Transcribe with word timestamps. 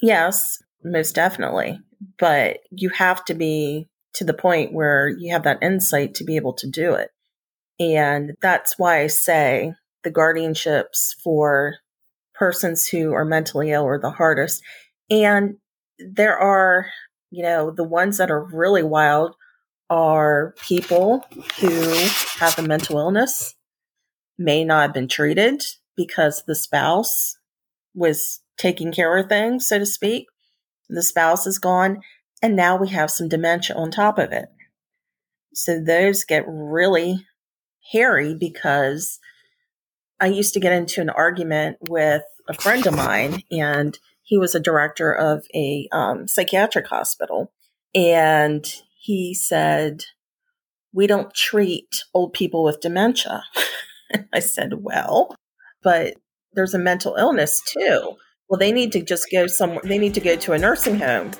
Yes, 0.00 0.62
most 0.84 1.14
definitely. 1.14 1.80
But 2.18 2.58
you 2.70 2.90
have 2.90 3.24
to 3.26 3.34
be 3.34 3.88
to 4.14 4.24
the 4.24 4.34
point 4.34 4.72
where 4.72 5.08
you 5.08 5.32
have 5.32 5.44
that 5.44 5.62
insight 5.62 6.14
to 6.14 6.24
be 6.24 6.36
able 6.36 6.54
to 6.54 6.70
do 6.70 6.94
it. 6.94 7.10
And 7.78 8.32
that's 8.40 8.78
why 8.78 9.00
I 9.00 9.06
say 9.06 9.74
the 10.04 10.10
guardianships 10.10 11.14
for 11.22 11.76
persons 12.34 12.86
who 12.86 13.12
are 13.12 13.24
mentally 13.24 13.70
ill 13.70 13.84
are 13.86 13.98
the 14.00 14.10
hardest. 14.10 14.62
And 15.10 15.56
there 15.98 16.38
are, 16.38 16.86
you 17.30 17.42
know, 17.42 17.70
the 17.70 17.84
ones 17.84 18.18
that 18.18 18.30
are 18.30 18.44
really 18.44 18.82
wild 18.82 19.34
are 19.88 20.54
people 20.66 21.24
who 21.60 21.92
have 22.38 22.58
a 22.58 22.62
mental 22.62 22.98
illness, 22.98 23.54
may 24.38 24.64
not 24.64 24.82
have 24.82 24.94
been 24.94 25.08
treated 25.08 25.62
because 25.96 26.42
the 26.46 26.54
spouse 26.54 27.36
was 27.94 28.40
taking 28.56 28.92
care 28.92 29.16
of 29.16 29.28
things, 29.28 29.68
so 29.68 29.78
to 29.78 29.86
speak. 29.86 30.26
The 30.88 31.02
spouse 31.02 31.46
is 31.46 31.58
gone, 31.58 32.00
and 32.42 32.54
now 32.54 32.76
we 32.76 32.88
have 32.90 33.10
some 33.10 33.28
dementia 33.28 33.76
on 33.76 33.90
top 33.90 34.18
of 34.18 34.32
it. 34.32 34.48
So 35.54 35.80
those 35.80 36.24
get 36.24 36.44
really 36.46 37.26
hairy 37.92 38.34
because 38.34 39.18
I 40.20 40.26
used 40.26 40.54
to 40.54 40.60
get 40.60 40.72
into 40.72 41.00
an 41.00 41.10
argument 41.10 41.78
with 41.88 42.22
a 42.48 42.54
friend 42.54 42.86
of 42.86 42.94
mine, 42.94 43.42
and 43.50 43.98
he 44.22 44.38
was 44.38 44.54
a 44.54 44.60
director 44.60 45.12
of 45.12 45.46
a 45.54 45.88
um, 45.92 46.28
psychiatric 46.28 46.86
hospital. 46.88 47.52
And 47.94 48.64
he 48.98 49.34
said, 49.34 50.04
We 50.92 51.06
don't 51.06 51.34
treat 51.34 52.04
old 52.12 52.32
people 52.32 52.64
with 52.64 52.80
dementia. 52.80 53.44
I 54.32 54.40
said, 54.40 54.74
Well, 54.80 55.34
but 55.82 56.14
there's 56.52 56.74
a 56.74 56.78
mental 56.78 57.14
illness 57.16 57.62
too. 57.66 58.16
Well, 58.48 58.60
they 58.60 58.70
need 58.70 58.92
to 58.92 59.02
just 59.02 59.26
go 59.32 59.48
somewhere, 59.48 59.80
they 59.82 59.98
need 59.98 60.14
to 60.14 60.20
go 60.20 60.36
to 60.36 60.52
a 60.52 60.58
nursing 60.58 61.00
home. 61.00 61.32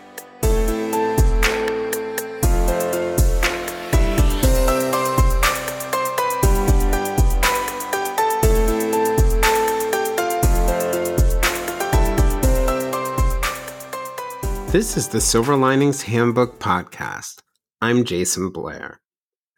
This 14.72 14.96
is 14.96 15.08
the 15.08 15.20
Silver 15.20 15.54
Linings 15.54 16.02
Handbook 16.02 16.58
Podcast. 16.58 17.42
I'm 17.80 18.04
Jayson 18.04 18.52
Blair. 18.52 19.00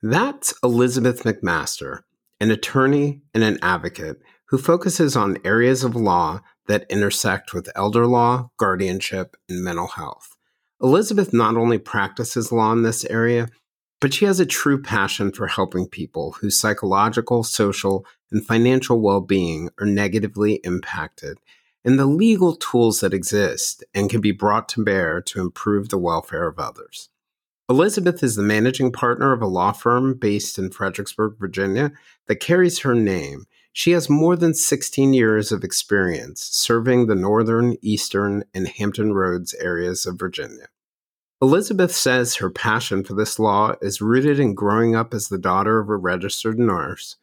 That's 0.03 0.53
Elizabeth 0.63 1.23
McMaster, 1.23 2.01
an 2.41 2.51
attorney 2.51 3.23
and 3.33 3.43
an 3.43 3.59
advocate 3.63 4.19
who 4.51 4.59
focuses 4.59 5.17
on 5.17 5.39
areas 5.45 5.83
of 5.83 5.97
law 5.97 6.41
that 6.69 6.87
intersect 6.89 7.53
with 7.53 7.69
elder 7.75 8.07
law, 8.07 8.51
guardianship, 8.59 9.37
and 9.49 9.65
mental 9.65 9.89
health. 9.89 10.37
Elizabeth 10.81 11.33
not 11.33 11.57
only 11.57 11.79
practices 11.79 12.53
law 12.53 12.73
in 12.73 12.83
this 12.83 13.05
area, 13.07 13.49
but 14.01 14.15
she 14.15 14.25
has 14.27 14.39
a 14.39 14.47
true 14.47 14.81
passion 14.81 15.33
for 15.33 15.49
helping 15.49 15.89
people 15.89 16.33
whose 16.41 16.61
psychological, 16.61 17.43
social, 17.43 18.07
and 18.31 18.47
financial 18.47 19.01
well 19.01 19.21
being 19.21 19.71
are 19.81 19.87
negatively 19.87 20.61
impacted 20.63 21.39
and 21.85 21.99
the 21.99 22.07
legal 22.07 22.55
tools 22.55 23.01
that 23.01 23.15
exist 23.15 23.85
and 23.95 24.11
can 24.11 24.21
be 24.21 24.33
brought 24.33 24.69
to 24.69 24.85
bear 24.85 25.21
to 25.23 25.41
improve 25.41 25.89
the 25.89 25.99
welfare 25.99 26.47
of 26.47 26.59
others. 26.59 27.09
Elizabeth 27.71 28.23
is 28.23 28.37
the 28.37 28.43
managing 28.43 28.91
partner 28.93 29.33
of 29.33 29.43
a 29.43 29.47
law 29.47 29.73
firm 29.73 30.15
based 30.15 30.59
in 30.59 30.71
Fredericksburg, 30.71 31.37
Virginia, 31.39 31.93
that 32.27 32.41
carries 32.41 32.81
her 32.81 32.95
name. 32.95 33.47
She 33.73 33.93
has 33.93 34.11
more 34.11 34.37
than 34.37 34.55
16 34.55 35.13
years 35.13 35.53
of 35.53 35.63
experience 35.63 36.43
serving 36.43 37.07
the 37.07 37.15
northern, 37.15 37.77
eastern, 37.83 38.45
and 38.53 38.69
Hampton 38.69 39.13
Roads 39.13 39.55
areas 39.55 40.07
of 40.07 40.19
Virginia. 40.19 40.69
Elizabeth 41.41 41.95
says 41.95 42.37
her 42.37 42.51
passion 42.51 43.05
for 43.05 43.15
this 43.15 43.39
law 43.39 43.75
is 43.81 44.01
rooted 44.01 44.41
in 44.41 44.55
growing 44.55 44.97
up 44.97 45.15
as 45.15 45.29
the 45.29 45.39
daughter 45.39 45.79
of 45.79 45.89
a 45.89 45.97
registered 45.97 46.59
nurse. 46.59 47.17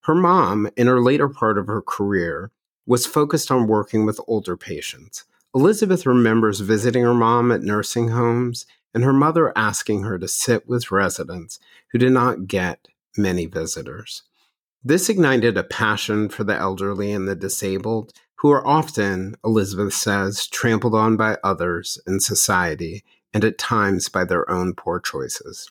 Her 0.00 0.14
mom, 0.14 0.68
in 0.76 0.88
her 0.88 1.00
later 1.00 1.28
part 1.28 1.56
of 1.56 1.68
her 1.68 1.80
career, 1.80 2.50
was 2.86 3.06
focused 3.06 3.52
on 3.52 3.68
working 3.68 4.04
with 4.04 4.20
older 4.26 4.56
patients. 4.56 5.24
Elizabeth 5.54 6.06
remembers 6.06 6.60
visiting 6.60 7.04
her 7.04 7.14
mom 7.14 7.52
at 7.52 7.62
nursing 7.62 8.08
homes 8.08 8.66
and 8.92 9.04
her 9.04 9.12
mother 9.12 9.56
asking 9.56 10.02
her 10.02 10.18
to 10.18 10.26
sit 10.26 10.68
with 10.68 10.90
residents 10.90 11.60
who 11.92 11.98
did 11.98 12.12
not 12.12 12.48
get 12.48 12.88
many 13.16 13.46
visitors. 13.46 14.22
This 14.82 15.10
ignited 15.10 15.58
a 15.58 15.62
passion 15.62 16.28
for 16.30 16.42
the 16.42 16.56
elderly 16.56 17.12
and 17.12 17.28
the 17.28 17.36
disabled, 17.36 18.12
who 18.36 18.50
are 18.50 18.66
often, 18.66 19.34
Elizabeth 19.44 19.92
says, 19.92 20.46
trampled 20.46 20.94
on 20.94 21.18
by 21.18 21.36
others 21.44 22.00
in 22.06 22.20
society 22.20 23.04
and 23.34 23.44
at 23.44 23.58
times 23.58 24.08
by 24.08 24.24
their 24.24 24.50
own 24.50 24.74
poor 24.74 24.98
choices. 24.98 25.70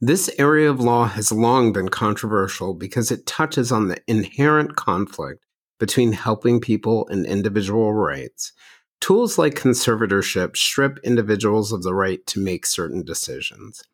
This 0.00 0.28
area 0.38 0.68
of 0.68 0.80
law 0.80 1.06
has 1.06 1.30
long 1.30 1.72
been 1.72 1.88
controversial 1.88 2.74
because 2.74 3.12
it 3.12 3.26
touches 3.26 3.70
on 3.70 3.88
the 3.88 3.98
inherent 4.08 4.74
conflict 4.74 5.44
between 5.78 6.12
helping 6.12 6.60
people 6.60 7.06
and 7.08 7.24
individual 7.24 7.94
rights, 7.94 8.52
tools 9.00 9.38
like 9.38 9.54
conservatorship 9.54 10.56
strip 10.56 10.98
individuals 11.04 11.72
of 11.72 11.84
the 11.84 11.94
right 11.94 12.26
to 12.26 12.40
make 12.40 12.66
certain 12.66 13.04
decisions. 13.04 13.84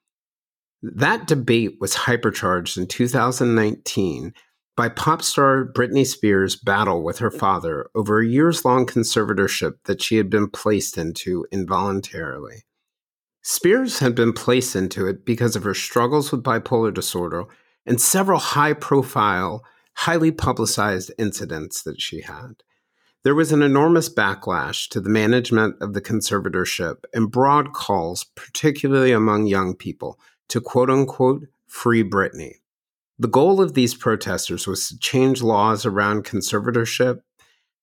That 0.82 1.28
debate 1.28 1.76
was 1.80 1.94
hypercharged 1.94 2.76
in 2.76 2.88
2019 2.88 4.34
by 4.76 4.88
pop 4.88 5.22
star 5.22 5.64
Britney 5.64 6.04
Spears' 6.04 6.56
battle 6.56 7.04
with 7.04 7.18
her 7.18 7.30
father 7.30 7.88
over 7.94 8.20
a 8.20 8.26
years 8.26 8.64
long 8.64 8.86
conservatorship 8.86 9.74
that 9.84 10.02
she 10.02 10.16
had 10.16 10.28
been 10.28 10.50
placed 10.50 10.98
into 10.98 11.46
involuntarily. 11.52 12.64
Spears 13.42 14.00
had 14.00 14.14
been 14.14 14.32
placed 14.32 14.74
into 14.74 15.06
it 15.06 15.24
because 15.24 15.54
of 15.54 15.64
her 15.64 15.74
struggles 15.74 16.32
with 16.32 16.42
bipolar 16.42 16.92
disorder 16.92 17.44
and 17.86 18.00
several 18.00 18.38
high 18.38 18.72
profile 18.72 19.64
highly 19.94 20.32
publicized 20.32 21.12
incidents 21.18 21.82
that 21.82 22.00
she 22.00 22.22
had. 22.22 22.62
There 23.24 23.34
was 23.34 23.52
an 23.52 23.62
enormous 23.62 24.08
backlash 24.08 24.88
to 24.88 25.00
the 25.00 25.10
management 25.10 25.76
of 25.80 25.92
the 25.92 26.00
conservatorship 26.00 27.04
and 27.14 27.30
broad 27.30 27.72
calls, 27.72 28.24
particularly 28.24 29.12
among 29.12 29.46
young 29.46 29.76
people, 29.76 30.18
to 30.48 30.60
quote 30.60 30.90
unquote 30.90 31.46
free 31.66 32.02
Britney. 32.02 32.54
The 33.18 33.28
goal 33.28 33.60
of 33.60 33.74
these 33.74 33.94
protesters 33.94 34.66
was 34.66 34.88
to 34.88 34.98
change 34.98 35.42
laws 35.42 35.86
around 35.86 36.24
conservatorship. 36.24 37.20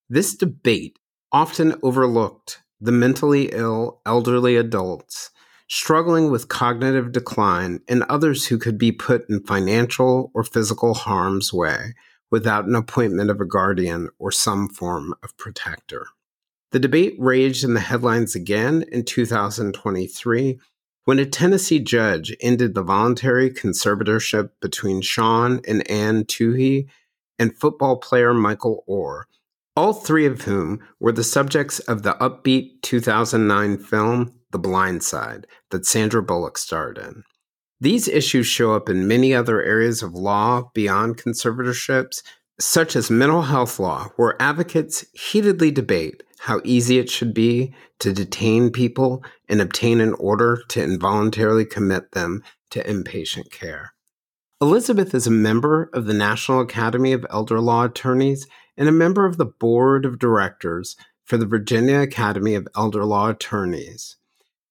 This 0.10 0.36
debate 0.36 1.00
often 1.32 1.76
overlooked 1.84 2.62
the 2.82 2.92
mentally 2.92 3.50
ill 3.52 4.02
elderly 4.06 4.56
adults 4.56 5.32
struggling 5.70 6.32
with 6.32 6.48
cognitive 6.48 7.12
decline, 7.12 7.80
and 7.88 8.04
others 8.04 8.48
who 8.48 8.58
could 8.58 8.78
be 8.78 8.92
put 8.92 9.30
in 9.30 9.40
financial 9.42 10.32
or 10.34 10.44
physical 10.44 10.96
harm's 10.96 11.54
way 11.54 11.94
without 12.32 12.66
an 12.66 12.76
appointment 12.76 13.30
of 13.30 13.40
a 13.40 13.46
guardian 13.46 14.10
or 14.18 14.32
some 14.32 14.68
form 14.68 15.14
of 15.24 15.38
protector. 15.38 16.08
The 16.72 16.80
debate 16.80 17.16
raged 17.18 17.64
in 17.64 17.76
the 17.76 17.80
headlines 17.80 18.36
again 18.36 18.84
in 18.92 19.06
2023 19.06 20.60
when 21.10 21.18
a 21.18 21.26
Tennessee 21.26 21.80
judge 21.80 22.38
ended 22.40 22.76
the 22.76 22.84
voluntary 22.84 23.50
conservatorship 23.50 24.52
between 24.62 25.02
Sean 25.02 25.60
and 25.68 25.90
Anne 25.90 26.24
Tuohy 26.24 26.88
and 27.40 27.58
football 27.58 27.98
player 27.98 28.32
Michael 28.32 28.84
Oher, 28.88 29.24
all 29.76 29.94
three 29.94 30.28
of 30.28 30.44
whom 30.44 30.80
were 31.00 31.12
the 31.12 31.24
subjects 31.24 31.80
of 31.80 32.04
the 32.04 32.14
upbeat 32.22 32.84
2009 32.84 33.80
film 33.80 34.36
The 34.52 34.60
Blind 34.60 35.02
Side 35.02 35.48
that 35.72 35.88
Sandra 35.88 36.22
Bullock 36.22 36.60
starred 36.60 37.00
in. 37.00 37.24
These 37.82 38.08
issues 38.08 38.46
show 38.46 38.76
up 38.76 38.88
in 38.88 39.08
many 39.08 39.34
other 39.34 39.64
areas 39.64 40.04
of 40.04 40.14
law 40.14 40.70
beyond 40.76 41.18
conservatorships, 41.18 42.22
such 42.60 42.96
as 42.96 43.10
mental 43.10 43.42
health 43.42 43.80
law, 43.80 44.10
where 44.16 44.40
advocates 44.40 45.04
heatedly 45.14 45.72
debate 45.72 46.22
how 46.40 46.62
easy 46.64 46.98
it 46.98 47.10
should 47.10 47.34
be 47.34 47.74
to 48.00 48.14
detain 48.14 48.72
people 48.72 49.24
and 49.48 49.62
obtain 49.62 50.00
an 50.00 50.14
order 50.14 50.64
to 50.70 50.82
involuntarily 50.82 51.66
commit 51.66 52.12
them 52.14 52.42
to 52.72 52.84
inpatient 52.84 53.52
care. 53.52 53.94
Elizabeth 54.62 55.14
is 55.14 55.28
a 55.28 55.32
member 55.32 55.90
of 55.94 56.06
the 56.06 56.14
National 56.14 56.62
Academy 56.62 57.14
of 57.14 57.26
Elder 57.30 57.60
Law 57.60 57.86
Attorneys 57.86 58.48
and 58.78 58.88
a 58.88 58.94
member 58.94 59.26
of 59.26 59.38
the 59.38 59.46
board 59.46 60.06
of 60.06 60.20
directors 60.20 60.96
for 61.26 61.38
the 61.38 61.46
Virginia 61.46 62.00
Academy 62.00 62.56
of 62.56 62.68
Elder 62.76 63.06
Law 63.06 63.30
Attorneys. 63.30 64.18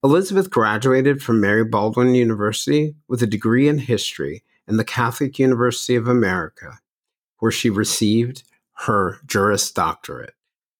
Elizabeth 0.02 0.50
graduated 0.50 1.22
from 1.22 1.40
Mary 1.40 1.64
Baldwin 1.64 2.14
University 2.14 2.94
with 3.08 3.22
a 3.22 3.26
degree 3.26 3.68
in 3.68 3.78
history 3.78 4.44
and 4.66 4.78
the 4.78 4.84
Catholic 4.84 5.38
University 5.38 5.96
of 5.96 6.06
America, 6.06 6.78
where 7.38 7.50
she 7.50 7.68
received 7.68 8.44
her 8.84 9.18
Juris 9.26 9.70
Doctorate. 9.72 10.34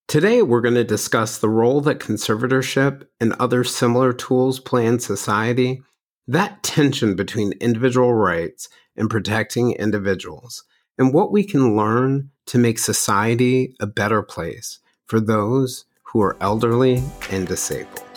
Today, 0.09 0.41
we're 0.41 0.61
going 0.61 0.73
to 0.73 0.83
discuss 0.83 1.37
the 1.37 1.49
role 1.49 1.81
that 1.81 1.99
conservatorship 1.99 3.05
and 3.21 3.33
other 3.33 3.63
similar 3.63 4.11
tools 4.11 4.59
play 4.59 4.87
in 4.87 4.97
society, 4.97 5.83
that 6.27 6.63
tension 6.63 7.15
between 7.15 7.53
individual 7.61 8.15
rights 8.15 8.69
and 8.95 9.07
protecting 9.07 9.73
individuals, 9.73 10.63
and 10.97 11.13
what 11.13 11.31
we 11.31 11.43
can 11.43 11.77
learn 11.77 12.31
to 12.47 12.57
make 12.57 12.79
society 12.79 13.75
a 13.79 13.85
better 13.85 14.23
place 14.23 14.79
for 15.05 15.19
those 15.19 15.85
who 16.05 16.19
are 16.23 16.37
elderly 16.41 17.03
and 17.29 17.47
disabled. 17.47 18.08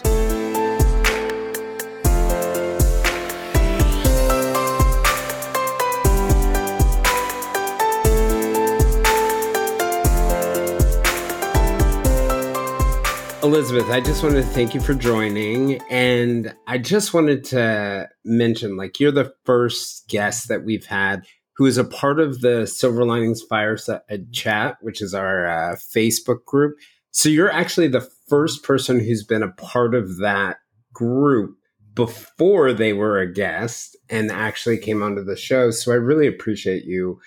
Elizabeth, 13.43 13.91
I 13.91 14.01
just 14.01 14.23
wanted 14.23 14.43
to 14.43 14.49
thank 14.49 14.73
you 14.73 14.81
for 14.81 14.95
joining. 14.95 15.83
And 15.91 16.55
I 16.69 16.79
just 16.79 17.13
wanted 17.13 17.43
to 17.47 18.09
mention 18.25 18.77
like, 18.77 19.01
you're 19.01 19.11
the 19.11 19.35
first 19.45 20.07
guest 20.09 20.47
that 20.47 20.65
we've 20.65 20.87
had 20.87 21.27
who 21.57 21.67
is 21.67 21.77
a 21.77 21.85
part 21.85 22.21
of 22.21 22.41
the 22.41 22.67
Silver 22.67 23.05
Linings 23.05 23.43
Fireside 23.43 24.33
Chat, 24.33 24.77
which 24.81 25.03
is 25.03 25.13
our 25.13 25.47
uh, 25.47 25.75
Facebook 25.75 26.45
group. 26.47 26.77
So 27.11 27.29
you're 27.29 27.51
actually 27.51 27.89
the 27.89 28.09
first 28.29 28.63
person 28.63 29.01
who's 29.01 29.25
been 29.25 29.43
a 29.43 29.53
part 29.53 29.97
of 29.97 30.19
that 30.19 30.59
group 30.93 31.57
before 31.95 32.73
they 32.73 32.93
were 32.93 33.19
a 33.19 33.31
guest 33.31 33.97
and 34.09 34.31
actually 34.31 34.79
came 34.79 35.03
onto 35.03 35.25
the 35.25 35.37
show. 35.37 35.73
So 35.73 35.91
I 35.91 35.97
really 35.97 36.29
appreciate 36.29 36.85
you 36.85 37.19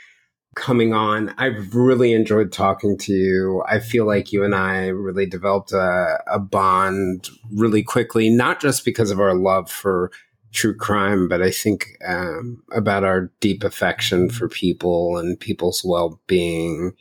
coming 0.55 0.93
on. 0.93 1.33
I've 1.37 1.75
really 1.75 2.13
enjoyed 2.13 2.51
talking 2.51 2.97
to 2.99 3.13
you. 3.13 3.63
I 3.67 3.79
feel 3.79 4.05
like 4.05 4.31
you 4.31 4.43
and 4.43 4.55
I 4.55 4.87
really 4.87 5.25
developed 5.25 5.73
a, 5.73 6.23
a, 6.27 6.39
bond 6.39 7.29
really 7.51 7.83
quickly, 7.83 8.29
not 8.29 8.61
just 8.61 8.85
because 8.85 9.11
of 9.11 9.19
our 9.19 9.35
love 9.35 9.69
for 9.69 10.11
true 10.53 10.75
crime, 10.75 11.27
but 11.27 11.41
I 11.41 11.51
think 11.51 11.97
um, 12.07 12.63
about 12.71 13.03
our 13.03 13.31
deep 13.41 13.63
affection 13.63 14.29
for 14.29 14.47
people 14.47 15.17
and 15.17 15.39
people's 15.39 15.83
well 15.83 16.21
being. 16.25 16.93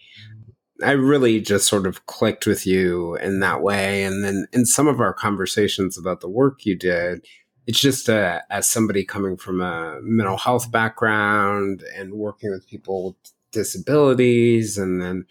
I 0.82 0.90
really 0.90 1.40
just 1.40 1.68
sort 1.68 1.86
of 1.86 2.04
clicked 2.06 2.46
with 2.46 2.66
you 2.66 3.14
in 3.16 3.38
that 3.40 3.62
way. 3.62 4.02
And 4.02 4.24
then 4.24 4.46
in 4.52 4.66
some 4.66 4.88
of 4.88 5.00
our 5.00 5.14
conversations 5.14 5.96
about 5.96 6.20
the 6.20 6.28
work 6.28 6.66
you 6.66 6.76
did, 6.76 7.24
it's 7.66 7.80
just 7.80 8.10
uh, 8.10 8.40
as 8.50 8.68
somebody 8.68 9.04
coming 9.04 9.36
from 9.36 9.60
a 9.60 9.98
mental 10.02 10.36
health 10.36 10.70
background 10.70 11.82
and 11.96 12.14
working 12.14 12.50
with 12.50 12.68
people 12.68 13.16
disabilities 13.54 14.76
and 14.76 15.00
then 15.00 15.24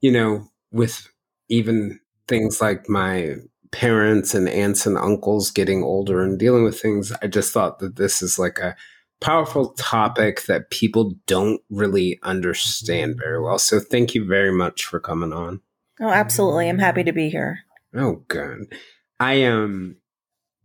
you 0.00 0.12
know 0.12 0.46
with 0.70 1.08
even 1.48 1.98
things 2.28 2.60
like 2.60 2.88
my 2.88 3.34
parents 3.72 4.34
and 4.34 4.48
aunts 4.48 4.86
and 4.86 4.96
uncles 4.98 5.50
getting 5.50 5.82
older 5.82 6.22
and 6.22 6.38
dealing 6.38 6.62
with 6.62 6.80
things 6.80 7.12
i 7.22 7.26
just 7.26 7.52
thought 7.52 7.78
that 7.78 7.96
this 7.96 8.22
is 8.22 8.38
like 8.38 8.58
a 8.58 8.76
powerful 9.22 9.70
topic 9.78 10.42
that 10.46 10.70
people 10.70 11.14
don't 11.26 11.60
really 11.70 12.18
understand 12.22 13.16
very 13.16 13.40
well. 13.40 13.58
So 13.58 13.80
thank 13.80 14.14
you 14.14 14.26
very 14.26 14.52
much 14.52 14.84
for 14.84 15.00
coming 15.00 15.32
on. 15.32 15.60
Oh 16.00 16.08
absolutely. 16.08 16.68
I'm 16.68 16.80
happy 16.80 17.04
to 17.04 17.12
be 17.12 17.30
here. 17.30 17.60
Oh 17.94 18.24
good. 18.28 18.74
I 19.20 19.34
am 19.34 19.62
um, 19.62 19.96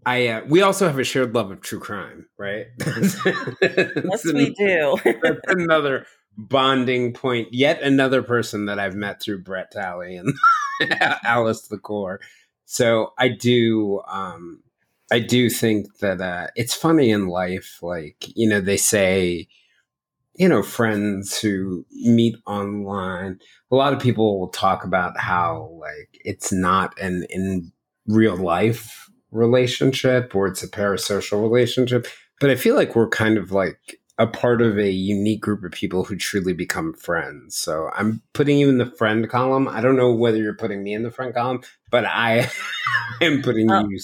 I 0.06 0.28
uh, 0.28 0.42
we 0.48 0.62
also 0.62 0.88
have 0.88 0.98
a 0.98 1.04
shared 1.04 1.36
love 1.36 1.52
of 1.52 1.62
true 1.62 1.80
crime, 1.80 2.28
right? 2.38 2.68
yes, 3.62 4.26
we 4.26 4.54
do. 4.56 4.98
another 5.48 6.06
bonding 6.38 7.14
point. 7.14 7.54
Yet 7.54 7.82
another 7.82 8.22
person 8.22 8.66
that 8.66 8.80
I've 8.80 8.96
met 8.96 9.22
through 9.22 9.44
Brett 9.44 9.72
Talley 9.72 10.16
and 10.16 10.34
Alice 11.24 11.68
the 11.68 11.78
Core. 11.78 12.20
So 12.66 13.14
I 13.18 13.30
do, 13.30 14.02
um, 14.08 14.62
I 15.12 15.20
do 15.20 15.50
think 15.50 16.00
that 16.00 16.22
uh, 16.22 16.48
it's 16.56 16.74
funny 16.74 17.10
in 17.12 17.28
life. 17.28 17.80
Like 17.82 18.26
you 18.36 18.48
know, 18.48 18.60
they 18.60 18.78
say, 18.78 19.48
you 20.36 20.48
know, 20.50 20.62
friends 20.62 21.40
who 21.40 21.86
meet 21.92 22.36
online. 22.46 23.40
A 23.72 23.76
lot 23.76 23.94
of 23.94 24.00
people 24.00 24.40
will 24.40 24.50
talk 24.50 24.84
about 24.84 25.18
how 25.18 25.72
like 25.80 26.20
it's 26.26 26.52
not 26.52 27.00
an 27.00 27.26
in 27.30 27.72
real 28.06 28.36
life 28.36 29.10
relationship 29.32 30.36
or 30.36 30.48
it's 30.48 30.64
a 30.64 30.68
parasocial 30.68 31.42
relationship. 31.42 32.08
But 32.40 32.50
I 32.50 32.56
feel 32.56 32.76
like 32.76 32.96
we're 32.96 33.10
kind 33.10 33.38
of 33.38 33.52
like 33.52 34.00
a 34.18 34.28
part 34.28 34.62
of 34.62 34.78
a 34.78 34.90
unique 34.90 35.42
group 35.42 35.64
of 35.64 35.72
people 35.72 36.04
who 36.04 36.16
truly 36.16 36.54
become 36.54 36.94
friends. 36.94 37.56
So 37.56 37.90
I'm 37.96 38.22
putting 38.34 38.58
you 38.58 38.68
in 38.70 38.80
the 38.80 38.86
friend 38.86 39.30
column. 39.30 39.68
I 39.68 39.82
don't 39.82 39.96
know 39.96 40.12
whether 40.12 40.38
you're 40.38 40.56
putting 40.56 40.84
me 40.84 40.94
in 40.94 41.04
the 41.04 41.12
friend 41.12 41.34
column, 41.34 41.62
but 41.92 42.06
I 42.06 42.50
am 43.22 43.42
putting 43.42 43.72
oh, 43.72 43.88
you. 43.88 44.00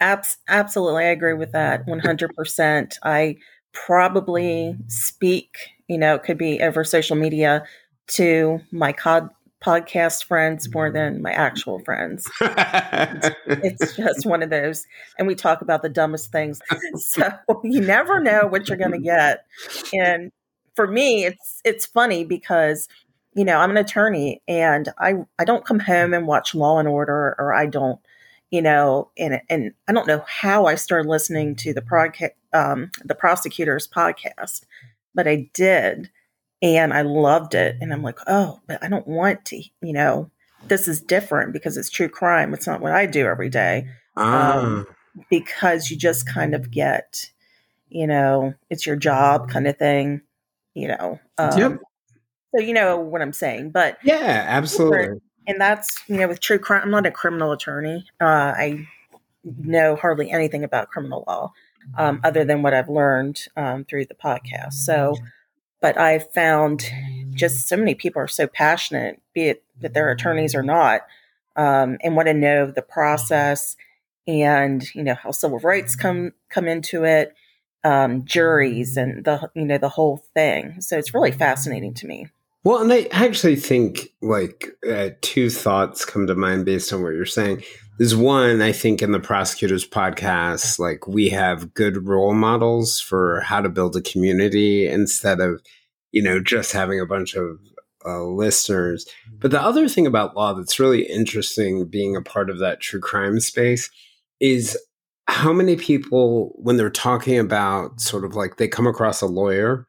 Abs- 0.00 0.38
absolutely. 0.48 1.04
I 1.04 1.08
agree 1.08 1.34
with 1.34 1.52
that 1.52 1.86
100%. 1.86 2.94
I 3.04 3.36
probably 3.72 4.76
mm. 4.76 4.90
speak, 4.90 5.56
you 5.88 5.98
know, 5.98 6.16
it 6.16 6.24
could 6.24 6.38
be 6.38 6.60
over 6.60 6.82
social 6.82 7.16
media 7.16 7.64
to 8.06 8.60
my 8.72 8.92
cod- 8.92 9.30
podcast 9.64 10.24
friends 10.24 10.72
more 10.72 10.90
than 10.90 11.22
my 11.22 11.32
actual 11.32 11.78
friends. 11.80 12.30
it's, 12.40 13.30
it's 13.46 13.96
just 13.96 14.26
one 14.26 14.42
of 14.42 14.50
those. 14.50 14.86
And 15.18 15.26
we 15.26 15.34
talk 15.34 15.62
about 15.62 15.82
the 15.82 15.88
dumbest 15.88 16.32
things. 16.32 16.60
So 16.96 17.28
you 17.62 17.80
never 17.80 18.20
know 18.20 18.46
what 18.46 18.68
you're 18.68 18.78
going 18.78 18.92
to 18.92 18.98
get. 18.98 19.46
And 19.92 20.32
for 20.74 20.86
me, 20.86 21.24
it's 21.24 21.60
it's 21.64 21.86
funny 21.86 22.24
because 22.24 22.88
you 23.36 23.44
know, 23.44 23.58
I'm 23.58 23.70
an 23.70 23.76
attorney 23.76 24.42
and 24.46 24.88
I 24.98 25.14
I 25.38 25.44
don't 25.44 25.64
come 25.64 25.80
home 25.80 26.14
and 26.14 26.26
watch 26.26 26.54
Law 26.54 26.78
and 26.78 26.88
Order 26.88 27.34
or 27.38 27.54
I 27.54 27.66
don't 27.66 28.00
you 28.50 28.62
know, 28.62 29.10
and 29.18 29.40
and 29.50 29.72
I 29.88 29.92
don't 29.92 30.06
know 30.06 30.24
how 30.28 30.66
I 30.66 30.76
started 30.76 31.08
listening 31.08 31.56
to 31.56 31.74
the 31.74 31.82
podcast, 31.82 32.30
um, 32.52 32.92
the 33.04 33.16
prosecutors 33.16 33.88
podcast, 33.88 34.64
but 35.12 35.26
I 35.26 35.50
did, 35.54 36.10
and 36.64 36.94
I 36.94 37.02
loved 37.02 37.54
it. 37.54 37.76
And 37.80 37.92
I'm 37.92 38.02
like, 38.02 38.18
oh, 38.26 38.60
but 38.66 38.82
I 38.82 38.88
don't 38.88 39.06
want 39.06 39.44
to, 39.46 39.56
you 39.56 39.92
know, 39.92 40.30
this 40.66 40.88
is 40.88 41.00
different 41.00 41.52
because 41.52 41.76
it's 41.76 41.90
true 41.90 42.08
crime. 42.08 42.54
It's 42.54 42.66
not 42.66 42.80
what 42.80 42.92
I 42.92 43.04
do 43.04 43.26
every 43.26 43.50
day. 43.50 43.86
Ah. 44.16 44.58
Um, 44.58 44.86
because 45.30 45.90
you 45.90 45.96
just 45.98 46.26
kind 46.26 46.54
of 46.54 46.70
get, 46.70 47.30
you 47.90 48.06
know, 48.06 48.54
it's 48.70 48.86
your 48.86 48.96
job 48.96 49.50
kind 49.50 49.68
of 49.68 49.76
thing, 49.76 50.22
you 50.72 50.88
know. 50.88 51.20
Um, 51.36 51.58
yep. 51.58 51.78
So 52.56 52.62
you 52.62 52.72
know 52.72 52.96
what 52.98 53.20
I'm 53.20 53.34
saying, 53.34 53.70
but 53.70 53.98
yeah, 54.02 54.44
absolutely. 54.48 55.20
And 55.46 55.60
that's 55.60 55.98
you 56.08 56.16
know 56.16 56.28
with 56.28 56.40
true 56.40 56.58
crime. 56.58 56.82
I'm 56.84 56.90
not 56.90 57.04
a 57.04 57.10
criminal 57.10 57.52
attorney. 57.52 58.06
Uh, 58.20 58.54
I 58.56 58.86
know 59.44 59.96
hardly 59.96 60.30
anything 60.30 60.64
about 60.64 60.88
criminal 60.88 61.24
law, 61.26 61.52
um, 61.98 62.20
other 62.24 62.44
than 62.44 62.62
what 62.62 62.72
I've 62.72 62.88
learned 62.88 63.42
um, 63.56 63.84
through 63.84 64.06
the 64.06 64.14
podcast. 64.14 64.74
So 64.74 65.16
but 65.84 65.98
I 65.98 66.18
found 66.18 66.90
just 67.34 67.68
so 67.68 67.76
many 67.76 67.94
people 67.94 68.22
are 68.22 68.26
so 68.26 68.46
passionate, 68.46 69.20
be 69.34 69.48
it 69.48 69.62
that 69.82 69.92
they're 69.92 70.10
attorneys 70.10 70.54
or 70.54 70.62
not, 70.62 71.02
um, 71.56 71.98
and 72.02 72.16
want 72.16 72.26
to 72.28 72.32
know 72.32 72.70
the 72.70 72.80
process 72.80 73.76
and 74.26 74.82
you 74.94 75.02
know 75.04 75.12
how 75.12 75.30
civil 75.30 75.58
rights 75.58 75.94
come 75.94 76.32
come 76.48 76.68
into 76.68 77.04
it, 77.04 77.34
um, 77.84 78.24
juries 78.24 78.96
and 78.96 79.26
the 79.26 79.50
you 79.54 79.66
know 79.66 79.76
the 79.76 79.90
whole 79.90 80.24
thing. 80.32 80.80
So 80.80 80.96
it's 80.96 81.12
really 81.12 81.32
fascinating 81.32 81.92
to 81.96 82.06
me. 82.06 82.28
Well, 82.62 82.80
and 82.80 82.90
I 82.90 83.06
actually 83.12 83.56
think 83.56 84.08
like 84.22 84.70
uh, 84.90 85.10
two 85.20 85.50
thoughts 85.50 86.06
come 86.06 86.26
to 86.28 86.34
mind 86.34 86.64
based 86.64 86.94
on 86.94 87.02
what 87.02 87.10
you're 87.10 87.26
saying. 87.26 87.62
Is 88.00 88.16
one, 88.16 88.60
I 88.60 88.72
think 88.72 89.02
in 89.02 89.12
the 89.12 89.20
prosecutors 89.20 89.86
podcast, 89.86 90.80
like 90.80 91.06
we 91.06 91.28
have 91.28 91.74
good 91.74 92.08
role 92.08 92.34
models 92.34 92.98
for 92.98 93.40
how 93.42 93.60
to 93.60 93.68
build 93.68 93.94
a 93.94 94.02
community 94.02 94.88
instead 94.88 95.40
of, 95.40 95.62
you 96.10 96.20
know, 96.20 96.40
just 96.40 96.72
having 96.72 96.98
a 96.98 97.06
bunch 97.06 97.34
of 97.34 97.60
uh, 98.04 98.24
listeners. 98.24 99.06
But 99.38 99.52
the 99.52 99.62
other 99.62 99.88
thing 99.88 100.08
about 100.08 100.36
law 100.36 100.54
that's 100.54 100.80
really 100.80 101.02
interesting 101.02 101.86
being 101.86 102.16
a 102.16 102.20
part 102.20 102.50
of 102.50 102.58
that 102.58 102.80
true 102.80 103.00
crime 103.00 103.38
space 103.38 103.88
is 104.40 104.76
how 105.28 105.52
many 105.52 105.76
people, 105.76 106.52
when 106.56 106.76
they're 106.76 106.90
talking 106.90 107.38
about 107.38 108.00
sort 108.00 108.24
of 108.24 108.34
like 108.34 108.56
they 108.56 108.66
come 108.66 108.88
across 108.88 109.22
a 109.22 109.26
lawyer 109.26 109.86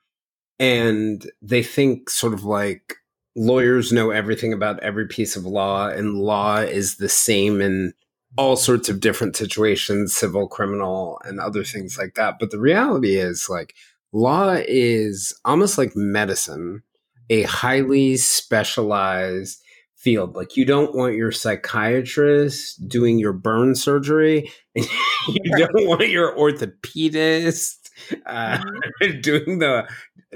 and 0.60 1.30
they 1.42 1.64
think 1.64 2.10
sort 2.10 2.34
of 2.34 2.44
like 2.44 2.98
lawyers 3.36 3.92
know 3.92 4.12
everything 4.12 4.54
about 4.54 4.82
every 4.82 5.08
piece 5.08 5.36
of 5.36 5.46
law 5.46 5.88
and 5.90 6.16
law 6.16 6.58
is 6.58 6.98
the 6.98 7.10
same 7.10 7.62
in 7.62 7.94
all 8.38 8.56
sorts 8.56 8.90
of 8.90 9.00
different 9.00 9.36
situations 9.36 10.16
civil 10.16 10.48
criminal 10.48 11.20
and 11.26 11.40
other 11.40 11.64
things 11.64 11.98
like 11.98 12.16
that 12.16 12.36
but 12.40 12.52
the 12.52 12.60
reality 12.60 13.16
is 13.16 13.48
like 13.50 13.74
law 14.12 14.56
is 14.68 15.38
almost 15.44 15.78
like 15.78 15.96
medicine 15.96 16.82
a 17.30 17.44
highly 17.44 18.16
specialized 18.18 19.62
field 19.96 20.36
like 20.36 20.56
you 20.56 20.66
don't 20.66 20.96
want 20.96 21.16
your 21.16 21.32
psychiatrist 21.32 22.88
doing 22.88 23.18
your 23.18 23.34
burn 23.34 23.76
surgery 23.76 24.50
and 24.76 24.88
you 25.28 25.58
don't 25.58 25.88
want 25.88 26.10
your 26.10 26.36
orthopedist 26.38 27.86
uh, 28.26 28.58
mm-hmm. 28.58 29.20
doing 29.22 29.60
the 29.60 29.88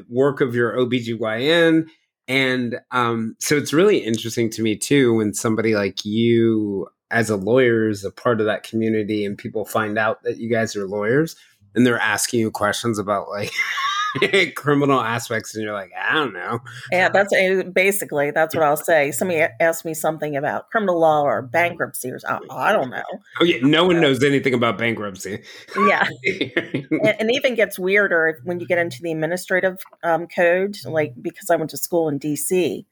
work 0.08 0.42
of 0.42 0.56
your 0.56 0.74
OBGYN. 0.74 1.88
And 2.30 2.80
um, 2.92 3.36
so 3.40 3.58
it's 3.58 3.74
really 3.74 3.98
interesting 3.98 4.52
to 4.52 4.62
me 4.62 4.78
too 4.78 5.16
when 5.16 5.34
somebody 5.34 5.74
like 5.74 6.06
you, 6.06 6.88
as 7.10 7.32
a 7.32 7.36
lawyer, 7.36 7.90
is 7.90 8.06
a 8.06 8.12
part 8.12 8.40
of 8.40 8.46
that 8.46 8.62
community 8.62 9.26
and 9.26 9.36
people 9.36 9.66
find 9.66 9.98
out 9.98 10.22
that 10.24 10.38
you 10.38 10.48
guys 10.50 10.76
are 10.76 10.88
lawyers 10.88 11.36
and 11.74 11.86
they're 11.86 12.00
asking 12.00 12.40
you 12.40 12.52
questions 12.52 13.00
about 13.00 13.30
like 13.30 13.52
criminal 14.56 15.00
aspects, 15.00 15.56
and 15.56 15.64
you're 15.64 15.74
like, 15.74 15.92
I 16.00 16.16
don't 16.16 16.34
know. 16.34 16.60
Yeah, 16.92 17.10
that's 17.10 17.34
uh, 17.34 17.64
basically 17.72 18.32
that's 18.32 18.56
what 18.56 18.64
I'll 18.64 18.78
say. 18.78 19.12
Somebody 19.12 19.46
asked 19.60 19.86
me 19.86 19.94
something 19.94 20.36
about 20.36 20.70
criminal 20.70 21.00
law 21.00 21.24
or 21.24 21.42
bankruptcy 21.42 22.12
or 22.12 22.20
something. 22.20 22.48
I 22.52 22.74
don't 22.74 22.90
know. 22.90 23.04
Oh 23.40 23.44
yeah, 23.44 23.60
no 23.62 23.86
one 23.86 24.00
knows 24.02 24.24
anything 24.24 24.54
about 24.54 24.78
bankruptcy. 24.78 25.44
Yeah, 25.78 26.08
and, 26.26 27.16
and 27.20 27.32
even 27.32 27.56
gets 27.56 27.78
weirder 27.78 28.40
when 28.44 28.60
you 28.60 28.68
get 28.68 28.78
into 28.78 29.02
the 29.02 29.12
administrative 29.12 29.78
um, 30.04 30.28
code. 30.28 30.78
Like 30.86 31.14
because 31.22 31.50
I 31.50 31.56
went 31.56 31.72
to 31.72 31.78
school 31.78 32.10
in 32.10 32.18
D.C. 32.18 32.86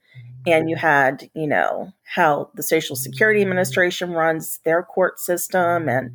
and 0.46 0.70
you 0.70 0.76
had 0.76 1.30
you 1.34 1.48
know 1.48 1.94
how 2.04 2.52
the 2.54 2.64
Social 2.64 2.96
Security 2.96 3.42
Administration 3.42 4.12
runs 4.12 4.60
their 4.64 4.84
court 4.84 5.20
system 5.20 5.90
and 5.90 6.12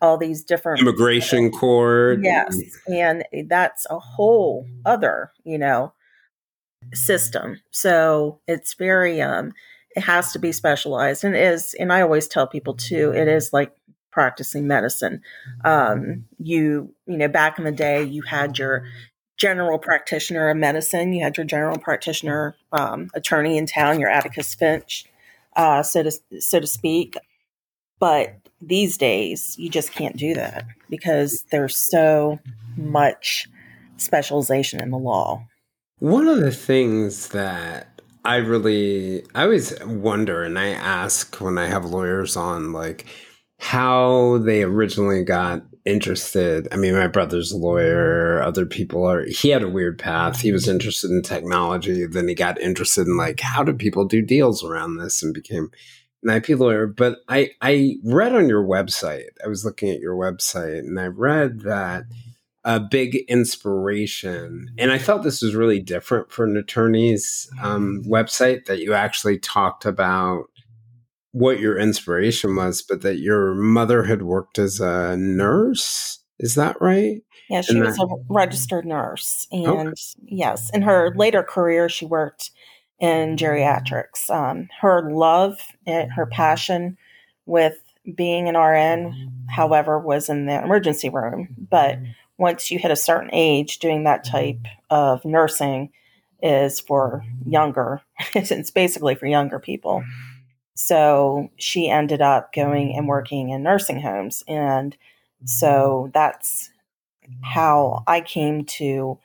all 0.00 0.16
these 0.16 0.44
different 0.44 0.80
immigration 0.80 1.50
court. 1.50 2.20
Yes, 2.22 2.58
and 2.86 3.24
that's 3.46 3.86
a 3.90 3.98
whole 3.98 4.66
other, 4.84 5.32
you 5.44 5.58
know, 5.58 5.92
system. 6.94 7.60
So 7.70 8.40
it's 8.46 8.74
very 8.74 9.20
um 9.20 9.52
it 9.94 10.02
has 10.02 10.32
to 10.32 10.38
be 10.38 10.52
specialized 10.52 11.24
and 11.24 11.36
is 11.36 11.74
and 11.78 11.92
I 11.92 12.02
always 12.02 12.28
tell 12.28 12.46
people 12.46 12.74
too, 12.74 13.12
it 13.14 13.28
is 13.28 13.52
like 13.52 13.72
practicing 14.10 14.66
medicine. 14.66 15.22
Um 15.64 16.24
you, 16.38 16.94
you 17.06 17.18
know, 17.18 17.28
back 17.28 17.58
in 17.58 17.64
the 17.64 17.72
day 17.72 18.02
you 18.02 18.22
had 18.22 18.58
your 18.58 18.84
general 19.42 19.78
practitioner 19.78 20.50
of 20.50 20.56
medicine, 20.56 21.12
you 21.12 21.24
had 21.24 21.36
your 21.36 21.44
general 21.44 21.76
practitioner 21.76 22.54
um, 22.70 23.08
attorney 23.12 23.58
in 23.58 23.66
town, 23.66 23.98
your 23.98 24.08
Atticus 24.08 24.54
Finch, 24.54 25.04
uh, 25.56 25.82
so 25.82 26.04
to 26.04 26.40
so 26.40 26.60
to 26.60 26.66
speak. 26.66 27.16
But 27.98 28.41
these 28.62 28.96
days, 28.96 29.56
you 29.58 29.68
just 29.68 29.92
can't 29.92 30.16
do 30.16 30.34
that 30.34 30.64
because 30.88 31.44
there's 31.50 31.76
so 31.76 32.38
much 32.76 33.48
specialization 33.96 34.80
in 34.80 34.90
the 34.90 34.98
law. 34.98 35.46
One 35.98 36.28
of 36.28 36.40
the 36.40 36.52
things 36.52 37.28
that 37.28 38.00
I 38.24 38.36
really, 38.36 39.24
I 39.34 39.42
always 39.42 39.78
wonder, 39.84 40.42
and 40.42 40.58
I 40.58 40.68
ask 40.68 41.40
when 41.40 41.58
I 41.58 41.66
have 41.66 41.84
lawyers 41.84 42.36
on, 42.36 42.72
like 42.72 43.06
how 43.58 44.38
they 44.38 44.62
originally 44.62 45.24
got 45.24 45.62
interested. 45.84 46.68
I 46.70 46.76
mean, 46.76 46.94
my 46.94 47.08
brother's 47.08 47.52
a 47.52 47.56
lawyer, 47.56 48.40
other 48.42 48.66
people 48.66 49.04
are, 49.04 49.24
he 49.26 49.48
had 49.48 49.62
a 49.62 49.68
weird 49.68 49.98
path. 49.98 50.40
He 50.40 50.52
was 50.52 50.68
interested 50.68 51.10
in 51.10 51.22
technology. 51.22 52.06
Then 52.06 52.28
he 52.28 52.34
got 52.34 52.60
interested 52.60 53.06
in 53.06 53.16
like, 53.16 53.40
how 53.40 53.64
do 53.64 53.72
people 53.72 54.04
do 54.04 54.22
deals 54.22 54.62
around 54.64 54.96
this 54.96 55.22
and 55.22 55.34
became 55.34 55.70
an 56.22 56.30
IP 56.30 56.50
lawyer, 56.50 56.86
but 56.86 57.18
I 57.28 57.50
I 57.60 57.96
read 58.04 58.34
on 58.34 58.48
your 58.48 58.64
website. 58.64 59.30
I 59.44 59.48
was 59.48 59.64
looking 59.64 59.90
at 59.90 60.00
your 60.00 60.14
website, 60.14 60.80
and 60.80 60.98
I 60.98 61.06
read 61.06 61.60
that 61.60 62.04
a 62.64 62.78
big 62.78 63.16
inspiration, 63.28 64.68
and 64.78 64.92
I 64.92 64.98
felt 64.98 65.22
this 65.24 65.42
was 65.42 65.54
really 65.54 65.80
different 65.80 66.30
for 66.30 66.44
an 66.44 66.56
attorney's 66.56 67.50
um, 67.60 68.02
website 68.06 68.66
that 68.66 68.80
you 68.80 68.94
actually 68.94 69.38
talked 69.38 69.84
about 69.84 70.44
what 71.32 71.58
your 71.58 71.78
inspiration 71.78 72.54
was, 72.54 72.82
but 72.82 73.02
that 73.02 73.18
your 73.18 73.54
mother 73.54 74.04
had 74.04 74.22
worked 74.22 74.58
as 74.58 74.80
a 74.80 75.16
nurse. 75.16 76.20
Is 76.38 76.54
that 76.54 76.80
right? 76.80 77.22
Yeah, 77.48 77.62
she 77.62 77.74
and 77.74 77.84
was 77.84 77.96
that- 77.96 78.04
a 78.04 78.32
registered 78.32 78.86
nurse, 78.86 79.46
and 79.50 79.66
okay. 79.66 79.92
yes, 80.24 80.70
in 80.70 80.82
her 80.82 81.12
later 81.16 81.42
career, 81.42 81.88
she 81.88 82.06
worked 82.06 82.52
in 83.02 83.36
geriatrics. 83.36 84.30
Um, 84.30 84.68
her 84.80 85.10
love 85.10 85.58
and 85.86 86.10
her 86.12 86.24
passion 86.24 86.96
with 87.44 87.82
being 88.14 88.48
an 88.48 88.56
RN, 88.56 89.12
mm. 89.12 89.30
however, 89.50 89.98
was 89.98 90.28
in 90.28 90.46
the 90.46 90.62
emergency 90.62 91.08
room. 91.08 91.48
But 91.68 92.00
mm. 92.00 92.14
once 92.38 92.70
you 92.70 92.78
hit 92.78 92.92
a 92.92 92.96
certain 92.96 93.30
age, 93.32 93.80
doing 93.80 94.04
that 94.04 94.24
mm. 94.24 94.30
type 94.30 94.66
of 94.88 95.24
nursing 95.24 95.90
is 96.42 96.78
for 96.78 97.24
younger, 97.44 98.00
it's 98.34 98.70
basically 98.70 99.16
for 99.16 99.26
younger 99.26 99.58
people. 99.58 100.04
So 100.74 101.50
she 101.56 101.90
ended 101.90 102.22
up 102.22 102.52
going 102.52 102.94
and 102.96 103.08
working 103.08 103.50
in 103.50 103.64
nursing 103.64 104.00
homes. 104.00 104.44
And 104.46 104.96
so 105.44 106.08
that's 106.14 106.70
how 107.42 108.04
I 108.06 108.20
came 108.20 108.64
to 108.64 109.18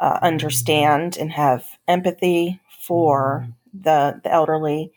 uh, 0.00 0.18
understand 0.20 1.16
and 1.16 1.32
have 1.32 1.64
empathy 1.88 2.60
for 2.86 3.42
mm-hmm. 3.44 3.82
the, 3.82 4.20
the 4.22 4.32
elderly. 4.32 4.92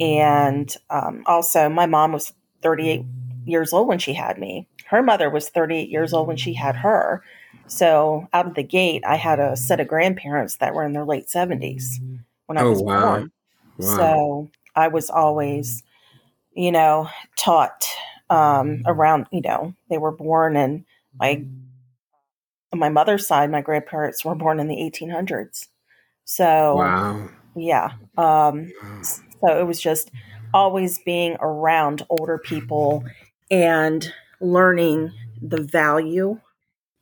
And 0.00 0.66
mm-hmm. 0.66 1.08
um, 1.08 1.22
also, 1.26 1.68
my 1.68 1.86
mom 1.86 2.12
was 2.12 2.32
38 2.62 3.00
mm-hmm. 3.00 3.48
years 3.48 3.72
old 3.72 3.88
when 3.88 3.98
she 3.98 4.14
had 4.14 4.38
me. 4.38 4.68
Her 4.86 5.02
mother 5.02 5.28
was 5.28 5.48
38 5.50 5.88
years 5.88 6.12
old 6.12 6.28
when 6.28 6.36
she 6.36 6.54
had 6.54 6.76
her. 6.76 7.22
So, 7.66 8.26
out 8.32 8.46
of 8.46 8.54
the 8.54 8.62
gate, 8.62 9.04
I 9.06 9.16
had 9.16 9.40
a 9.40 9.56
set 9.56 9.80
of 9.80 9.88
grandparents 9.88 10.56
that 10.56 10.74
were 10.74 10.86
in 10.86 10.94
their 10.94 11.04
late 11.04 11.26
70s 11.26 12.00
when 12.46 12.56
I 12.56 12.62
oh, 12.62 12.70
was 12.70 12.80
wow. 12.80 13.00
born. 13.00 13.32
Wow. 13.76 13.96
So, 13.96 14.50
I 14.74 14.88
was 14.88 15.10
always, 15.10 15.82
you 16.54 16.72
know, 16.72 17.10
taught 17.36 17.86
um, 18.30 18.82
around, 18.86 19.26
you 19.30 19.42
know, 19.42 19.74
they 19.90 19.98
were 19.98 20.12
born 20.12 20.56
and 20.56 20.84
my 21.18 21.44
on 22.72 22.78
my 22.78 22.88
mother's 22.88 23.26
side, 23.26 23.50
my 23.50 23.62
grandparents 23.62 24.24
were 24.24 24.34
born 24.34 24.60
in 24.60 24.68
the 24.68 24.76
1800s. 24.76 25.68
So, 26.30 26.74
wow. 26.76 27.26
yeah. 27.56 27.92
Um, 28.18 28.70
so 29.02 29.58
it 29.58 29.66
was 29.66 29.80
just 29.80 30.10
always 30.52 30.98
being 30.98 31.38
around 31.40 32.04
older 32.10 32.36
people 32.36 33.02
and 33.50 34.12
learning 34.38 35.10
the 35.40 35.62
value 35.62 36.38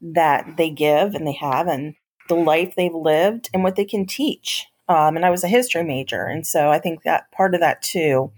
that 0.01 0.57
they 0.57 0.71
give 0.71 1.17
and 1.17 1.27
they 1.27 1.33
have 1.33 1.67
and 1.67 1.97
the 2.29 2.37
life 2.37 2.75
they've 2.77 2.95
lived 2.95 3.51
and 3.53 3.65
what 3.65 3.75
they 3.75 3.85
can 3.85 4.07
teach. 4.07 4.67
Um, 4.89 5.17
and 5.17 5.27
I 5.27 5.31
was 5.31 5.43
a 5.43 5.49
history 5.49 5.83
major. 5.83 6.27
And 6.27 6.47
so 6.47 6.71
I 6.71 6.79
think 6.79 7.03
that 7.03 7.29
part 7.33 7.57
of 7.57 7.61
that 7.61 7.83
too, 7.83 8.31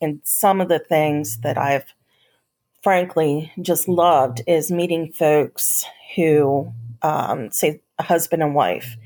and 0.00 0.20
some 0.22 0.60
of 0.60 0.68
the 0.68 0.78
things 0.78 1.38
that 1.38 1.58
I've 1.58 1.92
frankly 2.80 3.50
just 3.60 3.88
loved 3.88 4.42
is 4.46 4.70
meeting 4.70 5.12
folks 5.12 5.84
who, 6.14 6.72
um, 7.02 7.50
say, 7.50 7.80
a 7.98 8.04
husband 8.04 8.40
and 8.40 8.54
wife 8.54 8.96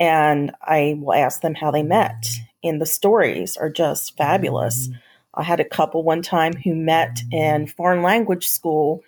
and 0.00 0.52
I 0.62 0.96
will 0.98 1.12
ask 1.12 1.42
them 1.42 1.54
how 1.54 1.70
they 1.70 1.82
met. 1.82 2.26
And 2.64 2.80
the 2.80 2.86
stories 2.86 3.56
are 3.56 3.70
just 3.70 4.16
fabulous. 4.16 4.88
Mm-hmm. 4.88 4.98
I 5.34 5.42
had 5.44 5.60
a 5.60 5.64
couple 5.64 6.02
one 6.02 6.22
time 6.22 6.54
who 6.54 6.74
met 6.74 7.20
in 7.30 7.66
foreign 7.66 8.02
language 8.02 8.48
school 8.48 9.04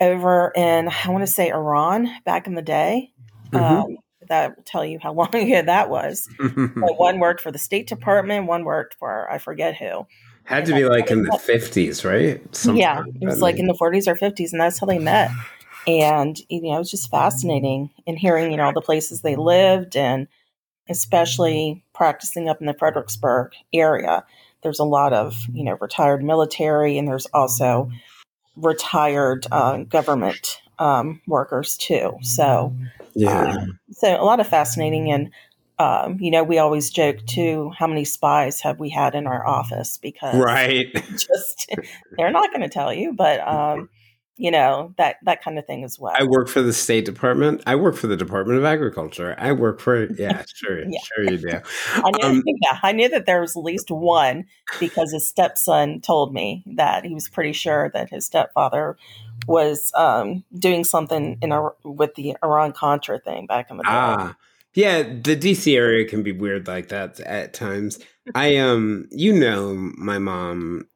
over 0.00 0.52
in, 0.54 0.88
I 0.88 1.10
want 1.10 1.22
to 1.22 1.32
say 1.32 1.48
Iran 1.48 2.10
back 2.24 2.46
in 2.46 2.54
the 2.54 2.62
day. 2.62 3.12
Mm-hmm. 3.52 3.64
Um, 3.64 3.96
that 4.28 4.56
will 4.56 4.64
tell 4.64 4.84
you 4.84 4.98
how 4.98 5.12
long 5.14 5.34
ago 5.34 5.62
that 5.62 5.88
was. 5.88 6.28
one 6.76 7.20
worked 7.20 7.40
for 7.40 7.52
the 7.52 7.58
State 7.58 7.86
Department, 7.86 8.46
one 8.46 8.64
worked 8.64 8.94
for, 8.94 9.30
I 9.30 9.38
forget 9.38 9.76
who. 9.76 10.06
Had 10.44 10.64
and 10.64 10.66
to 10.66 10.74
be 10.74 10.84
like 10.84 11.10
in 11.10 11.22
the 11.22 11.30
50s, 11.30 12.04
right? 12.04 12.42
Sometime 12.54 12.76
yeah, 12.76 13.02
it 13.20 13.26
was 13.26 13.40
like 13.40 13.58
in 13.58 13.66
the 13.66 13.72
40s 13.72 14.06
or 14.06 14.14
50s, 14.14 14.52
and 14.52 14.60
that's 14.60 14.78
how 14.78 14.86
they 14.86 14.98
met 14.98 15.30
and 15.86 16.38
you 16.48 16.62
know 16.62 16.76
it 16.76 16.78
was 16.78 16.90
just 16.90 17.10
fascinating 17.10 17.90
in 18.06 18.16
hearing 18.16 18.50
you 18.50 18.56
know 18.56 18.64
all 18.64 18.72
the 18.72 18.80
places 18.80 19.20
they 19.20 19.36
lived 19.36 19.96
and 19.96 20.28
especially 20.88 21.82
practicing 21.94 22.48
up 22.48 22.60
in 22.60 22.66
the 22.66 22.74
fredericksburg 22.74 23.52
area. 23.72 24.24
There's 24.62 24.78
a 24.78 24.84
lot 24.84 25.12
of 25.12 25.36
you 25.52 25.64
know 25.64 25.76
retired 25.80 26.22
military 26.22 26.98
and 26.98 27.06
there's 27.06 27.26
also 27.26 27.90
retired 28.56 29.46
uh, 29.50 29.78
government 29.78 30.60
um, 30.78 31.20
workers 31.26 31.76
too. 31.76 32.18
So 32.22 32.74
yeah. 33.14 33.56
um, 33.56 33.78
so 33.92 34.20
a 34.20 34.24
lot 34.24 34.40
of 34.40 34.48
fascinating 34.48 35.10
and 35.10 35.30
um, 35.78 36.18
you 36.20 36.30
know 36.30 36.44
we 36.44 36.58
always 36.58 36.90
joke 36.90 37.24
too 37.26 37.72
how 37.76 37.86
many 37.86 38.04
spies 38.04 38.60
have 38.60 38.78
we 38.78 38.90
had 38.90 39.14
in 39.14 39.26
our 39.26 39.46
office? 39.46 39.98
Because 39.98 40.36
right. 40.36 40.86
just 41.10 41.74
they're 42.16 42.30
not 42.30 42.50
going 42.50 42.62
to 42.62 42.68
tell 42.68 42.92
you 42.92 43.12
but 43.12 43.40
um, 43.46 43.88
you 44.36 44.50
know 44.50 44.92
that 44.98 45.16
that 45.22 45.42
kind 45.42 45.58
of 45.58 45.66
thing 45.66 45.84
as 45.84 45.98
well. 45.98 46.14
I 46.18 46.24
work 46.24 46.48
for 46.48 46.60
the 46.60 46.72
State 46.72 47.04
Department. 47.04 47.62
I 47.66 47.76
work 47.76 47.94
for 47.96 48.08
the 48.08 48.16
Department 48.16 48.58
of 48.58 48.64
Agriculture. 48.64 49.34
I 49.38 49.52
work 49.52 49.80
for 49.80 50.12
yeah, 50.18 50.44
sure, 50.52 50.84
yeah. 50.88 50.98
sure 51.02 51.30
you 51.30 51.38
do. 51.38 51.60
I 51.94 52.10
knew, 52.10 52.28
um, 52.28 52.42
yeah, 52.62 52.78
I 52.82 52.92
knew 52.92 53.08
that 53.08 53.26
there 53.26 53.40
was 53.40 53.56
at 53.56 53.62
least 53.62 53.90
one 53.90 54.46
because 54.80 55.12
his 55.12 55.28
stepson 55.28 56.00
told 56.00 56.34
me 56.34 56.64
that 56.74 57.04
he 57.04 57.14
was 57.14 57.28
pretty 57.28 57.52
sure 57.52 57.90
that 57.94 58.10
his 58.10 58.26
stepfather 58.26 58.96
was 59.46 59.92
um, 59.94 60.44
doing 60.58 60.84
something 60.84 61.38
in 61.40 61.52
a, 61.52 61.70
with 61.84 62.14
the 62.14 62.36
Iran 62.42 62.72
Contra 62.72 63.20
thing 63.20 63.46
back 63.46 63.70
in 63.70 63.76
the 63.76 63.82
day. 63.82 63.88
Ah, 63.90 64.36
yeah, 64.74 65.02
the 65.02 65.36
DC 65.36 65.76
area 65.76 66.06
can 66.08 66.24
be 66.24 66.32
weird 66.32 66.66
like 66.66 66.88
that 66.88 67.20
at 67.20 67.54
times. 67.54 68.00
I 68.34 68.56
um, 68.56 69.06
you 69.12 69.32
know, 69.32 69.74
my 69.74 70.18
mom 70.18 70.88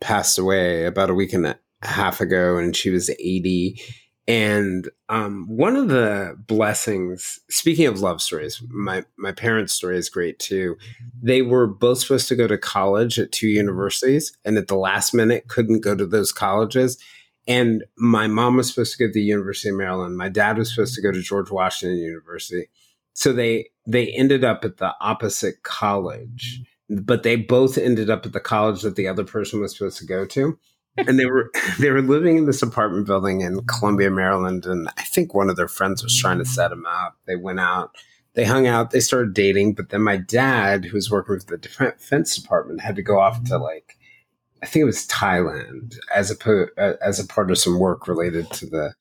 passed 0.00 0.38
away 0.38 0.84
about 0.84 1.10
a 1.10 1.14
week 1.14 1.32
and 1.32 1.46
a 1.46 1.58
half 1.82 2.20
ago 2.20 2.56
and 2.58 2.76
she 2.76 2.90
was 2.90 3.10
80 3.10 3.80
and 4.26 4.90
um, 5.08 5.46
one 5.48 5.76
of 5.76 5.88
the 5.88 6.36
blessings 6.46 7.40
speaking 7.50 7.86
of 7.86 8.00
love 8.00 8.20
stories 8.20 8.62
my, 8.68 9.04
my 9.16 9.32
parents 9.32 9.72
story 9.72 9.96
is 9.96 10.10
great 10.10 10.38
too 10.38 10.76
they 11.22 11.42
were 11.42 11.66
both 11.66 11.98
supposed 11.98 12.28
to 12.28 12.36
go 12.36 12.46
to 12.46 12.58
college 12.58 13.18
at 13.18 13.32
two 13.32 13.48
universities 13.48 14.36
and 14.44 14.58
at 14.58 14.68
the 14.68 14.76
last 14.76 15.14
minute 15.14 15.48
couldn't 15.48 15.80
go 15.80 15.94
to 15.94 16.06
those 16.06 16.32
colleges 16.32 16.98
And 17.46 17.84
my 17.96 18.26
mom 18.26 18.56
was 18.56 18.68
supposed 18.68 18.92
to 18.92 18.98
go 18.98 19.06
to 19.08 19.12
the 19.12 19.22
University 19.22 19.70
of 19.70 19.76
Maryland. 19.76 20.16
My 20.18 20.28
dad 20.28 20.58
was 20.58 20.70
supposed 20.70 20.94
to 20.94 21.02
go 21.02 21.10
to 21.10 21.22
George 21.22 21.50
Washington 21.50 21.98
University. 21.98 22.68
So 23.14 23.32
they 23.32 23.70
they 23.86 24.08
ended 24.12 24.44
up 24.44 24.64
at 24.64 24.76
the 24.76 24.92
opposite 25.00 25.62
college, 25.62 26.62
but 26.90 27.22
they 27.22 27.36
both 27.36 27.78
ended 27.78 28.10
up 28.10 28.26
at 28.26 28.34
the 28.34 28.40
college 28.40 28.82
that 28.82 28.96
the 28.96 29.08
other 29.08 29.24
person 29.24 29.60
was 29.60 29.76
supposed 29.76 29.98
to 29.98 30.06
go 30.06 30.26
to. 30.26 30.58
And 31.06 31.18
they 31.18 31.26
were 31.26 31.50
they 31.78 31.90
were 31.90 32.02
living 32.02 32.38
in 32.38 32.46
this 32.46 32.62
apartment 32.62 33.06
building 33.06 33.40
in 33.40 33.64
Columbia, 33.66 34.10
Maryland, 34.10 34.66
and 34.66 34.88
I 34.96 35.02
think 35.02 35.34
one 35.34 35.50
of 35.50 35.56
their 35.56 35.68
friends 35.68 36.02
was 36.02 36.16
trying 36.16 36.38
to 36.38 36.44
set 36.44 36.68
them 36.68 36.86
up. 36.86 37.16
They 37.26 37.36
went 37.36 37.60
out, 37.60 37.94
they 38.34 38.44
hung 38.44 38.66
out, 38.66 38.90
they 38.90 39.00
started 39.00 39.34
dating, 39.34 39.74
but 39.74 39.90
then 39.90 40.02
my 40.02 40.16
dad, 40.16 40.84
who 40.84 40.94
was 40.94 41.10
working 41.10 41.34
with 41.34 41.46
the 41.46 41.58
defense 41.58 42.36
department, 42.36 42.80
had 42.80 42.96
to 42.96 43.02
go 43.02 43.18
off 43.20 43.42
to 43.44 43.58
like 43.58 43.98
I 44.62 44.66
think 44.66 44.82
it 44.82 44.86
was 44.86 45.06
Thailand 45.06 45.96
as 46.14 46.30
a 46.30 46.66
uh, 46.76 46.94
as 47.02 47.20
a 47.20 47.26
part 47.26 47.50
of 47.50 47.58
some 47.58 47.78
work 47.78 48.08
related 48.08 48.50
to 48.52 48.66
the 48.66 48.94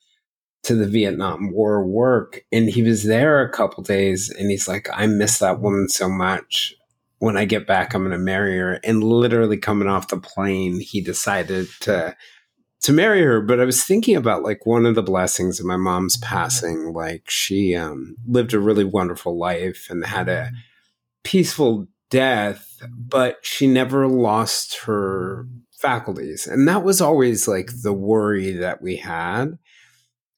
to 0.63 0.75
the 0.75 0.87
Vietnam 0.87 1.51
War 1.51 1.85
work, 1.85 2.43
and 2.51 2.69
he 2.69 2.81
was 2.81 3.03
there 3.03 3.41
a 3.41 3.49
couple 3.49 3.83
days, 3.83 4.29
and 4.29 4.51
he's 4.51 4.67
like, 4.67 4.89
"I 4.93 5.07
miss 5.07 5.39
that 5.39 5.59
woman 5.59 5.89
so 5.89 6.09
much. 6.09 6.75
When 7.19 7.37
I 7.37 7.45
get 7.45 7.67
back, 7.67 7.93
I'm 7.93 8.01
going 8.01 8.11
to 8.11 8.17
marry 8.17 8.57
her." 8.57 8.79
And 8.83 9.03
literally 9.03 9.57
coming 9.57 9.87
off 9.87 10.09
the 10.09 10.17
plane, 10.17 10.79
he 10.79 11.01
decided 11.01 11.67
to 11.81 12.15
to 12.81 12.93
marry 12.93 13.21
her. 13.21 13.41
But 13.41 13.59
I 13.59 13.65
was 13.65 13.83
thinking 13.83 14.15
about 14.15 14.43
like 14.43 14.65
one 14.65 14.85
of 14.85 14.95
the 14.95 15.03
blessings 15.03 15.59
of 15.59 15.65
my 15.65 15.77
mom's 15.77 16.17
passing. 16.17 16.93
Like 16.93 17.29
she 17.29 17.75
um, 17.75 18.15
lived 18.25 18.53
a 18.53 18.59
really 18.59 18.83
wonderful 18.83 19.37
life 19.37 19.87
and 19.89 20.05
had 20.05 20.29
a 20.29 20.51
peaceful 21.23 21.87
death, 22.09 22.81
but 22.89 23.37
she 23.41 23.67
never 23.67 24.07
lost 24.07 24.79
her 24.85 25.45
faculties. 25.77 26.47
And 26.47 26.67
that 26.67 26.83
was 26.83 27.01
always 27.01 27.47
like 27.47 27.69
the 27.83 27.93
worry 27.93 28.53
that 28.53 28.81
we 28.81 28.97
had. 28.97 29.57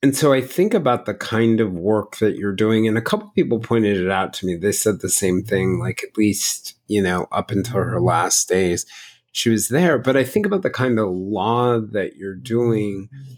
And 0.02 0.16
so 0.16 0.32
I 0.32 0.42
think 0.42 0.74
about 0.74 1.06
the 1.06 1.14
kind 1.14 1.60
of 1.60 1.74
work 1.74 2.18
that 2.18 2.38
you're 2.38 2.56
doing. 2.56 2.88
And 2.88 2.98
a 2.98 3.02
couple 3.02 3.32
people 3.36 3.60
pointed 3.60 3.98
it 3.98 4.10
out 4.10 4.32
to 4.34 4.46
me. 4.46 4.56
They 4.56 4.72
said 4.72 5.02
the 5.02 5.10
same 5.10 5.44
thing, 5.44 5.74
mm-hmm. 5.74 5.82
like 5.82 6.04
at 6.04 6.18
least, 6.18 6.76
you 6.88 7.02
know, 7.02 7.28
up 7.32 7.52
until 7.52 7.82
her 7.82 8.00
last 8.00 8.48
days, 8.48 8.86
she 9.32 9.50
was 9.50 9.68
there. 9.68 9.98
But 9.98 10.16
I 10.16 10.24
think 10.24 10.46
about 10.46 10.62
the 10.62 10.70
kind 10.70 11.00
of 11.00 11.10
law 11.10 11.80
that 11.80 12.16
you're 12.16 12.36
doing. 12.36 13.10
Mm-hmm. 13.14 13.34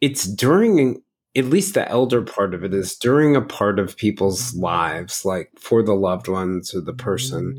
It's 0.00 0.24
during 0.24 1.02
at 1.36 1.44
least 1.44 1.74
the 1.74 1.88
elder 1.88 2.22
part 2.22 2.54
of 2.54 2.64
it 2.64 2.74
is 2.74 2.96
during 2.96 3.36
a 3.36 3.40
part 3.40 3.78
of 3.78 3.96
people's 3.96 4.50
mm-hmm. 4.50 4.64
lives, 4.64 5.24
like 5.24 5.50
for 5.58 5.82
the 5.82 5.94
loved 5.94 6.26
ones 6.26 6.74
or 6.74 6.80
the 6.80 6.92
person, 6.92 7.56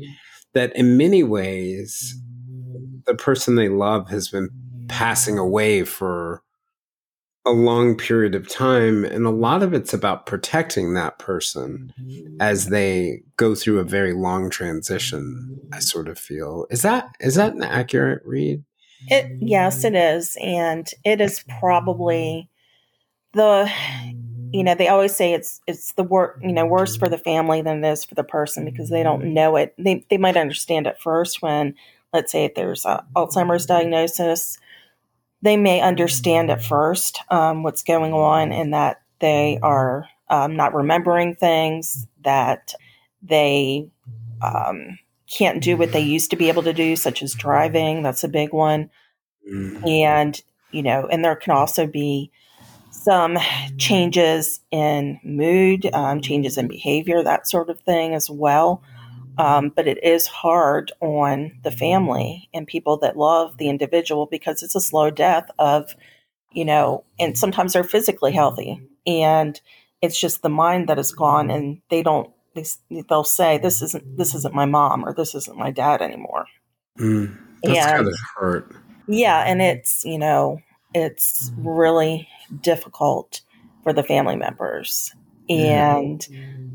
that 0.52 0.76
in 0.76 0.98
many 0.98 1.22
ways, 1.22 2.14
the 3.06 3.14
person 3.14 3.54
they 3.54 3.70
love 3.70 4.10
has 4.10 4.28
been 4.28 4.50
passing 4.88 5.38
away 5.38 5.84
for 5.84 6.42
a 7.44 7.50
long 7.50 7.96
period 7.96 8.34
of 8.34 8.48
time. 8.48 9.04
And 9.04 9.26
a 9.26 9.30
lot 9.30 9.62
of 9.62 9.74
it's 9.74 9.92
about 9.92 10.26
protecting 10.26 10.94
that 10.94 11.18
person 11.18 11.92
mm-hmm. 12.00 12.36
as 12.40 12.68
they 12.68 13.22
go 13.36 13.54
through 13.54 13.80
a 13.80 13.84
very 13.84 14.12
long 14.12 14.50
transition, 14.50 15.60
I 15.72 15.80
sort 15.80 16.08
of 16.08 16.18
feel. 16.18 16.66
Is 16.70 16.82
that 16.82 17.16
is 17.20 17.34
that 17.34 17.54
an 17.54 17.62
accurate 17.62 18.22
read? 18.24 18.62
It 19.08 19.32
yes, 19.40 19.84
it 19.84 19.94
is. 19.94 20.36
And 20.40 20.88
it 21.04 21.20
is 21.20 21.44
probably 21.58 22.48
the 23.32 23.70
you 24.52 24.62
know 24.62 24.74
they 24.74 24.88
always 24.88 25.16
say 25.16 25.32
it's 25.32 25.60
it's 25.66 25.94
the 25.94 26.02
work 26.02 26.38
you 26.42 26.52
know 26.52 26.66
worse 26.66 26.96
for 26.96 27.08
the 27.08 27.18
family 27.18 27.62
than 27.62 27.82
it 27.82 27.90
is 27.90 28.04
for 28.04 28.14
the 28.14 28.22
person 28.22 28.64
because 28.64 28.90
they 28.90 29.02
don't 29.02 29.22
mm-hmm. 29.22 29.34
know 29.34 29.56
it 29.56 29.74
they, 29.78 30.04
they 30.10 30.18
might 30.18 30.36
understand 30.36 30.86
it 30.86 31.00
first 31.00 31.40
when 31.40 31.74
let's 32.12 32.30
say 32.30 32.44
if 32.44 32.54
there's 32.54 32.84
a 32.84 33.04
alzheimer's 33.16 33.64
diagnosis 33.64 34.58
they 35.42 35.56
may 35.56 35.80
understand 35.80 36.50
at 36.50 36.64
first 36.64 37.18
um, 37.28 37.62
what's 37.62 37.82
going 37.82 38.12
on 38.12 38.52
and 38.52 38.72
that 38.72 39.02
they 39.18 39.58
are 39.62 40.06
um, 40.30 40.56
not 40.56 40.74
remembering 40.74 41.34
things 41.34 42.06
that 42.22 42.74
they 43.22 43.88
um, 44.40 44.98
can't 45.30 45.62
do 45.62 45.76
what 45.76 45.92
they 45.92 46.00
used 46.00 46.30
to 46.30 46.36
be 46.36 46.48
able 46.48 46.62
to 46.62 46.72
do 46.72 46.96
such 46.96 47.22
as 47.22 47.34
driving 47.34 48.02
that's 48.02 48.24
a 48.24 48.28
big 48.28 48.52
one 48.52 48.90
mm-hmm. 49.48 49.86
and 49.86 50.42
you 50.70 50.82
know 50.82 51.06
and 51.10 51.24
there 51.24 51.36
can 51.36 51.52
also 51.52 51.86
be 51.86 52.30
some 53.02 53.36
changes 53.78 54.60
in 54.70 55.18
mood, 55.24 55.88
um, 55.92 56.20
changes 56.20 56.56
in 56.56 56.68
behavior, 56.68 57.22
that 57.22 57.48
sort 57.48 57.68
of 57.68 57.80
thing 57.80 58.14
as 58.14 58.30
well. 58.30 58.82
Um, 59.38 59.72
but 59.74 59.86
it 59.86 60.02
is 60.04 60.26
hard 60.26 60.92
on 61.00 61.52
the 61.62 61.70
family 61.70 62.48
and 62.52 62.66
people 62.66 62.98
that 62.98 63.16
love 63.16 63.56
the 63.56 63.68
individual 63.68 64.26
because 64.26 64.62
it's 64.62 64.74
a 64.74 64.80
slow 64.80 65.10
death 65.10 65.50
of, 65.58 65.96
you 66.52 66.64
know, 66.64 67.04
and 67.18 67.36
sometimes 67.36 67.72
they're 67.72 67.84
physically 67.84 68.32
healthy 68.32 68.82
and 69.06 69.60
it's 70.02 70.20
just 70.20 70.42
the 70.42 70.48
mind 70.48 70.88
that 70.88 70.98
is 70.98 71.12
gone 71.12 71.50
and 71.50 71.80
they 71.88 72.02
don't, 72.02 72.30
they, 72.54 72.64
they'll 73.08 73.24
say, 73.24 73.56
this 73.58 73.80
isn't, 73.80 74.18
this 74.18 74.34
isn't 74.34 74.54
my 74.54 74.66
mom 74.66 75.04
or 75.04 75.14
this 75.14 75.34
isn't 75.34 75.56
my 75.56 75.70
dad 75.70 76.02
anymore. 76.02 76.44
Mm, 76.98 77.38
that's 77.62 77.78
and, 77.78 77.96
kind 77.96 78.06
of 78.08 78.14
hurt. 78.36 78.74
Yeah. 79.08 79.42
And 79.46 79.62
it's, 79.62 80.04
you 80.04 80.18
know, 80.18 80.60
it's 80.94 81.50
really 81.56 82.28
difficult 82.60 83.40
for 83.82 83.92
the 83.92 84.02
family 84.02 84.36
members. 84.36 85.14
And 85.48 86.26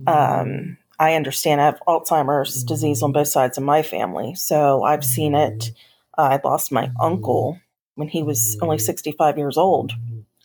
um, 0.07 0.77
I 0.99 1.13
understand 1.13 1.61
I 1.61 1.65
have 1.65 1.81
Alzheimer's 1.87 2.63
disease 2.63 3.03
on 3.03 3.11
both 3.11 3.27
sides 3.27 3.57
of 3.57 3.63
my 3.63 3.83
family. 3.83 4.35
So 4.35 4.83
I've 4.83 5.05
seen 5.05 5.35
it. 5.35 5.71
Uh, 6.17 6.39
I 6.41 6.41
lost 6.43 6.71
my 6.71 6.91
uncle 6.99 7.59
when 7.95 8.07
he 8.07 8.23
was 8.23 8.57
only 8.61 8.79
65 8.79 9.37
years 9.37 9.57
old. 9.57 9.93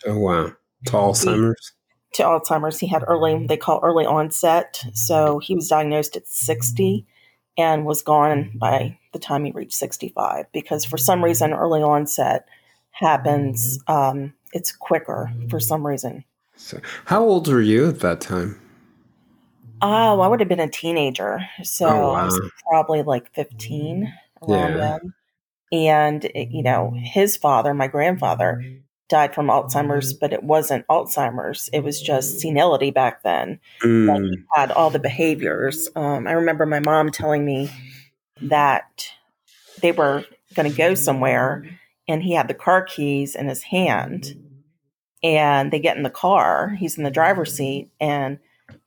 Oh, 0.07 0.19
wow. 0.19 0.53
To 0.87 0.93
Alzheimer's? 0.93 1.73
He, 2.11 2.17
to 2.17 2.23
Alzheimer's. 2.25 2.79
He 2.79 2.87
had 2.87 3.05
early, 3.07 3.47
they 3.47 3.57
call 3.57 3.81
early 3.83 4.05
onset. 4.05 4.85
So 4.93 5.39
he 5.39 5.55
was 5.55 5.69
diagnosed 5.69 6.17
at 6.17 6.29
60 6.29 7.07
and 7.57 7.85
was 7.85 8.03
gone 8.03 8.53
by 8.55 8.99
the 9.13 9.19
time 9.19 9.45
he 9.45 9.53
reached 9.53 9.75
65 9.75 10.47
because 10.53 10.85
for 10.85 10.99
some 10.99 11.25
reason, 11.25 11.53
early 11.53 11.83
onset 11.83 12.47
happens 12.91 13.79
um, 13.89 14.33
it's 14.53 14.73
quicker 14.73 15.33
for 15.49 15.59
some 15.59 15.87
reason. 15.87 16.25
So, 16.57 16.81
how 17.07 17.23
old 17.25 17.49
were 17.49 17.61
you 17.61 17.89
at 17.89 18.01
that 18.01 18.21
time? 18.21 18.61
Oh, 19.83 20.21
I 20.21 20.29
would 20.29 20.41
have 20.41 20.49
been 20.49 20.61
a 20.61 20.69
teenager, 20.69 21.41
so 21.63 21.89
oh, 21.89 22.13
wow. 22.13 22.15
I 22.15 22.25
was 22.25 22.41
probably 22.69 23.03
like 23.03 23.35
fifteen 23.35 24.13
around 24.41 24.73
yeah. 24.73 24.77
then. 24.77 25.15
And 25.73 26.25
it, 26.25 26.51
you 26.51 26.63
know, 26.63 26.95
his 26.97 27.37
father, 27.37 27.75
my 27.75 27.89
grandfather, 27.89 28.63
died 29.09 29.35
from 29.35 29.49
Alzheimer's, 29.49 30.13
but 30.13 30.33
it 30.33 30.43
wasn't 30.43 30.87
Alzheimer's; 30.87 31.69
it 31.73 31.81
was 31.81 32.01
just 32.01 32.41
senility 32.41 32.91
back 32.91 33.23
then. 33.23 33.59
Mm. 33.83 34.31
he 34.31 34.45
had 34.55 34.71
all 34.71 34.91
the 34.91 34.99
behaviors. 34.99 35.89
Um, 35.97 36.27
I 36.27 36.33
remember 36.33 36.65
my 36.65 36.81
mom 36.81 37.11
telling 37.11 37.45
me 37.45 37.71
that 38.41 39.11
they 39.81 39.93
were 39.93 40.25
going 40.55 40.71
to 40.71 40.77
go 40.77 40.95
somewhere 40.95 41.65
and 42.09 42.23
he 42.23 42.33
had 42.33 42.49
the 42.49 42.55
car 42.55 42.83
keys 42.83 43.35
in 43.35 43.49
his 43.49 43.63
hand. 43.63 44.39
And 45.23 45.73
they 45.73 45.79
get 45.79 45.97
in 45.97 46.03
the 46.03 46.11
car. 46.11 46.71
He's 46.71 46.99
in 46.99 47.05
the 47.05 47.11
driver's 47.11 47.55
seat 47.55 47.91
and 48.01 48.39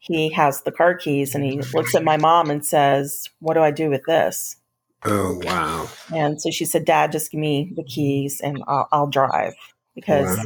he 0.08 0.30
has 0.32 0.62
the 0.62 0.72
car 0.72 0.96
keys 0.96 1.34
and 1.34 1.44
he 1.44 1.60
looks 1.74 1.96
at 1.96 2.04
my 2.04 2.18
mom 2.18 2.52
and 2.52 2.64
says, 2.64 3.30
What 3.40 3.56
do 3.56 3.62
I 3.62 3.72
do 3.72 3.90
with 3.90 4.04
this? 4.06 4.58
Oh, 5.04 5.40
wow. 5.44 5.90
And 6.14 6.40
so 6.40 6.52
she 6.52 6.66
said, 6.66 6.86
Dad, 6.86 7.12
just 7.12 7.32
give 7.32 7.40
me 7.40 7.72
the 7.76 7.84
keys 7.84 8.40
and 8.40 8.64
I'll, 8.68 8.88
I'll 8.92 9.08
drive. 9.08 9.54
Because, 9.96 10.38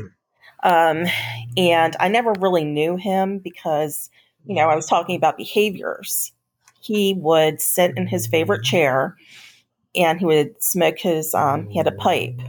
wow. 0.63 0.91
um, 0.91 1.05
and 1.57 1.95
I 1.99 2.07
never 2.07 2.33
really 2.39 2.63
knew 2.63 2.95
him 2.95 3.39
because, 3.39 4.09
you 4.45 4.55
know, 4.55 4.69
I 4.69 4.75
was 4.75 4.85
talking 4.85 5.15
about 5.15 5.37
behaviors. 5.37 6.31
He 6.79 7.13
would 7.17 7.61
sit 7.61 7.97
in 7.97 8.07
his 8.07 8.27
favorite 8.27 8.63
chair 8.63 9.17
and 9.93 10.19
he 10.19 10.25
would 10.25 10.63
smoke 10.63 10.99
his, 10.99 11.33
um, 11.33 11.67
he 11.67 11.77
had 11.77 11.87
a 11.87 11.91
pipe 11.91 12.39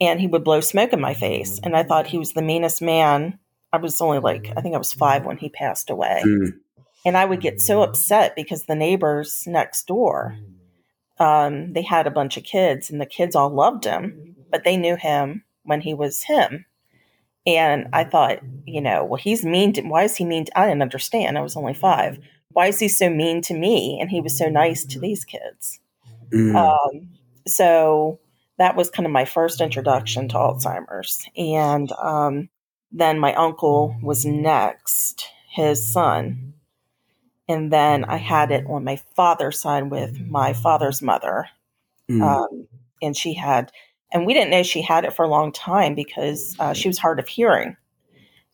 and 0.00 0.20
he 0.20 0.26
would 0.26 0.42
blow 0.42 0.60
smoke 0.60 0.92
in 0.92 1.00
my 1.00 1.14
face. 1.14 1.60
And 1.62 1.76
I 1.76 1.84
thought 1.84 2.08
he 2.08 2.18
was 2.18 2.32
the 2.32 2.42
meanest 2.42 2.82
man. 2.82 3.38
I 3.74 3.78
was 3.78 4.00
only 4.00 4.20
like, 4.20 4.52
I 4.56 4.60
think 4.60 4.76
I 4.76 4.78
was 4.78 4.92
five 4.92 5.26
when 5.26 5.36
he 5.36 5.48
passed 5.48 5.90
away. 5.90 6.22
Mm. 6.24 6.52
And 7.04 7.16
I 7.16 7.24
would 7.24 7.40
get 7.40 7.60
so 7.60 7.82
upset 7.82 8.36
because 8.36 8.64
the 8.64 8.76
neighbors 8.76 9.42
next 9.48 9.88
door, 9.88 10.38
um, 11.18 11.72
they 11.72 11.82
had 11.82 12.06
a 12.06 12.12
bunch 12.12 12.36
of 12.36 12.44
kids 12.44 12.88
and 12.88 13.00
the 13.00 13.06
kids 13.06 13.34
all 13.34 13.50
loved 13.50 13.84
him, 13.84 14.36
but 14.48 14.62
they 14.62 14.76
knew 14.76 14.94
him 14.94 15.42
when 15.64 15.80
he 15.80 15.92
was 15.92 16.22
him. 16.22 16.66
And 17.44 17.88
I 17.92 18.04
thought, 18.04 18.38
you 18.64 18.80
know, 18.80 19.04
well, 19.04 19.20
he's 19.20 19.44
mean. 19.44 19.72
To, 19.72 19.82
why 19.82 20.04
is 20.04 20.14
he 20.14 20.24
mean? 20.24 20.44
To, 20.44 20.56
I 20.56 20.66
didn't 20.66 20.82
understand. 20.82 21.36
I 21.36 21.42
was 21.42 21.56
only 21.56 21.74
five. 21.74 22.20
Why 22.50 22.68
is 22.68 22.78
he 22.78 22.86
so 22.86 23.10
mean 23.10 23.42
to 23.42 23.54
me? 23.54 23.98
And 24.00 24.08
he 24.08 24.20
was 24.20 24.38
so 24.38 24.48
nice 24.48 24.84
to 24.84 25.00
these 25.00 25.24
kids. 25.24 25.80
Mm. 26.32 26.54
Um, 26.54 27.08
so 27.44 28.20
that 28.58 28.76
was 28.76 28.88
kind 28.88 29.04
of 29.04 29.10
my 29.10 29.24
first 29.24 29.60
introduction 29.60 30.28
to 30.28 30.36
Alzheimer's. 30.36 31.28
And 31.36 31.90
um, 32.00 32.48
then 32.94 33.18
my 33.18 33.34
uncle 33.34 33.96
was 34.00 34.24
next, 34.24 35.26
his 35.50 35.92
son. 35.92 36.54
And 37.48 37.72
then 37.72 38.04
I 38.04 38.16
had 38.16 38.52
it 38.52 38.64
on 38.68 38.84
my 38.84 39.00
father's 39.16 39.60
side 39.60 39.90
with 39.90 40.18
my 40.28 40.52
father's 40.52 41.02
mother. 41.02 41.48
Mm. 42.10 42.22
Um, 42.22 42.68
and 43.02 43.16
she 43.16 43.34
had 43.34 43.72
And 44.12 44.24
we 44.24 44.32
didn't 44.32 44.50
know 44.50 44.62
she 44.62 44.80
had 44.80 45.04
it 45.04 45.12
for 45.12 45.24
a 45.24 45.28
long 45.28 45.50
time 45.52 45.94
because 45.94 46.56
uh, 46.60 46.72
she 46.72 46.88
was 46.88 46.98
hard 46.98 47.18
of 47.18 47.26
hearing 47.26 47.76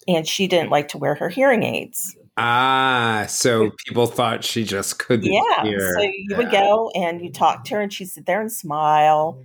and 0.08 0.26
she 0.26 0.48
didn't 0.48 0.70
like 0.70 0.88
to 0.88 0.98
wear 0.98 1.14
her 1.14 1.28
hearing 1.28 1.62
aids. 1.62 2.16
Ah, 2.38 3.26
so 3.28 3.70
people 3.86 4.06
thought 4.06 4.42
she 4.42 4.64
just 4.64 4.98
couldn't 4.98 5.30
yeah, 5.30 5.62
hear. 5.62 5.92
So 5.92 6.00
you 6.00 6.36
would 6.36 6.50
go 6.50 6.90
and 6.94 7.20
you 7.20 7.30
talk 7.30 7.64
to 7.64 7.74
her 7.74 7.80
and 7.82 7.92
she'd 7.92 8.08
sit 8.08 8.24
there 8.24 8.40
and 8.40 8.50
smile 8.50 9.38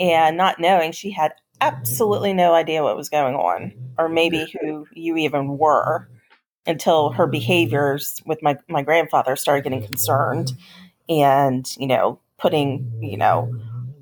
and 0.00 0.36
not 0.36 0.58
knowing 0.58 0.90
she 0.90 1.12
had 1.12 1.34
absolutely 1.60 2.32
no 2.32 2.54
idea 2.54 2.82
what 2.82 2.96
was 2.96 3.08
going 3.08 3.34
on 3.34 3.72
or 3.98 4.08
maybe 4.08 4.52
who 4.60 4.86
you 4.92 5.16
even 5.16 5.58
were 5.58 6.08
until 6.66 7.10
her 7.10 7.26
behaviors 7.26 8.22
with 8.26 8.42
my, 8.42 8.56
my 8.68 8.82
grandfather 8.82 9.36
started 9.36 9.64
getting 9.64 9.84
concerned 9.84 10.52
and, 11.08 11.74
you 11.76 11.86
know, 11.86 12.20
putting, 12.38 12.90
you 13.00 13.16
know, 13.16 13.52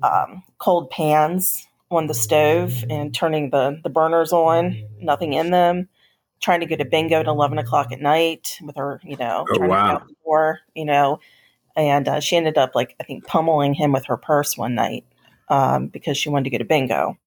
um, 0.03 0.43
cold 0.59 0.89
pans 0.89 1.67
on 1.91 2.07
the 2.07 2.13
stove 2.13 2.83
and 2.89 3.13
turning 3.13 3.49
the, 3.49 3.79
the 3.83 3.89
burners 3.89 4.31
on, 4.31 4.83
nothing 5.01 5.33
in 5.33 5.51
them 5.51 5.89
trying 6.41 6.61
to 6.61 6.65
go 6.65 6.75
to 6.75 6.85
bingo 6.85 7.19
at 7.19 7.27
11 7.27 7.57
o'clock 7.57 7.91
at 7.91 8.01
night 8.01 8.57
with 8.61 8.75
her, 8.77 8.99
you 9.03 9.17
know, 9.17 9.45
oh, 9.49 9.55
trying 9.55 9.69
wow. 9.69 9.85
to 9.85 9.93
get 9.93 10.01
out 10.01 10.07
the 10.07 10.15
door, 10.23 10.59
you 10.73 10.85
know, 10.85 11.19
and 11.75 12.07
uh, 12.07 12.19
she 12.19 12.35
ended 12.35 12.57
up 12.57 12.75
like, 12.75 12.95
I 12.99 13.03
think 13.03 13.25
pummeling 13.25 13.73
him 13.73 13.91
with 13.91 14.05
her 14.05 14.17
purse 14.17 14.57
one 14.57 14.75
night 14.75 15.05
um, 15.49 15.87
because 15.87 16.17
she 16.17 16.29
wanted 16.29 16.45
to 16.45 16.49
go 16.51 16.57
to 16.57 16.65
bingo. 16.65 17.17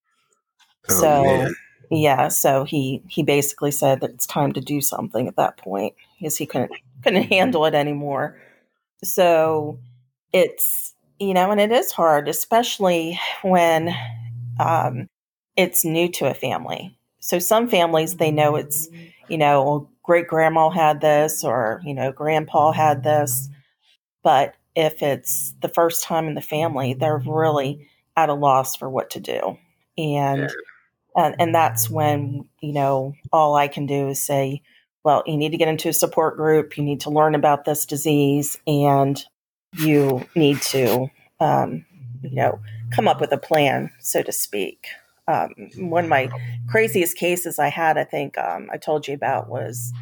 Oh, 0.89 1.01
so 1.01 1.23
man. 1.23 1.55
yeah, 1.91 2.29
so 2.29 2.65
he, 2.65 3.03
he 3.09 3.23
basically 3.23 3.71
said 3.71 4.01
that 4.01 4.11
it's 4.11 4.27
time 4.27 4.53
to 4.53 4.61
do 4.61 4.81
something 4.81 5.29
at 5.29 5.37
that 5.37 5.57
point 5.59 5.95
because 6.19 6.37
he 6.37 6.47
couldn't, 6.47 6.73
couldn't 7.03 7.25
handle 7.25 7.65
it 7.67 7.75
anymore. 7.75 8.41
So 9.05 9.79
it's, 10.33 10.95
you 11.21 11.35
know, 11.35 11.51
and 11.51 11.61
it 11.61 11.73
is 11.73 11.93
hard, 11.93 12.29
especially 12.29 13.19
when 13.43 13.95
um, 14.61 15.09
it's 15.57 15.85
new 15.85 16.09
to 16.09 16.31
a 16.31 16.35
family 16.35 16.97
so 17.21 17.39
some 17.39 17.69
families 17.69 18.17
they 18.17 18.31
know 18.31 18.57
it's 18.57 18.89
you 19.29 19.39
know 19.39 19.89
great 20.03 20.27
grandma 20.27 20.69
had 20.71 21.01
this 21.01 21.45
or 21.45 21.81
you 21.85 21.95
know 21.95 22.13
grandpa 22.13 22.73
had 22.73 23.03
this 23.05 23.49
but 24.23 24.55
if 24.77 25.03
it's 25.03 25.55
the 25.63 25.69
first 25.69 26.05
time 26.05 26.27
in 26.27 26.35
the 26.35 26.41
family 26.43 26.95
they're 26.95 27.19
really 27.19 27.89
at 28.17 28.29
a 28.29 28.35
loss 28.35 28.77
for 28.77 28.91
what 28.91 29.11
to 29.11 29.21
do 29.21 29.57
and 29.99 30.43
Yeah. 30.43 30.49
And, 31.17 31.35
and 31.39 31.55
that's 31.55 31.89
when 31.91 32.49
you 32.61 32.73
know 32.73 33.15
all 33.33 33.55
i 33.55 33.69
can 33.69 33.87
do 33.87 34.09
is 34.09 34.23
say 34.23 34.63
well 35.05 35.23
you 35.27 35.37
need 35.37 35.51
to 35.51 35.57
get 35.57 35.69
into 35.69 35.89
a 35.89 35.93
support 35.93 36.37
group 36.37 36.77
you 36.77 36.83
need 36.83 37.01
to 37.01 37.11
learn 37.11 37.35
about 37.35 37.65
this 37.65 37.87
disease 37.87 38.57
and 38.67 39.25
you 39.79 40.25
need 40.35 40.61
to 40.61 41.09
um, 41.41 41.85
you 42.23 42.35
know 42.35 42.61
come 42.93 43.09
up 43.09 43.21
with 43.21 43.33
a 43.33 43.39
plan 43.39 43.91
so 44.01 44.23
to 44.23 44.33
speak 44.33 44.87
um, 45.29 45.51
one 45.77 46.05
of 46.05 46.11
my 46.11 46.29
craziest 46.69 47.17
cases 47.17 47.59
I 47.59 47.69
had, 47.69 47.97
I 47.97 48.05
think 48.05 48.37
um, 48.39 48.69
I 48.73 48.77
told 48.77 49.07
you 49.07 49.15
about, 49.15 49.49
was 49.49 49.93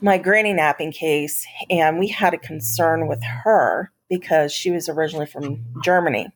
my 0.00 0.18
granny 0.18 0.52
napping 0.52 0.92
case. 0.92 1.46
And 1.68 1.98
we 1.98 2.08
had 2.08 2.34
a 2.34 2.38
concern 2.38 3.08
with 3.08 3.22
her 3.22 3.90
because 4.08 4.52
she 4.52 4.70
was 4.70 4.88
originally 4.88 5.26
from 5.26 5.64
Germany. 5.84 6.28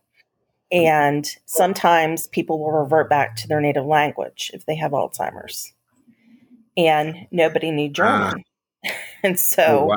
And 0.72 1.27
sometimes 1.46 2.27
people 2.27 2.59
will 2.59 2.72
revert 2.72 3.09
back 3.09 3.37
to 3.37 3.48
their 3.48 3.61
native 3.61 3.85
language 3.85 4.50
if 4.55 4.66
they 4.66 4.74
have 4.77 4.92
Alzheimer's. 4.92 5.72
And 6.77 7.29
nobody 7.31 7.70
knew 7.70 7.88
German. 7.90 8.42
and 9.22 9.38
so 9.38 9.90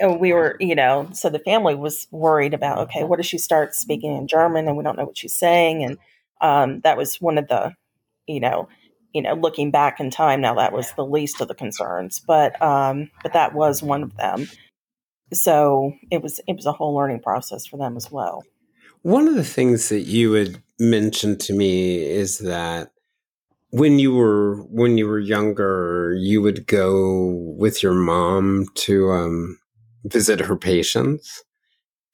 Oh, 0.00 0.06
wow. 0.06 0.16
we 0.18 0.32
were, 0.32 0.56
you 0.60 0.74
know, 0.74 1.08
so 1.12 1.30
the 1.30 1.38
family 1.38 1.74
was 1.74 2.06
worried 2.10 2.54
about, 2.54 2.78
okay, 2.78 3.04
what 3.04 3.20
if 3.20 3.26
she 3.26 3.38
starts 3.38 3.78
speaking 3.78 4.16
in 4.16 4.28
German 4.28 4.68
and 4.68 4.76
we 4.76 4.84
don't 4.84 4.96
know 4.96 5.04
what 5.04 5.18
she's 5.18 5.34
saying? 5.34 5.82
And 5.82 5.98
um, 6.40 6.80
that 6.80 6.96
was 6.96 7.20
one 7.20 7.38
of 7.38 7.48
the, 7.48 7.74
you 8.26 8.40
know, 8.40 8.68
you 9.12 9.22
know, 9.22 9.34
looking 9.34 9.70
back 9.70 10.00
in 10.00 10.10
time 10.10 10.40
now, 10.40 10.54
that 10.54 10.72
was 10.72 10.92
the 10.92 11.06
least 11.06 11.40
of 11.40 11.48
the 11.48 11.54
concerns, 11.54 12.20
but 12.20 12.60
um, 12.60 13.10
but 13.22 13.32
that 13.32 13.54
was 13.54 13.82
one 13.82 14.02
of 14.02 14.16
them. 14.16 14.48
So 15.32 15.94
it 16.10 16.20
was 16.20 16.40
it 16.48 16.56
was 16.56 16.66
a 16.66 16.72
whole 16.72 16.94
learning 16.94 17.20
process 17.20 17.64
for 17.64 17.76
them 17.76 17.96
as 17.96 18.10
well. 18.10 18.44
One 19.04 19.28
of 19.28 19.34
the 19.34 19.44
things 19.44 19.90
that 19.90 20.06
you 20.06 20.32
had 20.32 20.62
mentioned 20.80 21.38
to 21.40 21.52
me 21.52 22.02
is 22.02 22.38
that 22.38 22.90
when 23.68 23.98
you 23.98 24.14
were 24.14 24.62
when 24.70 24.96
you 24.96 25.06
were 25.06 25.18
younger, 25.18 26.14
you 26.18 26.40
would 26.40 26.66
go 26.66 27.26
with 27.54 27.82
your 27.82 27.92
mom 27.92 28.64
to 28.76 29.10
um, 29.10 29.58
visit 30.04 30.40
her 30.40 30.56
patients, 30.56 31.44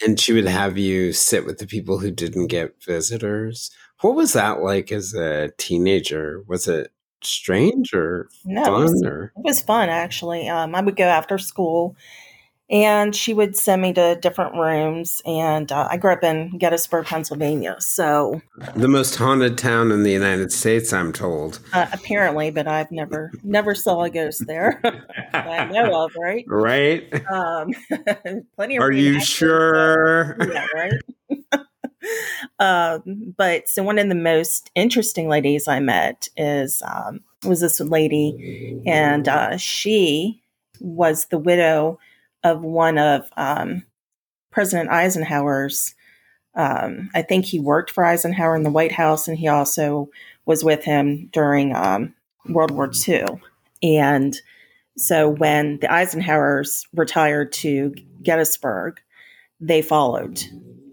and 0.05 0.18
she 0.18 0.33
would 0.33 0.48
have 0.48 0.79
you 0.79 1.12
sit 1.12 1.46
with 1.46 1.59
the 1.59 1.66
people 1.68 1.98
who 1.98 2.11
didn't 2.11 2.48
get 2.48 2.83
visitors. 2.83 3.70
What 4.00 4.16
was 4.16 4.33
that 4.33 4.61
like 4.61 4.90
as 4.90 5.14
a 5.14 5.53
teenager? 5.59 6.42
Was 6.48 6.66
it 6.66 6.90
strange 7.22 7.94
or 7.94 8.29
No, 8.44 8.62
it 8.62 8.64
fun 8.64 8.83
was, 8.83 9.03
or 9.05 9.33
it 9.37 9.44
was 9.44 9.62
fun 9.62 9.90
actually. 9.90 10.48
Um, 10.48 10.74
I 10.74 10.81
would 10.81 10.96
go 10.96 11.05
after 11.05 11.38
school, 11.38 11.94
and 12.70 13.14
she 13.14 13.35
would 13.35 13.56
send 13.56 13.83
me 13.83 13.92
to 13.92 14.16
different 14.20 14.54
rooms. 14.54 15.20
And 15.26 15.70
uh, 15.72 15.88
I 15.90 15.96
grew 15.96 16.12
up 16.12 16.22
in 16.22 16.56
Gettysburg, 16.59 17.06
Pennsylvania, 17.06 17.76
so 17.80 18.40
the 18.76 18.88
most 18.88 19.16
haunted 19.16 19.59
town 19.59 19.90
in 19.90 20.02
the 20.04 20.12
United 20.12 20.52
States? 20.52 20.92
I'm 20.92 21.12
told. 21.12 21.61
uh, 21.72 21.87
apparently, 21.92 22.50
but 22.50 22.66
I've 22.68 22.90
never 22.92 23.33
never 23.42 23.74
saw 23.74 24.02
a 24.02 24.11
ghost 24.11 24.46
there 24.46 24.80
that 24.83 25.46
I 25.46 25.70
know 25.70 26.04
of. 26.04 26.12
Right? 26.16 26.44
Right? 26.46 27.12
Um, 27.30 27.70
plenty 28.56 28.76
of 28.76 28.83
Are 28.83 28.92
you 28.92 29.20
sure? 29.20 30.37
but- 30.38 30.48
yeah, 30.52 30.66
right. 30.74 30.92
um, 32.59 33.35
but 33.37 33.68
so 33.68 33.83
one 33.83 33.98
of 33.98 34.09
the 34.09 34.14
most 34.14 34.70
interesting 34.74 35.28
ladies 35.28 35.68
I 35.68 35.80
met 35.80 36.28
is 36.37 36.83
um, 36.83 37.20
was 37.44 37.61
this 37.61 37.80
lady, 37.80 38.80
and 38.87 39.28
uh, 39.28 39.56
she 39.56 40.42
was 40.80 41.26
the 41.26 41.38
widow 41.38 41.98
of 42.42 42.62
one 42.62 42.98
of 42.98 43.29
um, 43.37 43.85
President 44.50 44.90
Eisenhower's. 44.90 45.94
Um, 46.55 47.11
I 47.14 47.22
think 47.22 47.44
he 47.44 47.61
worked 47.61 47.90
for 47.90 48.05
Eisenhower 48.05 48.57
in 48.57 48.64
the 48.64 48.70
White 48.70 48.92
House, 48.92 49.29
and 49.29 49.38
he 49.38 49.46
also 49.48 50.09
was 50.46 50.64
with 50.64 50.83
him 50.85 51.29
during 51.33 51.74
um, 51.76 52.14
World 52.48 52.72
War 52.72 52.90
II. 53.09 53.24
And 53.83 54.37
so 54.96 55.29
when 55.29 55.79
the 55.79 55.87
Eisenhowers 55.87 56.87
retired 56.92 57.53
to 57.53 57.94
Gettysburg, 58.22 59.00
they 59.61 59.81
followed. 59.83 60.42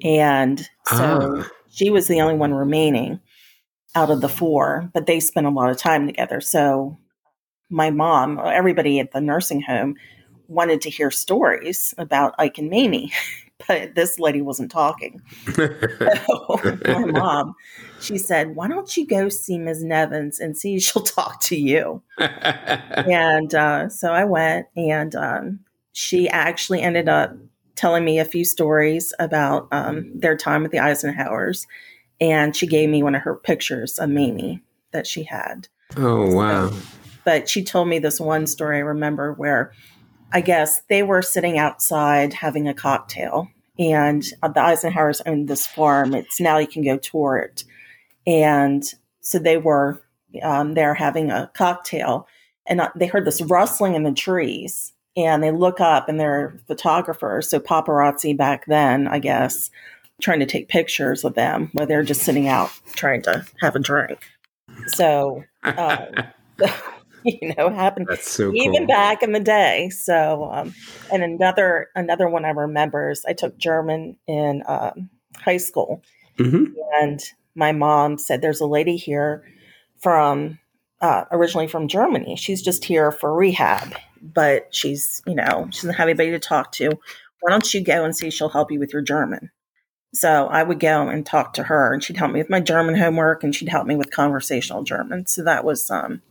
And 0.03 0.59
so 0.85 1.37
Ah. 1.39 1.49
she 1.71 1.89
was 1.89 2.07
the 2.07 2.21
only 2.21 2.35
one 2.35 2.53
remaining 2.53 3.19
out 3.95 4.11
of 4.11 4.21
the 4.21 4.29
four, 4.29 4.89
but 4.93 5.07
they 5.07 5.19
spent 5.19 5.47
a 5.47 5.51
lot 5.51 5.71
of 5.71 5.77
time 5.77 6.05
together. 6.05 6.39
So 6.39 6.97
my 7.69 7.89
mom, 7.89 8.39
everybody 8.45 8.99
at 8.99 9.11
the 9.11 9.19
nursing 9.21 9.61
home 9.61 9.95
wanted 10.47 10.81
to 10.81 10.89
hear 10.89 11.11
stories 11.11 11.93
about 11.97 12.35
Ike 12.37 12.57
and 12.57 12.69
Mamie, 12.69 13.11
but 13.67 13.95
this 13.95 14.19
lady 14.19 14.41
wasn't 14.41 14.71
talking. 14.71 15.21
So 15.53 15.69
my 16.87 17.05
mom, 17.05 17.55
she 17.99 18.17
said, 18.17 18.55
Why 18.55 18.67
don't 18.67 18.95
you 18.95 19.05
go 19.05 19.29
see 19.29 19.57
Ms. 19.57 19.83
Nevins 19.83 20.39
and 20.39 20.57
see 20.57 20.75
if 20.75 20.83
she'll 20.83 21.03
talk 21.03 21.41
to 21.41 21.55
you? 21.55 22.01
and 22.17 23.53
uh, 23.53 23.89
so 23.89 24.13
I 24.13 24.23
went, 24.23 24.67
and 24.75 25.15
um, 25.15 25.59
she 25.93 26.29
actually 26.29 26.81
ended 26.81 27.09
up 27.09 27.35
telling 27.77 28.03
me 28.03 28.19
a 28.19 28.25
few 28.25 28.43
stories 28.43 29.13
about 29.19 29.67
um, 29.71 30.11
their 30.19 30.35
time 30.35 30.63
with 30.63 30.71
the 30.71 30.79
Eisenhowers. 30.79 31.67
And 32.19 32.55
she 32.55 32.65
gave 32.65 32.89
me 32.89 33.03
one 33.03 33.15
of 33.15 33.21
her 33.21 33.35
pictures 33.35 33.99
of 33.99 34.09
Mamie 34.09 34.63
that 34.91 35.07
she 35.07 35.23
had. 35.23 35.67
oh 35.95 36.33
wow. 36.33 36.71
But 37.23 37.47
she 37.49 37.63
told 37.63 37.87
me 37.87 37.99
this 37.99 38.19
one 38.19 38.47
story 38.47 38.77
I 38.77 38.81
remember 38.81 39.33
where 39.33 39.73
I 40.31 40.41
guess 40.41 40.81
they 40.89 41.03
were 41.03 41.21
sitting 41.21 41.57
outside 41.57 42.33
having 42.33 42.67
a 42.67 42.73
cocktail, 42.73 43.49
and 43.79 44.23
the 44.23 44.59
Eisenhowers 44.59 45.21
owned 45.25 45.47
this 45.47 45.65
farm. 45.65 46.13
It's 46.13 46.39
now 46.39 46.57
you 46.57 46.67
can 46.67 46.83
go 46.83 46.97
tour 46.97 47.37
it. 47.37 47.63
And 48.25 48.83
so 49.21 49.39
they 49.39 49.57
were 49.57 50.01
um, 50.43 50.73
there 50.73 50.93
having 50.93 51.31
a 51.31 51.49
cocktail, 51.53 52.27
and 52.65 52.81
uh, 52.81 52.89
they 52.95 53.07
heard 53.07 53.25
this 53.25 53.41
rustling 53.41 53.95
in 53.95 54.03
the 54.03 54.11
trees. 54.11 54.93
And 55.15 55.41
they 55.41 55.49
look 55.49 55.81
up, 55.81 56.09
and 56.09 56.19
they're 56.19 56.59
photographers, 56.67 57.49
so 57.49 57.59
paparazzi 57.59 58.37
back 58.37 58.67
then, 58.67 59.07
I 59.07 59.17
guess, 59.17 59.71
trying 60.21 60.39
to 60.41 60.45
take 60.45 60.67
pictures 60.67 61.23
of 61.23 61.33
them 61.33 61.69
while 61.73 61.87
they're 61.87 62.03
just 62.03 62.21
sitting 62.21 62.47
out 62.47 62.69
trying 62.93 63.23
to 63.23 63.43
have 63.61 63.75
a 63.75 63.79
drink. 63.79 64.19
So, 64.89 65.43
uh, 65.63 66.05
you 67.41 67.53
know, 67.57 67.69
happened 67.69 68.07
That's 68.09 68.31
so 68.31 68.53
even 68.53 68.79
cool. 68.79 68.87
back 68.87 69.21
in 69.21 69.33
the 69.33 69.39
day. 69.39 69.89
So, 69.89 70.49
um, 70.51 70.73
and 71.11 71.23
another 71.23 71.89
another 71.95 72.29
one 72.29 72.45
I 72.45 72.49
remember 72.49 73.09
is 73.11 73.25
I 73.27 73.33
took 73.33 73.57
German 73.57 74.15
in 74.27 74.63
um, 74.67 75.09
high 75.35 75.57
school, 75.57 76.01
Mhm. 76.39 76.73
and 77.01 77.19
my 77.55 77.71
mom 77.73 78.17
said, 78.17 78.41
"There's 78.41 78.61
a 78.61 78.65
lady 78.67 78.95
here 78.95 79.43
from 79.99 80.59
uh, 81.01 81.25
originally 81.31 81.67
from 81.67 81.87
Germany. 81.87 82.35
She's 82.37 82.61
just 82.61 82.85
here 82.85 83.11
for 83.11 83.33
rehab, 83.35 83.93
but 84.21 84.73
she's 84.73 85.21
you 85.27 85.35
know 85.35 85.67
she 85.71 85.79
doesn't 85.81 85.95
have 85.95 86.07
anybody 86.07 86.31
to 86.31 86.39
talk 86.39 86.71
to. 86.73 86.89
Why 87.41 87.51
don't 87.51 87.73
you 87.73 87.81
go 87.83 88.03
and 88.05 88.15
see 88.15 88.27
if 88.27 88.33
she'll 88.33 88.49
help 88.49 88.71
you 88.71 88.79
with 88.79 88.93
your 88.93 89.01
German?" 89.01 89.51
So 90.13 90.47
I 90.47 90.63
would 90.63 90.79
go 90.79 91.09
and 91.09 91.25
talk 91.25 91.53
to 91.55 91.63
her, 91.63 91.93
and 91.93 92.01
she'd 92.01 92.17
help 92.17 92.31
me 92.31 92.39
with 92.39 92.49
my 92.49 92.61
German 92.61 92.95
homework, 92.95 93.43
and 93.43 93.53
she'd 93.53 93.67
help 93.69 93.85
me 93.85 93.95
with 93.97 94.09
conversational 94.11 94.83
German. 94.83 95.25
So 95.25 95.43
that 95.43 95.65
was, 95.65 95.91
um, 95.91 96.21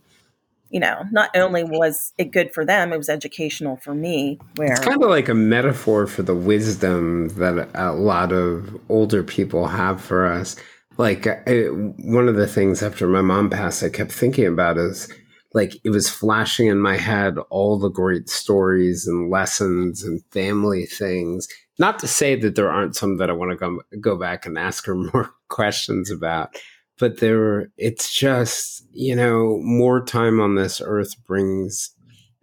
you 0.69 0.79
know, 0.79 1.03
not 1.11 1.29
only 1.35 1.63
was 1.63 2.13
it 2.17 2.31
good 2.31 2.53
for 2.53 2.65
them, 2.65 2.91
it 2.91 2.97
was 2.97 3.09
educational 3.09 3.77
for 3.77 3.93
me. 3.93 4.39
Where 4.55 4.71
it's 4.71 4.79
kind 4.79 5.01
of 5.01 5.09
like 5.09 5.29
a 5.29 5.33
metaphor 5.33 6.07
for 6.07 6.23
the 6.23 6.35
wisdom 6.35 7.29
that 7.29 7.69
a 7.73 7.93
lot 7.93 8.31
of 8.31 8.79
older 8.89 9.23
people 9.23 9.67
have 9.67 10.01
for 10.01 10.25
us. 10.25 10.55
Like 10.97 11.25
one 11.47 12.27
of 12.27 12.35
the 12.35 12.47
things 12.47 12.81
after 12.81 13.07
my 13.07 13.21
mom 13.21 13.49
passed, 13.49 13.83
I 13.83 13.89
kept 13.89 14.11
thinking 14.11 14.47
about 14.47 14.77
is 14.77 15.07
like 15.53 15.75
it 15.83 15.89
was 15.89 16.09
flashing 16.09 16.67
in 16.67 16.79
my 16.79 16.97
head 16.97 17.37
all 17.49 17.79
the 17.79 17.89
great 17.89 18.29
stories 18.29 19.07
and 19.07 19.29
lessons 19.29 20.03
and 20.03 20.23
family 20.31 20.85
things. 20.85 21.47
Not 21.79 21.99
to 21.99 22.07
say 22.07 22.35
that 22.35 22.55
there 22.55 22.71
aren't 22.71 22.95
some 22.95 23.17
that 23.17 23.29
I 23.29 23.33
want 23.33 23.51
to 23.51 23.57
go, 23.57 23.79
go 24.01 24.17
back 24.17 24.45
and 24.45 24.57
ask 24.57 24.85
her 24.85 24.95
more 25.13 25.31
questions 25.47 26.11
about, 26.11 26.55
but 26.99 27.19
there, 27.19 27.71
it's 27.77 28.13
just, 28.13 28.85
you 28.91 29.15
know, 29.15 29.59
more 29.61 30.03
time 30.03 30.39
on 30.39 30.55
this 30.55 30.81
earth 30.83 31.23
brings 31.25 31.91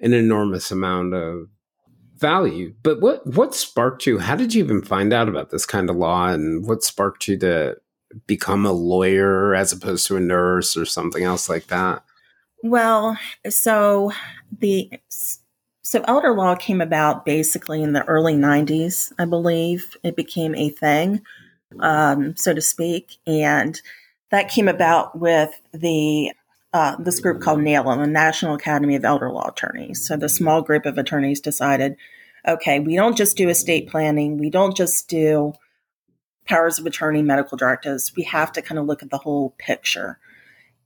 an 0.01 0.13
enormous 0.13 0.71
amount 0.71 1.15
of 1.15 1.49
value. 2.17 2.75
But 2.83 3.01
what, 3.01 3.27
what 3.27 3.55
sparked 3.55 4.07
you? 4.07 4.19
How 4.19 4.37
did 4.37 4.55
you 4.55 4.63
even 4.63 4.83
find 4.83 5.13
out 5.13 5.29
about 5.29 5.51
this 5.51 5.67
kind 5.67 5.91
of 5.91 5.97
law 5.97 6.29
and 6.29 6.67
what 6.67 6.85
sparked 6.85 7.27
you 7.29 7.39
to 7.39 7.77
become 8.27 8.65
a 8.65 8.73
lawyer 8.73 9.55
as 9.55 9.73
opposed 9.73 10.07
to 10.07 10.17
a 10.17 10.21
nurse 10.21 10.77
or 10.77 10.85
something 10.85 11.25
else 11.25 11.49
like 11.49 11.67
that? 11.67 12.05
Well, 12.63 13.19
so 13.49 14.13
the 14.59 14.91
so 15.83 16.03
elder 16.09 16.33
law 16.33 16.55
came 16.55 16.81
about 16.81 17.27
basically 17.27 17.83
in 17.83 17.93
the 17.93 18.05
early 18.05 18.35
90s, 18.35 19.13
I 19.19 19.27
believe. 19.27 19.97
It 20.03 20.17
became 20.17 20.55
a 20.55 20.71
thing, 20.71 21.21
um, 21.81 22.35
so 22.37 22.55
to 22.55 22.63
speak, 22.63 23.19
and 23.27 23.81
that 24.31 24.49
came 24.49 24.69
about 24.69 25.19
with 25.19 25.51
the 25.73 26.33
uh, 26.73 26.97
this 26.99 27.21
group 27.21 27.41
called 27.41 27.61
NAELA, 27.61 28.03
the 28.03 28.07
National 28.09 28.57
Academy 28.57 28.97
of 28.97 29.05
Elder 29.05 29.31
Law 29.31 29.49
Attorneys. 29.49 30.05
So 30.07 30.17
the 30.17 30.29
small 30.29 30.61
group 30.61 30.87
of 30.87 30.99
attorneys 30.99 31.41
decided, 31.41 31.97
okay, 32.49 32.81
we 32.81 32.97
don't 32.97 33.17
just 33.17 33.37
do 33.37 33.49
estate 33.49 33.89
planning, 33.89 34.39
we 34.39 34.51
don't 34.51 34.77
just 34.77 35.09
do 35.09 35.53
powers 36.47 36.79
of 36.79 36.87
attorney, 36.87 37.23
medical 37.23 37.57
directives. 37.57 38.13
We 38.17 38.25
have 38.25 38.53
to 38.53 38.63
kind 38.63 38.79
of 38.79 38.87
look 38.87 39.03
at 39.03 39.11
the 39.11 39.19
whole 39.19 39.55
picture. 39.59 40.19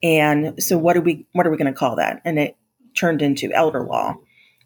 And 0.03 0.63
so 0.63 0.79
what 0.79 0.97
are 0.97 1.01
we 1.01 1.27
what 1.33 1.47
are 1.47 1.51
we 1.51 1.57
going 1.57 1.73
to 1.73 1.79
call 1.79 1.97
that? 1.97 2.21
And 2.25 2.39
it 2.39 2.57
turned 2.95 3.23
into 3.23 3.53
elder 3.53 3.85
law. 3.85 4.17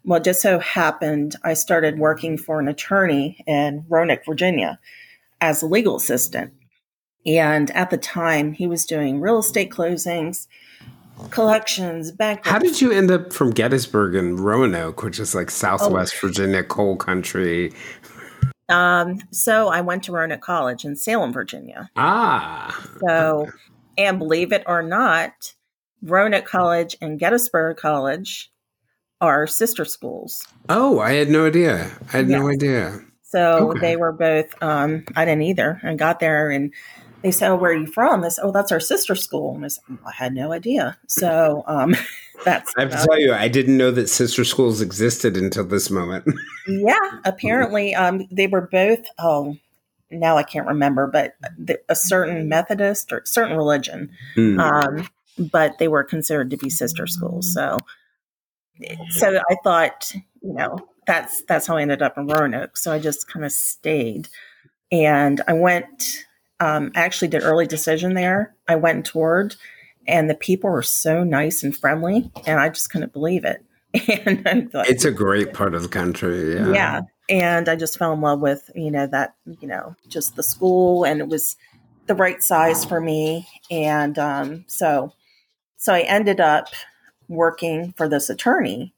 Well, 0.03 0.19
it 0.19 0.25
just 0.25 0.41
so 0.41 0.59
happened 0.59 1.35
I 1.43 1.53
started 1.53 1.97
working 1.97 2.37
for 2.37 2.59
an 2.59 2.67
attorney 2.67 3.41
in 3.47 3.85
Roanoke, 3.87 4.25
Virginia 4.25 4.79
as 5.39 5.63
a 5.63 5.67
legal 5.67 5.95
assistant. 5.95 6.53
And 7.25 7.71
at 7.71 7.89
the 7.89 7.97
time, 7.97 8.53
he 8.53 8.67
was 8.67 8.85
doing 8.85 9.21
real 9.21 9.39
estate 9.39 9.69
closings, 9.69 10.47
collections, 11.29 12.11
bank. 12.11 12.45
How 12.45 12.59
did 12.59 12.81
you 12.81 12.91
end 12.91 13.11
up 13.11 13.31
from 13.31 13.51
Gettysburg 13.51 14.15
and 14.15 14.39
Roanoke, 14.39 15.03
which 15.03 15.19
is 15.19 15.33
like 15.33 15.49
Southwest 15.49 16.15
oh. 16.17 16.27
Virginia 16.27 16.63
coal 16.63 16.97
country? 16.97 17.71
Um, 18.69 19.19
so 19.31 19.69
I 19.69 19.81
went 19.81 20.03
to 20.03 20.11
Roanoke 20.11 20.41
College 20.41 20.85
in 20.85 20.95
Salem, 20.95 21.31
Virginia. 21.31 21.89
Ah. 21.95 22.87
So 22.99 23.47
and 23.97 24.19
believe 24.19 24.51
it 24.51 24.63
or 24.65 24.81
not, 24.81 25.53
Roanoke 26.01 26.45
College 26.45 26.97
and 27.01 27.19
Gettysburg 27.19 27.77
College 27.77 28.51
are 29.21 29.47
sister 29.47 29.85
schools. 29.85 30.45
Oh, 30.69 30.99
I 30.99 31.13
had 31.13 31.29
no 31.29 31.45
idea. 31.45 31.91
I 32.11 32.17
had 32.17 32.29
yes. 32.29 32.39
no 32.39 32.49
idea. 32.49 32.99
So 33.21 33.71
okay. 33.71 33.79
they 33.79 33.95
were 33.95 34.11
both, 34.11 34.61
um, 34.61 35.05
I 35.15 35.25
didn't 35.25 35.43
either. 35.43 35.79
I 35.83 35.95
got 35.95 36.19
there 36.19 36.51
and 36.51 36.73
they 37.23 37.31
said, 37.31 37.51
oh, 37.51 37.55
where 37.55 37.71
are 37.71 37.75
you 37.75 37.87
from? 37.87 38.21
They 38.21 38.29
said, 38.29 38.43
oh, 38.43 38.51
that's 38.51 38.71
our 38.71 38.81
sister 38.81 39.15
school. 39.15 39.55
And 39.55 39.63
I 39.63 39.69
said, 39.69 39.83
I 40.05 40.11
had 40.11 40.33
no 40.33 40.51
idea. 40.51 40.97
So 41.07 41.63
um, 41.67 41.95
that's. 42.45 42.73
I 42.77 42.81
have 42.81 42.91
to 42.91 43.07
tell 43.07 43.19
you, 43.19 43.33
I 43.33 43.47
didn't 43.47 43.77
know 43.77 43.91
that 43.91 44.09
sister 44.09 44.43
schools 44.43 44.81
existed 44.81 45.37
until 45.37 45.63
this 45.63 45.89
moment. 45.89 46.25
yeah, 46.67 46.97
apparently 47.23 47.95
um, 47.95 48.27
they 48.29 48.47
were 48.47 48.67
both, 48.69 48.99
oh, 49.17 49.55
now 50.11 50.37
I 50.37 50.43
can't 50.43 50.67
remember, 50.67 51.07
but 51.07 51.35
a 51.87 51.95
certain 51.95 52.49
Methodist 52.49 53.13
or 53.13 53.23
certain 53.25 53.55
religion. 53.55 54.11
Mm. 54.35 54.59
Um, 54.59 55.07
but 55.37 55.77
they 55.79 55.87
were 55.87 56.03
considered 56.03 56.49
to 56.51 56.57
be 56.57 56.69
sister 56.69 57.07
schools. 57.07 57.51
So, 57.53 57.79
so 59.11 59.41
I 59.49 59.55
thought, 59.63 60.11
you 60.41 60.53
know, 60.53 60.77
that's 61.07 61.41
that's 61.43 61.67
how 61.67 61.77
I 61.77 61.81
ended 61.81 62.01
up 62.01 62.17
in 62.17 62.27
Roanoke. 62.27 62.77
So 62.77 62.91
I 62.91 62.99
just 62.99 63.27
kind 63.27 63.45
of 63.45 63.51
stayed, 63.53 64.27
and 64.91 65.41
I 65.47 65.53
went. 65.53 66.25
Um, 66.63 66.91
I 66.95 67.01
actually 67.01 67.27
did 67.27 67.43
early 67.43 67.67
decision 67.67 68.13
there. 68.13 68.55
I 68.67 68.75
went 68.75 68.95
and 68.95 69.05
toured, 69.05 69.55
and 70.07 70.29
the 70.29 70.35
people 70.35 70.69
were 70.69 70.83
so 70.83 71.23
nice 71.23 71.63
and 71.63 71.75
friendly, 71.75 72.31
and 72.45 72.59
I 72.59 72.69
just 72.69 72.91
couldn't 72.91 73.13
believe 73.13 73.45
it. 73.45 73.63
and 74.25 74.47
I 74.47 74.61
thought, 74.61 74.89
it's 74.89 75.05
a 75.05 75.11
great 75.11 75.53
part 75.53 75.75
of 75.75 75.83
the 75.83 75.89
country. 75.89 76.55
Yeah. 76.55 76.71
yeah 76.71 77.01
and 77.29 77.69
I 77.69 77.75
just 77.75 77.97
fell 77.97 78.13
in 78.13 78.21
love 78.21 78.39
with 78.39 78.69
you 78.75 78.91
know 78.91 79.07
that 79.07 79.35
you 79.45 79.67
know 79.67 79.95
just 80.07 80.35
the 80.35 80.43
school 80.43 81.05
and 81.05 81.21
it 81.21 81.27
was 81.27 81.55
the 82.07 82.15
right 82.15 82.43
size 82.43 82.83
for 82.83 82.99
me 82.99 83.47
and 83.71 84.17
um, 84.19 84.65
so 84.67 85.13
so 85.77 85.93
I 85.93 86.01
ended 86.01 86.39
up 86.39 86.67
working 87.27 87.93
for 87.97 88.09
this 88.09 88.29
attorney 88.29 88.93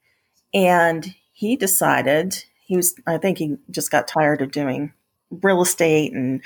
and 0.54 1.14
he 1.34 1.56
decided 1.56 2.44
he 2.66 2.76
was 2.76 2.96
I 3.06 3.18
think 3.18 3.38
he 3.38 3.58
just 3.70 3.92
got 3.92 4.08
tired 4.08 4.42
of 4.42 4.52
doing 4.52 4.94
real 5.30 5.62
estate 5.62 6.14
and 6.14 6.42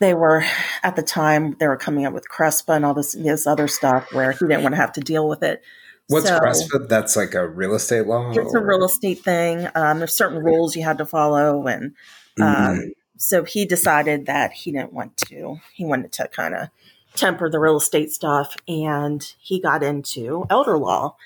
they 0.00 0.14
were 0.14 0.44
at 0.82 0.96
the 0.96 1.02
time 1.02 1.56
they 1.58 1.66
were 1.66 1.76
coming 1.76 2.06
up 2.06 2.14
with 2.14 2.28
CRESPA 2.28 2.76
and 2.76 2.84
all 2.84 2.94
this 2.94 3.12
this 3.12 3.46
other 3.46 3.68
stuff 3.68 4.12
where 4.12 4.32
he 4.32 4.46
didn't 4.46 4.62
want 4.62 4.74
to 4.74 4.80
have 4.80 4.92
to 4.92 5.00
deal 5.00 5.28
with 5.28 5.42
it 5.42 5.62
What's 6.08 6.26
so, 6.26 6.38
CRESPA? 6.40 6.88
That's 6.88 7.16
like 7.16 7.34
a 7.34 7.46
real 7.46 7.74
estate 7.74 8.06
law? 8.06 8.30
It's 8.30 8.54
a 8.54 8.64
real 8.64 8.84
estate 8.84 9.22
thing. 9.22 9.68
Um, 9.74 9.98
there's 9.98 10.14
certain 10.14 10.42
rules 10.42 10.74
you 10.74 10.82
had 10.82 10.98
to 10.98 11.06
follow. 11.06 11.66
And 11.66 11.94
um, 12.40 12.46
mm-hmm. 12.46 12.88
so 13.18 13.44
he 13.44 13.66
decided 13.66 14.26
that 14.26 14.52
he 14.52 14.72
didn't 14.72 14.94
want 14.94 15.18
to, 15.28 15.60
he 15.74 15.84
wanted 15.84 16.12
to 16.12 16.28
kind 16.28 16.54
of 16.54 16.68
temper 17.14 17.50
the 17.50 17.60
real 17.60 17.76
estate 17.76 18.10
stuff. 18.10 18.56
And 18.66 19.22
he 19.38 19.60
got 19.60 19.82
into 19.82 20.46
elder 20.48 20.78
law. 20.78 21.16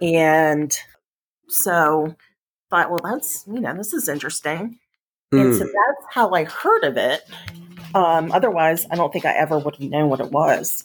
And 0.00 0.72
so 1.48 2.14
thought, 2.70 2.90
well, 2.90 3.00
that's, 3.02 3.44
you 3.48 3.60
know, 3.60 3.74
this 3.74 3.92
is 3.92 4.08
interesting. 4.08 4.78
Mm. 5.34 5.40
And 5.40 5.54
so 5.56 5.64
mm. 5.64 5.72
that's 5.72 6.14
how 6.14 6.30
I 6.30 6.44
heard 6.44 6.84
of 6.84 6.96
it. 6.96 7.22
Um, 7.94 8.32
otherwise, 8.32 8.86
I 8.90 8.96
don't 8.96 9.12
think 9.12 9.24
I 9.24 9.32
ever 9.32 9.58
would 9.58 9.76
have 9.76 9.90
known 9.90 10.08
what 10.08 10.20
it 10.20 10.30
was 10.30 10.84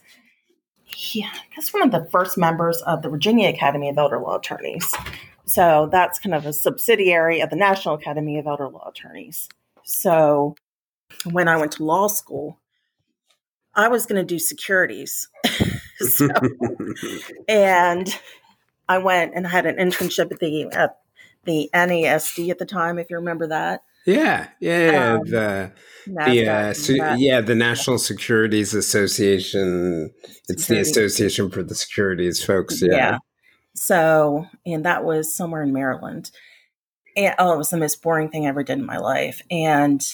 yeah, 1.11 1.31
that's 1.55 1.73
one 1.73 1.83
of 1.83 1.91
the 1.91 2.07
first 2.11 2.37
members 2.37 2.81
of 2.83 3.01
the 3.01 3.09
Virginia 3.09 3.49
Academy 3.49 3.89
of 3.89 3.97
Elder 3.97 4.19
Law 4.19 4.37
Attorneys. 4.37 4.93
So 5.45 5.89
that's 5.91 6.19
kind 6.19 6.33
of 6.33 6.45
a 6.45 6.53
subsidiary 6.53 7.41
of 7.41 7.49
the 7.49 7.55
National 7.55 7.95
Academy 7.95 8.37
of 8.39 8.47
Elder 8.47 8.69
Law 8.69 8.89
Attorneys. 8.89 9.49
So 9.83 10.55
when 11.31 11.47
I 11.47 11.57
went 11.57 11.73
to 11.73 11.83
law 11.83 12.07
school, 12.07 12.59
I 13.73 13.87
was 13.89 14.05
going 14.05 14.25
to 14.25 14.25
do 14.25 14.39
securities. 14.39 15.27
so, 15.99 16.29
and 17.47 18.19
I 18.87 18.97
went 18.99 19.33
and 19.35 19.45
had 19.45 19.65
an 19.65 19.75
internship 19.75 20.31
at 20.31 20.39
the 20.39 20.67
at 20.71 20.97
the 21.43 21.69
NASD 21.73 22.49
at 22.49 22.57
the 22.57 22.65
time, 22.65 22.97
if 22.97 23.09
you 23.09 23.17
remember 23.17 23.47
that. 23.47 23.83
Yeah, 24.05 24.49
yeah, 24.59 25.15
um, 25.15 25.29
the 25.29 25.71
the 26.05 26.47
uh, 26.47 26.73
so, 26.73 26.93
yeah 26.93 27.41
the 27.41 27.55
National 27.55 27.97
Securities 27.97 28.73
Association. 28.73 30.11
It's 30.47 30.67
the 30.67 30.79
Association 30.79 31.49
for 31.49 31.63
the 31.63 31.73
Securities 31.75 32.43
folks. 32.43 32.81
Yeah. 32.81 32.95
yeah. 32.95 33.17
So, 33.75 34.45
and 34.65 34.85
that 34.85 35.03
was 35.03 35.35
somewhere 35.35 35.63
in 35.63 35.73
Maryland. 35.73 36.31
And 37.17 37.35
oh, 37.39 37.53
it 37.53 37.57
was 37.57 37.69
the 37.69 37.77
most 37.77 38.01
boring 38.01 38.29
thing 38.29 38.45
I 38.45 38.49
ever 38.49 38.63
did 38.63 38.77
in 38.77 38.85
my 38.85 38.97
life. 38.97 39.41
And 39.49 40.05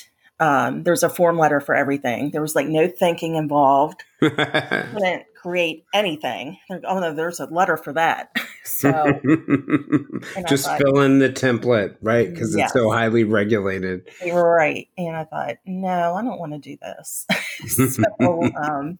um, 0.42 0.82
there's 0.82 1.04
a 1.04 1.10
form 1.10 1.38
letter 1.38 1.62
for 1.62 1.76
everything. 1.76 2.32
There 2.32 2.42
was 2.42 2.56
like 2.56 2.66
no 2.66 2.88
thinking 2.88 3.36
involved. 3.36 4.04
Couldn't 4.20 5.24
create 5.36 5.86
anything. 5.94 6.58
Like, 6.68 6.82
oh 6.88 7.00
no, 7.00 7.14
there's 7.14 7.40
a 7.40 7.46
letter 7.46 7.78
for 7.78 7.94
that. 7.94 8.36
So 8.64 8.92
just 10.48 10.66
thought, 10.66 10.78
fill 10.78 11.02
in 11.02 11.18
the 11.18 11.30
template, 11.30 11.98
right? 12.00 12.30
Because 12.30 12.56
yes. 12.56 12.68
it's 12.68 12.74
so 12.74 12.92
highly 12.92 13.24
regulated. 13.24 14.08
Right. 14.32 14.88
And 15.00 15.16
I 15.16 15.24
thought, 15.24 15.58
no, 15.66 16.14
I 16.14 16.22
don't 16.22 16.40
want 16.40 16.54
to 16.54 16.60
do 16.60 16.78
this. 16.80 17.26
so, 17.68 18.04
um, 18.56 19.00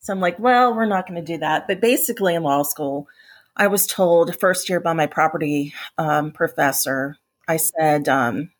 so 0.00 0.12
I'm 0.12 0.20
like, 0.20 0.38
well, 0.38 0.76
we're 0.76 0.84
not 0.84 1.08
going 1.08 1.24
to 1.24 1.32
do 1.32 1.38
that. 1.38 1.66
But 1.66 1.80
basically, 1.80 2.34
in 2.34 2.42
law 2.42 2.64
school, 2.64 3.08
I 3.56 3.68
was 3.68 3.86
told 3.86 4.38
first 4.38 4.68
year 4.68 4.78
by 4.78 4.92
my 4.92 5.06
property 5.06 5.72
um, 5.96 6.30
professor, 6.30 7.16
I 7.48 7.56
said, 7.56 8.10
um, 8.10 8.50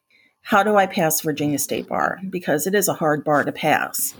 how 0.42 0.62
do 0.62 0.76
I 0.76 0.86
pass 0.86 1.20
Virginia 1.20 1.58
State 1.58 1.88
Bar? 1.88 2.18
Because 2.28 2.66
it 2.66 2.74
is 2.74 2.88
a 2.88 2.94
hard 2.94 3.24
bar 3.24 3.44
to 3.44 3.52
pass. 3.52 4.14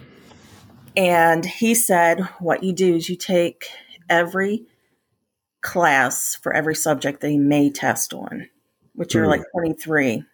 And 0.97 1.45
he 1.45 1.75
said, 1.75 2.21
what 2.39 2.63
you 2.63 2.73
do 2.73 2.95
is 2.95 3.09
you 3.09 3.17
take 3.17 3.69
every 4.09 4.67
class 5.61 6.35
for 6.35 6.53
every 6.53 6.75
subject 6.75 7.21
they 7.21 7.39
may 7.39 7.71
test 7.71 8.13
on, 8.13 8.49
which 8.95 9.15
are 9.15 9.25
mm. 9.25 9.29
like 9.29 9.43
23. 9.53 10.25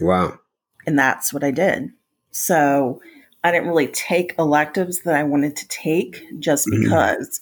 Wow. 0.00 0.38
And 0.86 0.98
that's 0.98 1.32
what 1.32 1.44
I 1.44 1.50
did. 1.50 1.90
So 2.30 3.00
I 3.42 3.50
didn't 3.50 3.68
really 3.68 3.88
take 3.88 4.34
electives 4.38 5.02
that 5.02 5.14
I 5.14 5.24
wanted 5.24 5.56
to 5.56 5.68
take 5.68 6.22
just 6.38 6.66
mm-hmm. 6.66 6.84
because 6.84 7.40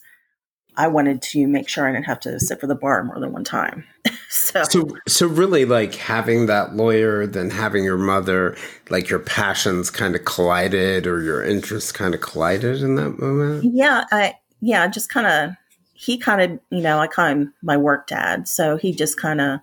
I 0.77 0.89
wanted 0.89 1.23
to 1.23 1.47
make 1.47 1.69
sure 1.69 1.89
I 1.89 1.93
didn't 1.93 2.07
have 2.07 2.21
to 2.21 2.39
sit 2.39 2.61
for 2.61 2.67
the 2.67 2.75
bar 2.75 3.03
more 3.05 3.19
than 3.19 3.33
one 3.33 3.45
time. 3.45 3.85
so, 4.29 4.63
so, 4.65 4.89
so 5.09 5.27
really, 5.27 5.65
like 5.65 5.95
having 5.95 6.47
that 6.47 6.75
lawyer, 6.75 7.27
then 7.27 7.51
having 7.51 7.85
your 7.85 7.97
mother, 7.97 8.57
like 8.91 9.09
your 9.09 9.19
passions 9.19 9.91
kind 9.91 10.15
of 10.15 10.25
collided, 10.25 11.07
or 11.07 11.23
your 11.23 11.43
interests 11.43 11.93
kind 11.93 12.15
of 12.15 12.21
collided 12.21 12.83
in 12.83 12.97
that 12.97 13.19
moment. 13.19 13.65
Yeah, 13.65 14.05
I 14.13 14.35
yeah, 14.61 14.87
just 14.89 15.09
kind 15.09 15.27
of 15.27 15.57
he 15.95 16.19
kind 16.19 16.41
of 16.43 16.61
you 16.71 16.83
know 16.83 16.99
I 16.99 17.07
call 17.07 17.27
him 17.27 17.55
my 17.63 17.77
work 17.77 18.07
dad, 18.07 18.47
so 18.47 18.77
he 18.77 18.93
just 18.93 19.19
kind 19.19 19.41
of 19.41 19.61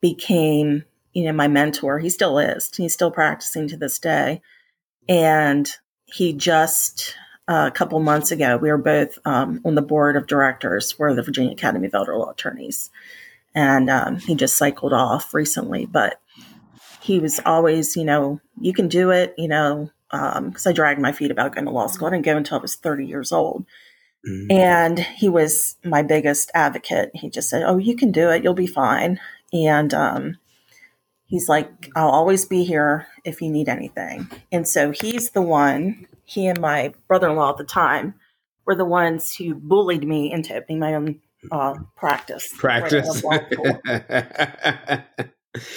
became 0.00 0.84
you 1.12 1.24
know 1.24 1.32
my 1.32 1.48
mentor. 1.48 1.98
He 1.98 2.10
still 2.10 2.38
is. 2.38 2.70
He's 2.76 2.94
still 2.94 3.10
practicing 3.10 3.68
to 3.68 3.76
this 3.76 3.98
day, 3.98 4.42
and 5.08 5.70
he 6.06 6.32
just 6.32 7.14
a 7.48 7.70
couple 7.70 7.98
months 8.00 8.30
ago, 8.30 8.56
we 8.58 8.70
were 8.70 8.78
both 8.78 9.18
um, 9.24 9.60
on 9.64 9.74
the 9.74 9.82
board 9.82 10.16
of 10.16 10.26
directors 10.26 10.92
for 10.92 11.14
the 11.14 11.22
Virginia 11.22 11.52
Academy 11.52 11.86
of 11.86 11.94
Elder 11.94 12.16
Law 12.16 12.30
Attorneys. 12.30 12.90
And 13.54 13.88
um, 13.88 14.16
he 14.16 14.34
just 14.34 14.56
cycled 14.56 14.92
off 14.92 15.32
recently, 15.32 15.86
but 15.86 16.20
he 17.00 17.18
was 17.18 17.40
always, 17.46 17.96
you 17.96 18.04
know, 18.04 18.40
you 18.60 18.74
can 18.74 18.88
do 18.88 19.10
it, 19.10 19.34
you 19.38 19.48
know, 19.48 19.90
because 20.10 20.66
um, 20.66 20.70
I 20.70 20.72
dragged 20.72 21.00
my 21.00 21.12
feet 21.12 21.30
about 21.30 21.54
going 21.54 21.64
to 21.64 21.70
law 21.70 21.86
school. 21.86 22.08
I 22.08 22.10
didn't 22.10 22.26
go 22.26 22.36
until 22.36 22.58
I 22.58 22.62
was 22.62 22.74
30 22.74 23.06
years 23.06 23.32
old. 23.32 23.64
Mm-hmm. 24.28 24.52
And 24.52 24.98
he 24.98 25.28
was 25.28 25.76
my 25.84 26.02
biggest 26.02 26.50
advocate. 26.54 27.10
He 27.14 27.30
just 27.30 27.48
said, 27.48 27.62
Oh, 27.62 27.78
you 27.78 27.96
can 27.96 28.12
do 28.12 28.30
it. 28.30 28.42
You'll 28.42 28.54
be 28.54 28.66
fine. 28.66 29.20
And 29.52 29.94
um, 29.94 30.38
he's 31.26 31.48
like, 31.48 31.88
I'll 31.96 32.10
always 32.10 32.44
be 32.44 32.64
here 32.64 33.06
if 33.24 33.40
you 33.40 33.50
need 33.50 33.68
anything. 33.68 34.28
And 34.52 34.68
so 34.68 34.90
he's 34.90 35.30
the 35.30 35.42
one 35.42 36.06
he 36.28 36.46
and 36.46 36.60
my 36.60 36.92
brother-in-law 37.08 37.50
at 37.50 37.56
the 37.56 37.64
time 37.64 38.14
were 38.66 38.74
the 38.74 38.84
ones 38.84 39.34
who 39.34 39.54
bullied 39.54 40.06
me 40.06 40.30
into 40.30 40.54
opening 40.54 40.78
my 40.78 40.94
own 40.94 41.20
uh, 41.50 41.74
practice. 41.96 42.52
Practice. 42.58 43.24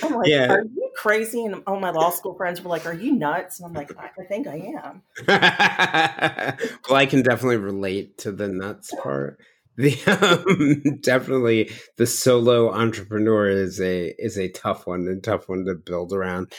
I'm 0.04 0.14
like, 0.14 0.28
yeah. 0.28 0.52
are 0.52 0.64
you 0.64 0.92
crazy? 0.98 1.46
And 1.46 1.64
all 1.66 1.80
my 1.80 1.92
law 1.92 2.10
school 2.10 2.36
friends 2.36 2.62
were 2.62 2.70
like, 2.70 2.86
are 2.86 2.94
you 2.94 3.14
nuts? 3.14 3.62
And 3.62 3.68
I'm 3.68 3.74
like, 3.74 3.98
I, 3.98 4.12
I 4.20 4.26
think 4.26 4.46
I 4.46 4.74
am. 4.84 5.02
well, 6.90 6.98
I 6.98 7.06
can 7.06 7.22
definitely 7.22 7.56
relate 7.56 8.18
to 8.20 8.34
the 8.34 8.50
nuts 8.50 8.94
part. 9.02 9.40
The 9.78 9.98
um, 10.06 11.00
definitely 11.02 11.72
the 11.96 12.06
solo 12.06 12.74
entrepreneur 12.74 13.48
is 13.48 13.80
a 13.80 14.14
is 14.20 14.38
a 14.38 14.50
tough 14.50 14.86
one, 14.86 15.08
and 15.08 15.24
tough 15.24 15.48
one 15.48 15.64
to 15.64 15.76
build 15.76 16.12
around. 16.12 16.52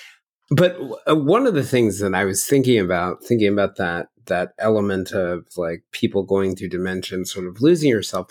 But 0.54 0.78
uh, 1.08 1.16
one 1.16 1.46
of 1.46 1.54
the 1.54 1.64
things 1.64 1.98
that 2.00 2.14
I 2.14 2.24
was 2.24 2.46
thinking 2.46 2.78
about, 2.78 3.24
thinking 3.24 3.48
about 3.48 3.76
that 3.76 4.08
that 4.26 4.52
element 4.58 5.10
of 5.12 5.46
like 5.56 5.82
people 5.90 6.22
going 6.22 6.54
through 6.54 6.68
dementia, 6.68 7.24
sort 7.24 7.46
of 7.46 7.60
losing 7.60 7.90
yourself, 7.90 8.28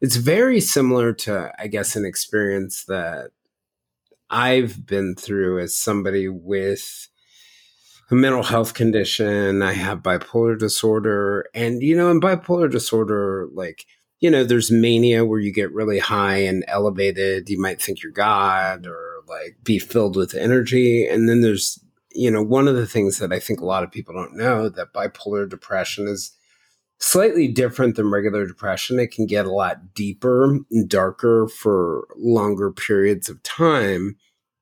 it's 0.00 0.16
very 0.16 0.60
similar 0.60 1.12
to, 1.12 1.52
I 1.58 1.66
guess, 1.66 1.96
an 1.96 2.04
experience 2.06 2.84
that 2.86 3.30
I've 4.30 4.86
been 4.86 5.14
through 5.16 5.60
as 5.60 5.76
somebody 5.76 6.28
with 6.28 7.08
a 8.10 8.14
mental 8.14 8.42
health 8.42 8.74
condition. 8.74 9.62
I 9.62 9.72
have 9.72 10.02
bipolar 10.02 10.58
disorder, 10.58 11.46
and 11.54 11.82
you 11.82 11.96
know, 11.96 12.10
in 12.10 12.20
bipolar 12.20 12.70
disorder, 12.70 13.48
like 13.52 13.84
you 14.20 14.30
know, 14.30 14.44
there's 14.44 14.70
mania 14.70 15.24
where 15.24 15.40
you 15.40 15.52
get 15.52 15.72
really 15.72 15.98
high 15.98 16.36
and 16.36 16.64
elevated. 16.68 17.48
You 17.50 17.60
might 17.60 17.82
think 17.82 18.02
you're 18.02 18.12
God 18.12 18.86
or 18.86 19.13
like 19.28 19.56
be 19.62 19.78
filled 19.78 20.16
with 20.16 20.34
energy. 20.34 21.06
And 21.06 21.28
then 21.28 21.40
there's, 21.40 21.78
you 22.12 22.30
know, 22.30 22.42
one 22.42 22.68
of 22.68 22.76
the 22.76 22.86
things 22.86 23.18
that 23.18 23.32
I 23.32 23.38
think 23.38 23.60
a 23.60 23.66
lot 23.66 23.82
of 23.82 23.90
people 23.90 24.14
don't 24.14 24.36
know 24.36 24.68
that 24.68 24.92
bipolar 24.92 25.48
depression 25.48 26.06
is 26.06 26.36
slightly 26.98 27.48
different 27.48 27.96
than 27.96 28.10
regular 28.10 28.46
depression. 28.46 28.98
It 28.98 29.12
can 29.12 29.26
get 29.26 29.46
a 29.46 29.52
lot 29.52 29.94
deeper 29.94 30.44
and 30.70 30.88
darker 30.88 31.48
for 31.48 32.06
longer 32.16 32.72
periods 32.72 33.28
of 33.28 33.42
time. 33.42 34.16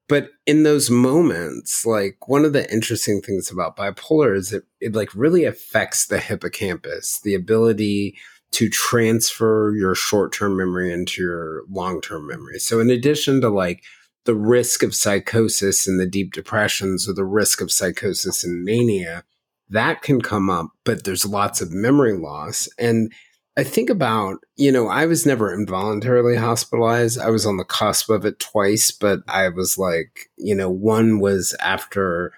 But 0.08 0.30
in 0.46 0.62
those 0.62 0.90
moments, 0.90 1.86
like 1.86 2.28
one 2.28 2.44
of 2.44 2.52
the 2.52 2.70
interesting 2.72 3.20
things 3.20 3.50
about 3.50 3.76
bipolar 3.76 4.36
is 4.36 4.52
it, 4.52 4.64
it 4.80 4.94
like 4.94 5.14
really 5.14 5.44
affects 5.44 6.06
the 6.06 6.18
hippocampus, 6.18 7.20
the 7.20 7.34
ability 7.34 8.16
to 8.52 8.68
transfer 8.68 9.74
your 9.74 9.94
short 9.94 10.32
term 10.32 10.56
memory 10.56 10.92
into 10.92 11.22
your 11.22 11.62
long 11.70 12.00
term 12.00 12.26
memory. 12.26 12.58
So 12.58 12.80
in 12.80 12.90
addition 12.90 13.40
to 13.40 13.48
like 13.48 13.82
the 14.24 14.34
risk 14.34 14.82
of 14.82 14.94
psychosis 14.94 15.86
and 15.86 15.98
the 15.98 16.06
deep 16.06 16.32
depressions 16.32 17.08
or 17.08 17.12
the 17.12 17.24
risk 17.24 17.60
of 17.60 17.72
psychosis 17.72 18.44
and 18.44 18.64
mania, 18.64 19.24
that 19.68 20.02
can 20.02 20.20
come 20.20 20.50
up, 20.50 20.68
but 20.84 21.04
there's 21.04 21.24
lots 21.26 21.60
of 21.60 21.72
memory 21.72 22.12
loss. 22.12 22.68
And 22.78 23.12
I 23.56 23.64
think 23.64 23.90
about, 23.90 24.38
you 24.56 24.72
know, 24.72 24.88
I 24.88 25.06
was 25.06 25.26
never 25.26 25.52
involuntarily 25.52 26.36
hospitalized. 26.36 27.18
I 27.18 27.30
was 27.30 27.44
on 27.44 27.56
the 27.56 27.64
cusp 27.64 28.08
of 28.08 28.24
it 28.24 28.38
twice, 28.38 28.90
but 28.90 29.20
I 29.28 29.48
was 29.48 29.76
like, 29.76 30.30
you 30.36 30.54
know, 30.54 30.70
one 30.70 31.20
was 31.20 31.54
after 31.60 32.32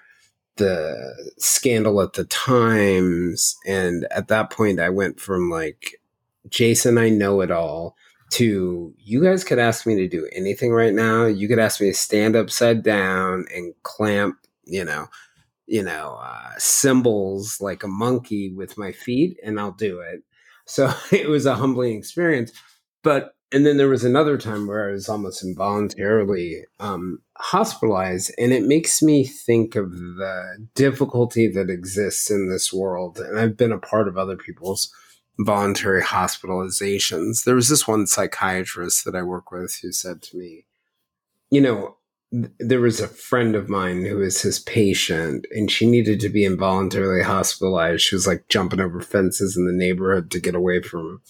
the 0.57 1.33
scandal 1.37 2.01
at 2.01 2.13
the 2.13 2.25
Times. 2.25 3.55
And 3.65 4.07
at 4.11 4.27
that 4.29 4.49
point, 4.49 4.79
I 4.79 4.89
went 4.89 5.19
from 5.19 5.49
like, 5.49 6.01
Jayson, 6.49 6.97
I 6.97 7.09
know 7.09 7.41
it 7.41 7.51
all 7.51 7.95
to 8.35 8.93
you 8.99 9.23
guys 9.23 9.43
could 9.43 9.59
ask 9.59 9.85
me 9.85 9.95
to 9.95 10.07
do 10.07 10.27
anything 10.33 10.73
right 10.73 10.93
now. 10.93 11.25
You 11.25 11.47
could 11.47 11.59
ask 11.59 11.79
me 11.79 11.87
to 11.87 11.93
stand 11.93 12.35
upside 12.35 12.83
down 12.83 13.45
and 13.53 13.73
clamp, 13.83 14.37
you 14.65 14.83
know, 14.83 15.07
you 15.67 15.81
know, 15.81 16.19
uh, 16.21 16.51
cymbals 16.57 17.61
like 17.61 17.83
a 17.83 17.87
monkey 17.87 18.53
with 18.53 18.77
my 18.77 18.91
feet, 18.91 19.37
and 19.43 19.59
I'll 19.59 19.71
do 19.71 19.99
it. 19.99 20.21
So 20.65 20.93
it 21.11 21.29
was 21.29 21.45
a 21.45 21.55
humbling 21.55 21.97
experience. 21.97 22.51
But 23.03 23.35
and 23.51 23.65
then 23.65 23.77
there 23.77 23.87
was 23.87 24.03
another 24.03 24.37
time 24.37 24.67
where 24.67 24.89
I 24.89 24.91
was 24.91 25.07
almost 25.07 25.41
involuntarily 25.41 26.65
um, 26.81 27.19
hospitalized, 27.37 28.33
and 28.37 28.51
it 28.51 28.63
makes 28.63 29.01
me 29.01 29.23
think 29.23 29.75
of 29.75 29.91
the 29.91 30.67
difficulty 30.75 31.47
that 31.49 31.69
exists 31.69 32.29
in 32.29 32.49
this 32.49 32.73
world. 32.73 33.17
And 33.17 33.39
I've 33.39 33.55
been 33.55 33.71
a 33.71 33.77
part 33.77 34.09
of 34.09 34.17
other 34.17 34.35
people's 34.35 34.91
voluntary 35.39 36.01
hospitalizations. 36.01 37.43
There 37.43 37.55
was 37.55 37.69
this 37.69 37.87
one 37.87 38.07
psychiatrist 38.07 39.05
that 39.05 39.15
I 39.15 39.21
work 39.21 39.51
with 39.51 39.79
who 39.81 39.91
said 39.91 40.21
to 40.23 40.37
me, 40.37 40.65
you 41.49 41.61
know, 41.61 41.97
th- 42.31 42.51
there 42.59 42.81
was 42.81 42.99
a 42.99 43.07
friend 43.07 43.55
of 43.55 43.69
mine 43.69 44.05
who 44.05 44.17
was 44.17 44.41
his 44.41 44.59
patient 44.59 45.45
and 45.51 45.69
she 45.69 45.89
needed 45.89 46.19
to 46.21 46.29
be 46.29 46.45
involuntarily 46.45 47.23
hospitalized. 47.23 48.01
She 48.01 48.15
was 48.15 48.27
like 48.27 48.47
jumping 48.47 48.79
over 48.79 49.01
fences 49.01 49.57
in 49.57 49.65
the 49.65 49.73
neighborhood 49.73 50.31
to 50.31 50.39
get 50.39 50.55
away 50.55 50.81
from 50.81 51.21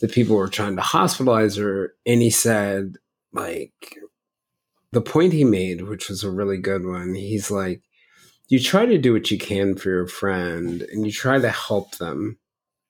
the 0.00 0.08
people 0.08 0.36
who 0.36 0.40
were 0.40 0.48
trying 0.48 0.76
to 0.76 0.82
hospitalize 0.82 1.58
her. 1.58 1.94
And 2.04 2.22
he 2.22 2.30
said, 2.30 2.96
like, 3.32 3.98
the 4.92 5.00
point 5.00 5.32
he 5.32 5.44
made, 5.44 5.82
which 5.82 6.08
was 6.08 6.22
a 6.22 6.30
really 6.30 6.58
good 6.58 6.86
one, 6.86 7.14
he's 7.14 7.50
like, 7.50 7.82
you 8.48 8.60
try 8.60 8.86
to 8.86 8.98
do 8.98 9.12
what 9.12 9.30
you 9.30 9.38
can 9.38 9.74
for 9.74 9.90
your 9.90 10.06
friend 10.06 10.82
and 10.82 11.04
you 11.04 11.12
try 11.12 11.38
to 11.38 11.50
help 11.50 11.96
them 11.96 12.38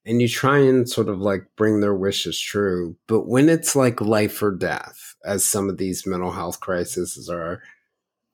and 0.06 0.22
you 0.22 0.28
try 0.28 0.58
and 0.58 0.88
sort 0.88 1.08
of 1.08 1.20
like 1.20 1.44
bring 1.56 1.80
their 1.80 1.94
wishes 1.94 2.40
true. 2.40 2.96
But 3.08 3.26
when 3.26 3.48
it's 3.48 3.74
like 3.74 4.00
life 4.00 4.40
or 4.40 4.52
death, 4.52 5.16
as 5.24 5.44
some 5.44 5.68
of 5.68 5.78
these 5.78 6.06
mental 6.06 6.30
health 6.30 6.60
crises 6.60 7.28
are, 7.28 7.60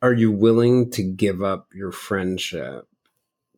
are 0.02 0.12
you 0.12 0.30
willing 0.30 0.90
to 0.90 1.02
give 1.02 1.42
up 1.42 1.68
your 1.74 1.90
friendship 1.90 2.86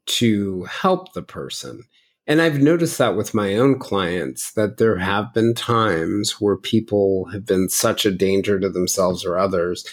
to 0.07 0.63
help 0.65 1.13
the 1.13 1.23
person? 1.23 1.83
And 2.27 2.41
I've 2.41 2.61
noticed 2.61 2.99
that 2.99 3.17
with 3.17 3.35
my 3.35 3.57
own 3.57 3.79
clients 3.79 4.53
that 4.53 4.79
there 4.79 4.99
have 4.99 5.35
been 5.35 5.53
times 5.53 6.41
where 6.41 6.57
people 6.57 7.27
have 7.33 7.45
been 7.45 7.69
such 7.69 8.07
a 8.07 8.13
danger 8.13 8.61
to 8.61 8.71
themselves 8.71 9.25
or 9.25 9.37
others 9.37 9.85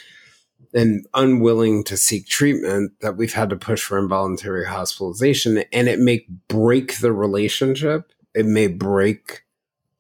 and 0.74 1.06
unwilling 1.14 1.84
to 1.86 1.98
seek 1.98 2.28
treatment 2.28 2.94
that 3.02 3.18
we've 3.18 3.34
had 3.34 3.50
to 3.50 3.56
push 3.56 3.84
for 3.84 3.98
involuntary 3.98 4.66
hospitalization 4.66 5.64
and 5.74 5.88
it 5.90 6.00
may 6.00 6.26
break 6.48 7.00
the 7.00 7.12
relationship. 7.12 8.12
It 8.34 8.46
may 8.46 8.68
break 8.68 9.44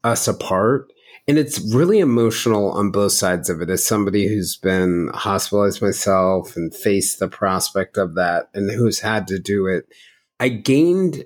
us 0.03 0.27
apart. 0.27 0.91
And 1.27 1.37
it's 1.37 1.59
really 1.73 1.99
emotional 1.99 2.71
on 2.71 2.91
both 2.91 3.11
sides 3.11 3.49
of 3.49 3.61
it. 3.61 3.69
As 3.69 3.85
somebody 3.85 4.27
who's 4.27 4.55
been 4.55 5.11
hospitalized 5.13 5.81
myself 5.81 6.55
and 6.55 6.73
faced 6.73 7.19
the 7.19 7.27
prospect 7.27 7.97
of 7.97 8.15
that 8.15 8.49
and 8.53 8.71
who's 8.71 8.99
had 8.99 9.27
to 9.27 9.39
do 9.39 9.67
it 9.67 9.87
i 10.41 10.49
gained 10.49 11.23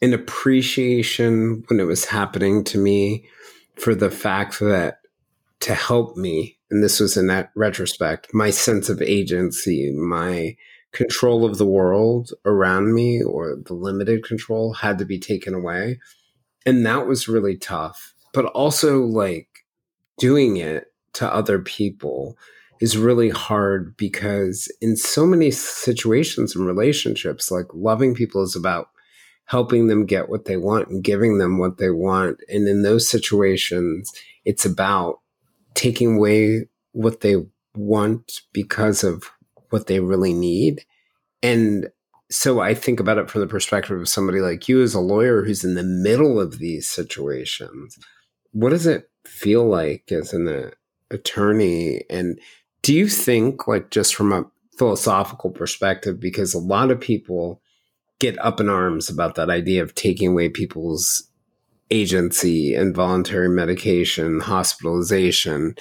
an 0.00 0.12
appreciation 0.12 1.62
when 1.68 1.78
it 1.78 1.84
was 1.84 2.06
happening 2.06 2.64
to 2.64 2.78
me 2.78 3.28
for 3.76 3.94
the 3.94 4.10
fact 4.10 4.58
that 4.58 5.00
to 5.60 5.74
help 5.74 6.16
me 6.16 6.58
and 6.74 6.82
this 6.82 6.98
was 6.98 7.16
in 7.16 7.28
that 7.28 7.52
retrospect, 7.54 8.34
my 8.34 8.50
sense 8.50 8.88
of 8.88 9.00
agency, 9.00 9.92
my 9.92 10.56
control 10.90 11.44
of 11.44 11.56
the 11.56 11.66
world 11.66 12.32
around 12.44 12.92
me 12.92 13.22
or 13.22 13.54
the 13.64 13.74
limited 13.74 14.24
control 14.24 14.72
had 14.72 14.98
to 14.98 15.04
be 15.04 15.20
taken 15.20 15.54
away. 15.54 16.00
And 16.66 16.84
that 16.84 17.06
was 17.06 17.28
really 17.28 17.56
tough. 17.56 18.12
But 18.32 18.46
also 18.46 19.04
like 19.04 19.46
doing 20.18 20.56
it 20.56 20.86
to 21.12 21.32
other 21.32 21.60
people 21.60 22.36
is 22.80 22.98
really 22.98 23.30
hard 23.30 23.96
because 23.96 24.66
in 24.80 24.96
so 24.96 25.26
many 25.26 25.52
situations 25.52 26.56
and 26.56 26.66
relationships, 26.66 27.52
like 27.52 27.66
loving 27.72 28.16
people 28.16 28.42
is 28.42 28.56
about 28.56 28.88
helping 29.44 29.86
them 29.86 30.06
get 30.06 30.28
what 30.28 30.46
they 30.46 30.56
want 30.56 30.88
and 30.88 31.04
giving 31.04 31.38
them 31.38 31.58
what 31.58 31.78
they 31.78 31.90
want. 31.90 32.40
And 32.48 32.66
in 32.66 32.82
those 32.82 33.06
situations, 33.06 34.10
it's 34.44 34.64
about 34.64 35.20
taking 35.74 36.16
away 36.16 36.68
what 36.92 37.20
they 37.20 37.36
want 37.76 38.40
because 38.52 39.04
of 39.04 39.24
what 39.70 39.86
they 39.86 40.00
really 40.00 40.32
need. 40.32 40.84
And 41.42 41.90
so 42.30 42.60
I 42.60 42.74
think 42.74 43.00
about 43.00 43.18
it 43.18 43.28
from 43.30 43.42
the 43.42 43.46
perspective 43.46 44.00
of 44.00 44.08
somebody 44.08 44.40
like 44.40 44.68
you 44.68 44.82
as 44.82 44.94
a 44.94 45.00
lawyer 45.00 45.44
who's 45.44 45.64
in 45.64 45.74
the 45.74 45.82
middle 45.82 46.40
of 46.40 46.58
these 46.58 46.88
situations. 46.88 47.98
What 48.52 48.70
does 48.70 48.86
it 48.86 49.10
feel 49.26 49.66
like 49.66 50.10
as 50.10 50.32
an 50.32 50.48
uh, 50.48 50.70
attorney? 51.10 52.04
And 52.08 52.38
do 52.82 52.94
you 52.94 53.08
think, 53.08 53.66
like, 53.66 53.90
just 53.90 54.14
from 54.14 54.32
a 54.32 54.46
philosophical 54.78 55.50
perspective, 55.50 56.18
because 56.18 56.54
a 56.54 56.58
lot 56.58 56.90
of 56.90 57.00
people 57.00 57.60
get 58.20 58.38
up 58.38 58.60
in 58.60 58.68
arms 58.68 59.08
about 59.08 59.34
that 59.34 59.50
idea 59.50 59.82
of 59.82 59.94
taking 59.94 60.28
away 60.28 60.48
people's 60.48 61.28
agency, 61.90 62.74
involuntary 62.74 63.48
medication, 63.48 64.40
hospitalization, 64.40 65.74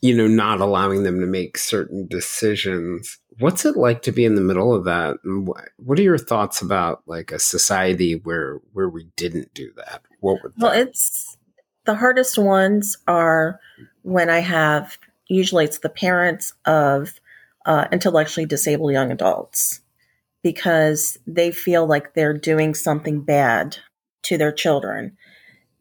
you 0.00 0.16
know, 0.16 0.26
not 0.26 0.60
allowing 0.60 1.04
them 1.04 1.20
to 1.20 1.26
make 1.26 1.56
certain 1.56 2.06
decisions. 2.08 3.18
What's 3.38 3.64
it 3.64 3.76
like 3.76 4.02
to 4.02 4.12
be 4.12 4.24
in 4.24 4.34
the 4.34 4.40
middle 4.40 4.74
of 4.74 4.84
that? 4.84 5.16
And 5.24 5.48
what 5.76 5.98
are 5.98 6.02
your 6.02 6.18
thoughts 6.18 6.60
about 6.60 7.02
like 7.06 7.30
a 7.30 7.38
society 7.38 8.16
where 8.16 8.60
where 8.72 8.88
we 8.88 9.08
didn't 9.16 9.54
do 9.54 9.72
that? 9.76 10.02
What 10.20 10.42
would 10.42 10.52
Well, 10.58 10.72
it's 10.72 11.36
the 11.84 11.94
hardest 11.94 12.38
ones 12.38 12.96
are 13.06 13.60
when 14.02 14.28
I 14.28 14.40
have 14.40 14.98
usually 15.28 15.64
it's 15.64 15.78
the 15.78 15.88
parents 15.88 16.52
of 16.66 17.20
uh, 17.64 17.86
intellectually 17.92 18.46
disabled 18.46 18.92
young 18.92 19.10
adults 19.10 19.80
because 20.42 21.18
they 21.26 21.52
feel 21.52 21.86
like 21.86 22.14
they're 22.14 22.36
doing 22.36 22.74
something 22.74 23.20
bad 23.20 23.78
to 24.22 24.38
their 24.38 24.52
children. 24.52 25.16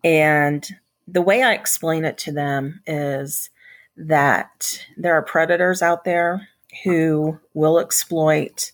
And 0.03 0.67
the 1.07 1.21
way 1.21 1.43
I 1.43 1.53
explain 1.53 2.05
it 2.05 2.17
to 2.19 2.31
them 2.31 2.81
is 2.87 3.49
that 3.97 4.85
there 4.97 5.13
are 5.13 5.21
predators 5.21 5.81
out 5.81 6.05
there 6.05 6.47
who 6.83 7.39
will 7.53 7.79
exploit, 7.79 8.71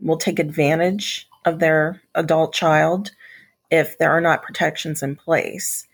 will 0.00 0.16
take 0.16 0.38
advantage 0.38 1.28
of 1.44 1.58
their 1.58 2.02
adult 2.14 2.52
child 2.52 3.12
if 3.70 3.98
there 3.98 4.10
are 4.10 4.20
not 4.20 4.42
protections 4.42 5.02
in 5.02 5.16
place. 5.16 5.86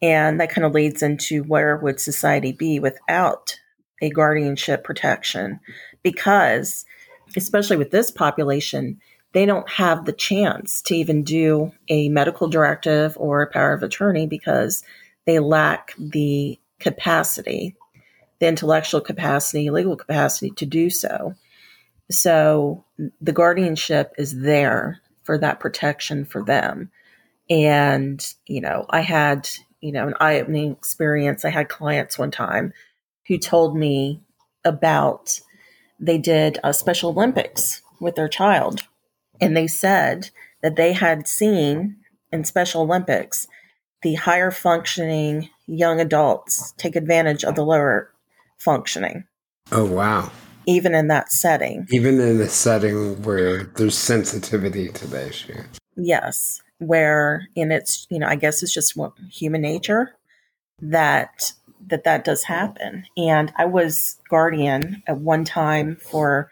And 0.00 0.40
that 0.40 0.50
kind 0.50 0.64
of 0.64 0.72
leads 0.72 1.02
into 1.02 1.42
where 1.44 1.76
would 1.76 2.00
society 2.00 2.52
be 2.52 2.78
without 2.78 3.58
a 4.00 4.10
guardianship 4.10 4.84
protection? 4.84 5.60
Because, 6.02 6.84
especially 7.36 7.76
with 7.76 7.90
this 7.90 8.10
population, 8.10 9.00
they 9.34 9.46
don't 9.46 9.68
have 9.68 10.04
the 10.04 10.12
chance 10.12 10.80
to 10.82 10.94
even 10.94 11.24
do 11.24 11.72
a 11.88 12.08
medical 12.08 12.48
directive 12.48 13.16
or 13.18 13.42
a 13.42 13.50
power 13.50 13.74
of 13.74 13.82
attorney 13.82 14.26
because 14.26 14.84
they 15.26 15.40
lack 15.40 15.92
the 15.98 16.58
capacity, 16.78 17.74
the 18.38 18.46
intellectual 18.46 19.00
capacity, 19.00 19.70
legal 19.70 19.96
capacity 19.96 20.50
to 20.50 20.64
do 20.64 20.88
so. 20.88 21.34
So 22.10 22.84
the 23.20 23.32
guardianship 23.32 24.14
is 24.18 24.40
there 24.40 25.00
for 25.24 25.36
that 25.38 25.58
protection 25.58 26.24
for 26.24 26.44
them. 26.44 26.90
And, 27.50 28.24
you 28.46 28.60
know, 28.60 28.86
I 28.88 29.00
had, 29.00 29.48
you 29.80 29.90
know, 29.90 30.06
an 30.06 30.14
eye 30.20 30.40
opening 30.40 30.72
experience. 30.72 31.44
I 31.44 31.50
had 31.50 31.68
clients 31.68 32.18
one 32.18 32.30
time 32.30 32.72
who 33.26 33.38
told 33.38 33.76
me 33.76 34.20
about 34.64 35.40
they 35.98 36.18
did 36.18 36.58
a 36.62 36.72
Special 36.72 37.10
Olympics 37.10 37.82
with 38.00 38.14
their 38.14 38.28
child. 38.28 38.82
And 39.40 39.56
they 39.56 39.66
said 39.66 40.30
that 40.62 40.76
they 40.76 40.92
had 40.92 41.26
seen 41.28 41.96
in 42.32 42.44
Special 42.44 42.82
Olympics 42.82 43.46
the 44.02 44.14
higher 44.14 44.50
functioning 44.50 45.48
young 45.66 46.00
adults 46.00 46.72
take 46.76 46.94
advantage 46.96 47.44
of 47.44 47.54
the 47.54 47.64
lower 47.64 48.12
functioning. 48.58 49.24
Oh, 49.72 49.84
wow. 49.84 50.30
Even 50.66 50.94
in 50.94 51.08
that 51.08 51.32
setting. 51.32 51.86
Even 51.90 52.20
in 52.20 52.40
a 52.40 52.48
setting 52.48 53.22
where 53.22 53.64
there's 53.64 53.96
sensitivity 53.96 54.88
to 54.88 55.06
the 55.06 55.28
issue. 55.28 55.62
Yes. 55.96 56.60
Where, 56.78 57.48
in 57.54 57.72
its, 57.72 58.06
you 58.10 58.18
know, 58.18 58.26
I 58.26 58.36
guess 58.36 58.62
it's 58.62 58.74
just 58.74 58.96
what, 58.96 59.12
human 59.30 59.62
nature 59.62 60.16
that 60.80 61.52
that 61.86 62.04
that 62.04 62.24
does 62.24 62.44
happen. 62.44 63.04
And 63.16 63.52
I 63.56 63.66
was 63.66 64.18
guardian 64.28 65.02
at 65.06 65.18
one 65.18 65.44
time 65.44 65.96
for 65.96 66.50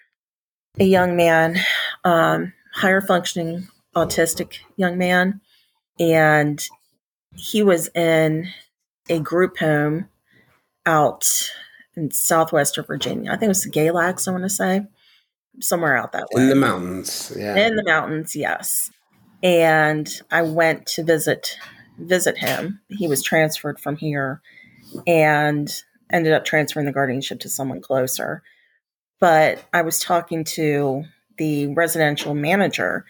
a 0.78 0.84
young 0.84 1.16
man, 1.16 1.58
um, 2.04 2.52
higher 2.72 3.00
functioning 3.00 3.68
autistic 3.94 4.58
young 4.76 4.98
man, 4.98 5.40
and 6.00 6.66
he 7.34 7.62
was 7.62 7.88
in 7.94 8.48
a 9.08 9.18
group 9.18 9.58
home 9.58 10.08
out 10.86 11.24
in 11.96 12.10
southwestern 12.10 12.84
Virginia. 12.84 13.30
I 13.30 13.34
think 13.34 13.44
it 13.44 13.48
was 13.48 13.66
Galax, 13.66 14.26
I 14.26 14.32
want 14.32 14.44
to 14.44 14.50
say, 14.50 14.86
somewhere 15.60 15.96
out 15.96 16.12
that 16.12 16.28
way. 16.32 16.42
In 16.42 16.48
the 16.48 16.54
mountains, 16.54 17.32
yeah. 17.36 17.56
In 17.56 17.76
the 17.76 17.84
mountains, 17.84 18.34
yes. 18.34 18.90
And 19.42 20.08
I 20.30 20.42
went 20.42 20.86
to 20.88 21.02
visit 21.02 21.56
visit 21.98 22.38
him. 22.38 22.80
He 22.88 23.06
was 23.06 23.22
transferred 23.22 23.78
from 23.78 23.96
here 23.96 24.40
and 25.06 25.70
ended 26.10 26.32
up 26.32 26.44
transferring 26.44 26.86
the 26.86 26.92
guardianship 26.92 27.40
to 27.40 27.48
someone 27.48 27.80
closer. 27.80 28.42
But 29.20 29.62
I 29.72 29.82
was 29.82 29.98
talking 29.98 30.44
to 30.44 31.04
the 31.38 31.68
residential 31.68 32.34
manager, 32.34 33.04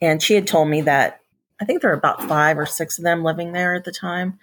and 0.00 0.22
she 0.22 0.34
had 0.34 0.46
told 0.46 0.68
me 0.68 0.82
that 0.82 1.20
I 1.60 1.64
think 1.64 1.82
there 1.82 1.90
were 1.90 1.96
about 1.96 2.22
five 2.24 2.58
or 2.58 2.66
six 2.66 2.98
of 2.98 3.04
them 3.04 3.24
living 3.24 3.52
there 3.52 3.74
at 3.74 3.84
the 3.84 3.92
time. 3.92 4.38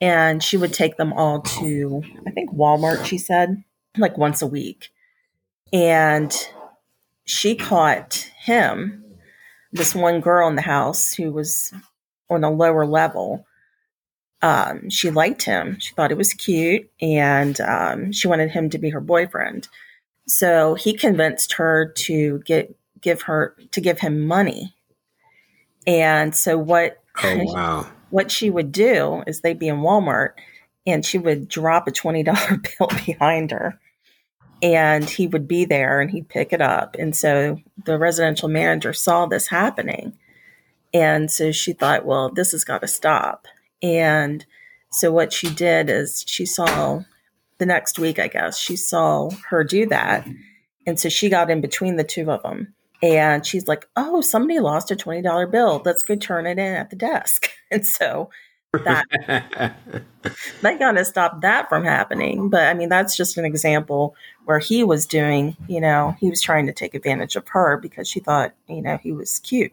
And 0.00 0.42
she 0.42 0.56
would 0.56 0.72
take 0.72 0.96
them 0.96 1.12
all 1.12 1.40
to, 1.40 2.02
I 2.24 2.30
think, 2.30 2.52
Walmart, 2.52 3.04
she 3.04 3.18
said, 3.18 3.64
like 3.96 4.16
once 4.16 4.42
a 4.42 4.46
week. 4.46 4.90
And 5.72 6.32
she 7.24 7.56
caught 7.56 8.30
him, 8.38 9.04
this 9.72 9.94
one 9.94 10.20
girl 10.20 10.48
in 10.48 10.54
the 10.54 10.62
house 10.62 11.12
who 11.12 11.32
was 11.32 11.72
on 12.30 12.44
a 12.44 12.50
lower 12.50 12.86
level, 12.86 13.44
um, 14.40 14.88
she 14.88 15.10
liked 15.10 15.42
him. 15.42 15.78
She 15.80 15.94
thought 15.94 16.10
he 16.10 16.16
was 16.16 16.32
cute, 16.32 16.88
and 17.02 17.60
um, 17.60 18.12
she 18.12 18.28
wanted 18.28 18.50
him 18.50 18.70
to 18.70 18.78
be 18.78 18.90
her 18.90 19.00
boyfriend. 19.00 19.68
So 20.28 20.74
he 20.74 20.92
convinced 20.92 21.54
her 21.54 21.92
to 21.96 22.40
get 22.40 22.76
give 23.00 23.22
her 23.22 23.56
to 23.72 23.80
give 23.80 23.98
him 24.00 24.26
money. 24.26 24.74
And 25.86 26.36
so 26.36 26.58
what? 26.58 26.98
Oh 27.22 27.40
wow! 27.44 27.86
What 28.10 28.30
she 28.30 28.50
would 28.50 28.70
do 28.70 29.22
is 29.26 29.40
they'd 29.40 29.58
be 29.58 29.68
in 29.68 29.76
Walmart, 29.76 30.32
and 30.86 31.04
she 31.04 31.18
would 31.18 31.48
drop 31.48 31.88
a 31.88 31.92
twenty 31.92 32.22
dollar 32.24 32.60
bill 32.78 32.88
behind 33.06 33.50
her, 33.52 33.80
and 34.62 35.08
he 35.08 35.26
would 35.26 35.48
be 35.48 35.64
there, 35.64 36.00
and 36.00 36.10
he'd 36.10 36.28
pick 36.28 36.52
it 36.52 36.60
up. 36.60 36.94
And 36.98 37.16
so 37.16 37.58
the 37.84 37.98
residential 37.98 38.48
manager 38.48 38.92
saw 38.92 39.24
this 39.24 39.48
happening, 39.48 40.18
and 40.92 41.30
so 41.30 41.52
she 41.52 41.72
thought, 41.72 42.04
well, 42.04 42.30
this 42.30 42.52
has 42.52 42.64
got 42.64 42.82
to 42.82 42.88
stop. 42.88 43.46
And 43.82 44.44
so 44.90 45.10
what 45.10 45.32
she 45.32 45.48
did 45.50 45.88
is 45.88 46.24
she 46.26 46.44
saw 46.44 47.02
the 47.58 47.66
next 47.66 47.98
week, 47.98 48.18
I 48.18 48.28
guess, 48.28 48.58
she 48.58 48.76
saw 48.76 49.30
her 49.50 49.64
do 49.64 49.86
that. 49.86 50.26
And 50.86 50.98
so 50.98 51.08
she 51.08 51.28
got 51.28 51.50
in 51.50 51.60
between 51.60 51.96
the 51.96 52.04
two 52.04 52.30
of 52.30 52.42
them. 52.42 52.74
And 53.02 53.46
she's 53.46 53.68
like, 53.68 53.88
oh, 53.96 54.20
somebody 54.20 54.58
lost 54.58 54.90
a 54.90 54.96
$20 54.96 55.50
bill. 55.50 55.82
Let's 55.84 56.02
go 56.02 56.16
turn 56.16 56.46
it 56.46 56.58
in 56.58 56.74
at 56.74 56.90
the 56.90 56.96
desk. 56.96 57.50
And 57.70 57.86
so 57.86 58.30
that 58.72 59.04
that 60.62 60.78
kind 60.78 60.96
of 60.98 61.06
stopped 61.06 61.42
that 61.42 61.68
from 61.68 61.84
happening. 61.84 62.48
But 62.48 62.66
I 62.66 62.72
mean, 62.72 62.88
that's 62.88 63.14
just 63.14 63.36
an 63.36 63.44
example 63.44 64.14
where 64.46 64.58
he 64.58 64.82
was 64.84 65.04
doing, 65.04 65.54
you 65.68 65.82
know, 65.82 66.16
he 66.18 66.30
was 66.30 66.40
trying 66.40 66.66
to 66.66 66.72
take 66.72 66.94
advantage 66.94 67.36
of 67.36 67.46
her 67.48 67.76
because 67.76 68.08
she 68.08 68.20
thought, 68.20 68.54
you 68.68 68.80
know, 68.80 68.96
he 69.02 69.12
was 69.12 69.38
cute. 69.40 69.72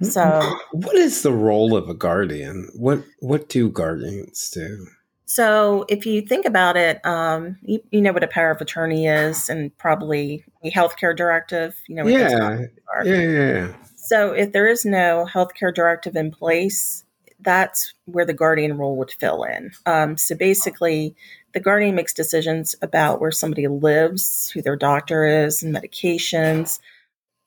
So, 0.00 0.58
what 0.72 0.96
is 0.96 1.22
the 1.22 1.32
role 1.32 1.76
of 1.76 1.88
a 1.88 1.94
guardian? 1.94 2.68
What 2.74 3.04
what 3.20 3.48
do 3.48 3.68
guardians 3.68 4.50
do? 4.50 4.86
So, 5.32 5.86
if 5.88 6.04
you 6.04 6.20
think 6.20 6.44
about 6.44 6.76
it, 6.76 7.00
um, 7.06 7.56
you, 7.62 7.80
you, 7.90 8.02
know 8.02 8.12
what 8.12 8.22
a 8.22 8.28
power 8.28 8.50
of 8.50 8.60
attorney 8.60 9.06
is, 9.06 9.48
and 9.48 9.74
probably 9.78 10.44
a 10.62 10.70
healthcare 10.70 11.16
directive. 11.16 11.74
You 11.88 11.94
know, 11.94 12.06
yeah, 12.06 12.66
yeah, 13.02 13.20
yeah. 13.20 13.72
So, 13.96 14.32
if 14.32 14.52
there 14.52 14.66
is 14.66 14.84
no 14.84 15.26
healthcare 15.32 15.74
directive 15.74 16.16
in 16.16 16.32
place, 16.32 17.04
that's 17.40 17.94
where 18.04 18.26
the 18.26 18.34
guardian 18.34 18.76
role 18.76 18.94
would 18.96 19.10
fill 19.10 19.44
in. 19.44 19.70
Um, 19.86 20.18
so, 20.18 20.34
basically, 20.34 21.16
the 21.54 21.60
guardian 21.60 21.94
makes 21.94 22.12
decisions 22.12 22.76
about 22.82 23.18
where 23.18 23.32
somebody 23.32 23.68
lives, 23.68 24.50
who 24.50 24.60
their 24.60 24.76
doctor 24.76 25.24
is, 25.24 25.62
and 25.62 25.74
medications. 25.74 26.78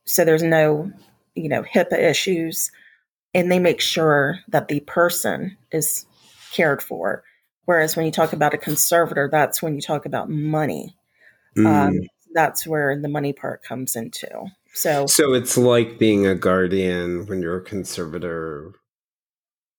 So, 0.05 0.25
there's 0.25 0.41
no 0.41 0.91
you 1.36 1.49
know, 1.49 1.61
HIPAA 1.61 1.99
issues, 1.99 2.71
and 3.36 3.51
they 3.51 3.59
make 3.59 3.79
sure 3.79 4.39
that 4.47 4.69
the 4.69 4.79
person 4.79 5.55
is 5.71 6.07
cared 6.51 6.81
for. 6.81 7.23
Whereas 7.66 7.95
when 7.95 8.05
you 8.05 8.11
talk 8.11 8.34
about 8.34 8.53
a 8.53 8.57
conservator, 8.57 9.28
that's 9.32 9.61
when 9.61 9.76
you 9.76 9.82
talk 9.82 10.05
about 10.05 10.30
money. 10.30 10.95
Um, 11.57 11.63
mm. 11.63 11.88
Um, 11.88 11.99
that's 12.34 12.68
where 12.68 12.99
the 12.99 13.07
money 13.07 13.34
part 13.34 13.63
comes 13.63 13.95
into. 13.95 14.47
So, 14.74 15.07
so 15.07 15.34
it's 15.34 15.57
like 15.57 15.97
being 15.97 16.28
a 16.28 16.36
guardian 16.36 17.26
when 17.28 17.41
you're 17.41 17.57
a 17.57 17.63
conservator, 17.63 18.74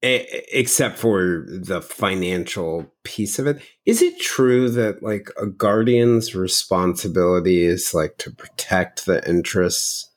except 0.03 0.99
for 0.99 1.45
the 1.47 1.83
financial 1.83 2.91
piece 3.05 3.39
of 3.39 3.47
it. 3.47 3.61
Is 3.85 4.01
it 4.01 4.19
true 4.19 4.71
that 4.71 5.03
like 5.03 5.29
a 5.41 5.47
guardian's 5.47 6.35
responsibility 6.35 7.63
is 7.65 7.93
like 7.93 8.17
to 8.19 8.31
protect 8.31 9.05
the 9.05 9.27
interests 9.29 10.11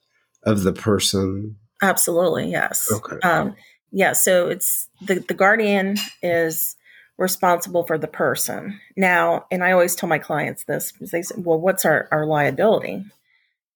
of 0.43 0.63
the 0.63 0.73
person? 0.73 1.57
Absolutely, 1.81 2.49
yes. 2.49 2.89
Okay. 2.91 3.17
Um, 3.27 3.55
yeah, 3.91 4.13
so 4.13 4.47
it's 4.47 4.87
the 5.01 5.15
the 5.15 5.33
guardian 5.33 5.97
is 6.21 6.77
responsible 7.19 7.83
for 7.83 7.97
the 7.97 8.07
person. 8.07 8.79
Now, 8.95 9.45
and 9.51 9.63
I 9.63 9.73
always 9.73 9.93
tell 9.93 10.09
my 10.09 10.19
clients 10.19 10.63
this 10.63 10.91
because 10.91 11.11
they 11.11 11.21
say, 11.21 11.35
well, 11.37 11.59
what's 11.59 11.85
our, 11.85 12.07
our 12.11 12.25
liability? 12.25 13.03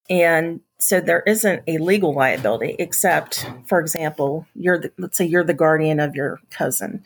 And 0.10 0.62
so 0.80 1.00
there 1.00 1.22
isn't 1.28 1.64
a 1.68 1.78
legal 1.78 2.14
liability 2.14 2.76
except, 2.80 3.48
for 3.68 3.80
example, 3.80 4.48
you're 4.56 4.80
the, 4.80 4.91
let's 4.98 5.18
say 5.18 5.26
you're 5.26 5.44
the 5.44 5.54
guardian 5.54 6.00
of 6.00 6.16
your 6.16 6.39
cousin, 6.50 7.04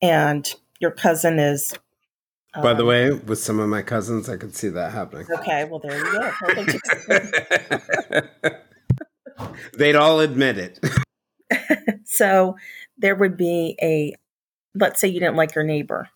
and 0.00 0.54
your 0.78 0.90
cousin 0.90 1.38
is. 1.38 1.72
Um, 2.54 2.62
By 2.62 2.74
the 2.74 2.82
um, 2.82 2.88
way, 2.88 3.10
with 3.10 3.38
some 3.38 3.58
of 3.58 3.68
my 3.68 3.82
cousins, 3.82 4.28
I 4.28 4.36
could 4.36 4.54
see 4.54 4.68
that 4.68 4.92
happening. 4.92 5.26
Okay, 5.30 5.64
well 5.64 5.80
there 5.80 5.98
you 5.98 6.12
go. 6.12 6.30
They'd 9.78 9.96
all 9.96 10.20
admit 10.20 10.58
it. 10.58 10.80
so 12.04 12.56
there 12.96 13.14
would 13.14 13.36
be 13.36 13.76
a, 13.82 14.14
let's 14.74 15.00
say 15.00 15.08
you 15.08 15.20
didn't 15.20 15.36
like 15.36 15.54
your 15.54 15.64
neighbor, 15.64 16.08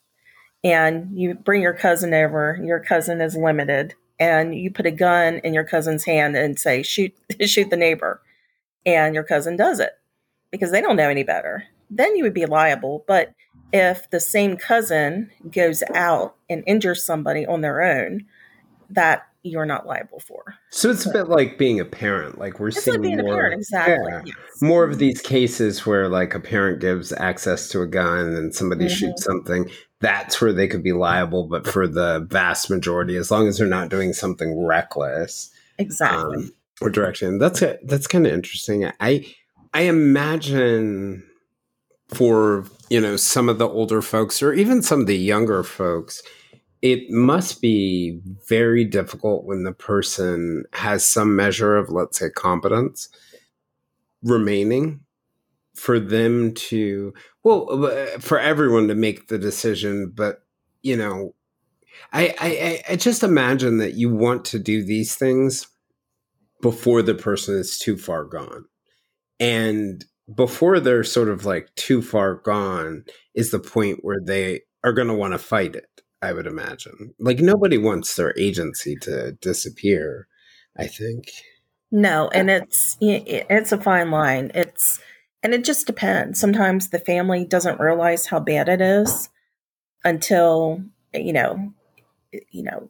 and 0.65 1.19
you 1.19 1.35
bring 1.35 1.63
your 1.63 1.75
cousin 1.75 2.15
over. 2.15 2.59
Your 2.63 2.81
cousin 2.81 3.21
is 3.21 3.37
limited 3.37 3.95
and 4.23 4.55
you 4.55 4.71
put 4.71 4.87
a 4.87 4.91
gun 4.93 5.41
in 5.43 5.53
your 5.53 5.65
cousin's 5.65 6.05
hand 6.05 6.37
and 6.37 6.59
say 6.59 6.83
shoot 6.83 7.13
shoot 7.47 7.71
the 7.71 7.77
neighbor 7.77 8.23
and 8.87 9.15
your 9.15 9.25
cousin 9.25 9.57
does 9.57 9.81
it 9.81 9.93
because 10.51 10.71
they 10.71 10.81
don't 10.81 10.97
know 10.97 11.09
any 11.09 11.25
better 11.25 11.65
then 11.91 12.17
you 12.17 12.23
would 12.23 12.35
be 12.35 12.47
liable 12.47 13.05
but 13.09 13.35
if 13.73 14.09
the 14.11 14.21
same 14.21 14.57
cousin 14.57 15.31
goes 15.51 15.83
out 15.95 16.37
and 16.49 16.63
injures 16.67 17.05
somebody 17.05 17.45
on 17.47 17.63
their 17.63 17.83
own 17.83 18.25
that 18.89 19.27
you're 19.43 19.67
not 19.67 19.87
liable 19.87 20.21
for. 20.21 20.55
So 20.71 20.91
it's 20.91 21.05
so. 21.05 21.11
a 21.11 21.13
bit 21.13 21.29
like 21.29 21.59
being 21.59 21.81
a 21.81 21.85
parent. 21.85 22.39
Like 22.39 22.61
we're 22.61 22.69
it's 22.69 22.83
seeing 22.83 23.01
like 23.01 23.03
being 23.03 23.19
more, 23.19 23.35
a 23.35 23.37
parent, 23.37 23.55
exactly. 23.55 24.13
Yeah, 24.13 24.23
yes. 24.25 24.63
More 24.63 24.85
of 24.85 24.99
these 24.99 25.21
cases 25.21 25.85
where 25.85 26.09
like 26.09 26.35
a 26.35 26.41
parent 26.41 26.81
gives 26.81 27.13
access 27.13 27.69
to 27.69 27.83
a 27.83 27.87
gun 27.87 28.35
and 28.35 28.55
somebody 28.55 28.87
mm-hmm. 28.87 28.95
shoots 28.95 29.25
something. 29.25 29.69
That's 30.01 30.41
where 30.41 30.53
they 30.53 30.69
could 30.69 30.83
be 30.83 30.93
liable, 30.93 31.47
but 31.49 31.67
for 31.67 31.87
the 31.87 32.27
vast 32.31 32.71
majority, 32.71 33.17
as 33.17 33.31
long 33.31 33.49
as 33.49 33.59
they're 33.59 33.67
not 33.67 33.89
doing 33.89 34.13
something 34.13 34.65
reckless, 34.65 35.51
exactly, 35.79 36.37
um, 36.37 36.51
or 36.81 36.91
direction. 36.91 37.39
That's 37.39 37.63
a, 37.63 37.79
that's 37.85 38.07
kind 38.07 38.27
of 38.27 38.33
interesting. 38.33 38.91
I 39.01 39.27
I 39.75 39.83
imagine 39.83 41.25
for 42.09 42.67
you 42.91 43.01
know 43.01 43.17
some 43.17 43.49
of 43.49 43.59
the 43.59 43.69
older 43.69 44.03
folks 44.03 44.43
or 44.43 44.53
even 44.53 44.83
some 44.83 45.01
of 45.01 45.07
the 45.07 45.17
younger 45.17 45.63
folks 45.63 46.23
it 46.83 47.09
must 47.11 47.63
be 47.63 48.21
very 48.49 48.85
difficult 48.85 49.45
when 49.45 49.63
the 49.63 49.73
person 49.73 50.65
has 50.73 51.05
some 51.05 51.37
measure 51.37 51.77
of, 51.77 51.91
let's 51.91 52.19
say, 52.19 52.29
competence 52.29 53.09
remaining 54.25 55.01
for 55.77 56.01
them 56.01 56.53
to, 56.55 57.15
well, 57.45 57.87
uh, 57.87 58.19
for 58.19 58.39
everyone 58.39 58.89
to 58.89 58.97
make 58.97 59.29
the 59.29 59.39
decision. 59.39 60.13
But, 60.15 60.43
you 60.83 60.97
know, 60.97 61.35
I, 62.13 62.35
I, 62.41 62.83
I 62.93 62.97
just 62.97 63.23
imagine 63.23 63.79
that 63.79 63.95
you 63.95 64.13
want 64.13 64.45
to 64.47 64.59
do 64.59 64.85
these 64.85 65.15
things 65.15 65.69
before 66.61 67.03
the 67.03 67.15
person 67.15 67.55
is 67.57 67.79
too 67.79 67.97
far 67.97 68.25
gone. 68.25 68.65
And 69.39 70.05
before 70.35 70.81
they're 70.81 71.05
sort 71.05 71.29
of 71.29 71.45
like 71.45 71.73
too 71.77 72.03
far 72.03 72.35
gone 72.35 73.05
is 73.35 73.51
the 73.51 73.59
point 73.59 74.01
where 74.03 74.21
they 74.25 74.63
are 74.85 74.93
going 74.93 75.09
to 75.09 75.15
want 75.15 75.33
to 75.33 75.39
fight 75.39 75.77
it 75.77 75.87
I 76.23 76.33
would 76.33 76.47
imagine. 76.47 77.15
Like 77.19 77.41
nobody 77.41 77.77
wants 77.77 78.15
their 78.17 78.33
agency 78.39 78.97
to 79.03 79.33
disappear. 79.33 80.29
I 80.77 80.87
think. 80.87 81.31
No, 81.91 82.29
and 82.29 82.51
it's 82.51 82.97
it's 83.01 83.73
a 83.73 83.79
fine 83.79 84.11
line. 84.11 84.51
It's 84.55 85.01
and 85.43 85.53
it 85.53 85.65
just 85.65 85.87
depends. 85.87 86.41
Sometimes 86.41 86.89
the 86.89 86.99
family 86.99 87.45
doesn't 87.45 87.81
realize 87.81 88.27
how 88.27 88.41
bad 88.41 88.69
it 88.69 88.81
is 88.81 89.29
until 90.05 90.83
you 91.13 91.33
know, 91.33 91.73
you 92.51 92.63
know, 92.63 92.89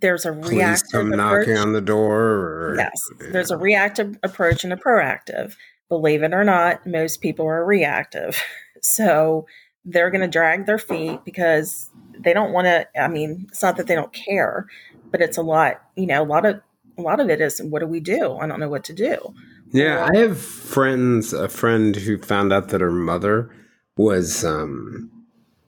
there's 0.00 0.24
a 0.24 0.32
Police 0.32 0.50
reactive 0.50 0.90
come 0.92 1.10
knocking 1.10 1.56
on 1.56 1.72
the 1.72 1.80
door. 1.80 2.20
Or, 2.20 2.74
yes, 2.76 2.92
yeah. 3.20 3.30
there's 3.32 3.50
a 3.50 3.56
reactive 3.56 4.18
approach 4.22 4.62
and 4.62 4.72
a 4.72 4.76
proactive. 4.76 5.54
Believe 5.88 6.22
it 6.22 6.34
or 6.34 6.44
not, 6.44 6.86
most 6.86 7.20
people 7.20 7.46
are 7.46 7.64
reactive. 7.64 8.40
So 8.80 9.44
they're 9.84 10.10
going 10.10 10.20
to 10.20 10.28
drag 10.28 10.66
their 10.66 10.78
feet 10.78 11.20
because 11.24 11.88
they 12.18 12.32
don't 12.32 12.52
want 12.52 12.66
to 12.66 12.86
i 13.00 13.08
mean 13.08 13.46
it's 13.48 13.62
not 13.62 13.76
that 13.76 13.86
they 13.86 13.94
don't 13.94 14.12
care 14.12 14.66
but 15.10 15.20
it's 15.20 15.36
a 15.36 15.42
lot 15.42 15.82
you 15.96 16.06
know 16.06 16.22
a 16.22 16.24
lot 16.24 16.44
of 16.44 16.60
a 16.98 17.02
lot 17.02 17.20
of 17.20 17.30
it 17.30 17.40
is 17.40 17.60
what 17.62 17.78
do 17.78 17.86
we 17.86 18.00
do? 18.00 18.36
I 18.38 18.46
don't 18.46 18.60
know 18.60 18.68
what 18.68 18.84
to 18.84 18.92
do. 18.92 19.34
Yeah 19.70 20.08
i 20.12 20.16
have 20.16 20.38
friends 20.38 21.32
a 21.32 21.48
friend 21.48 21.94
who 21.94 22.18
found 22.18 22.52
out 22.52 22.68
that 22.68 22.80
her 22.80 22.90
mother 22.90 23.54
was 23.98 24.44
um 24.44 25.10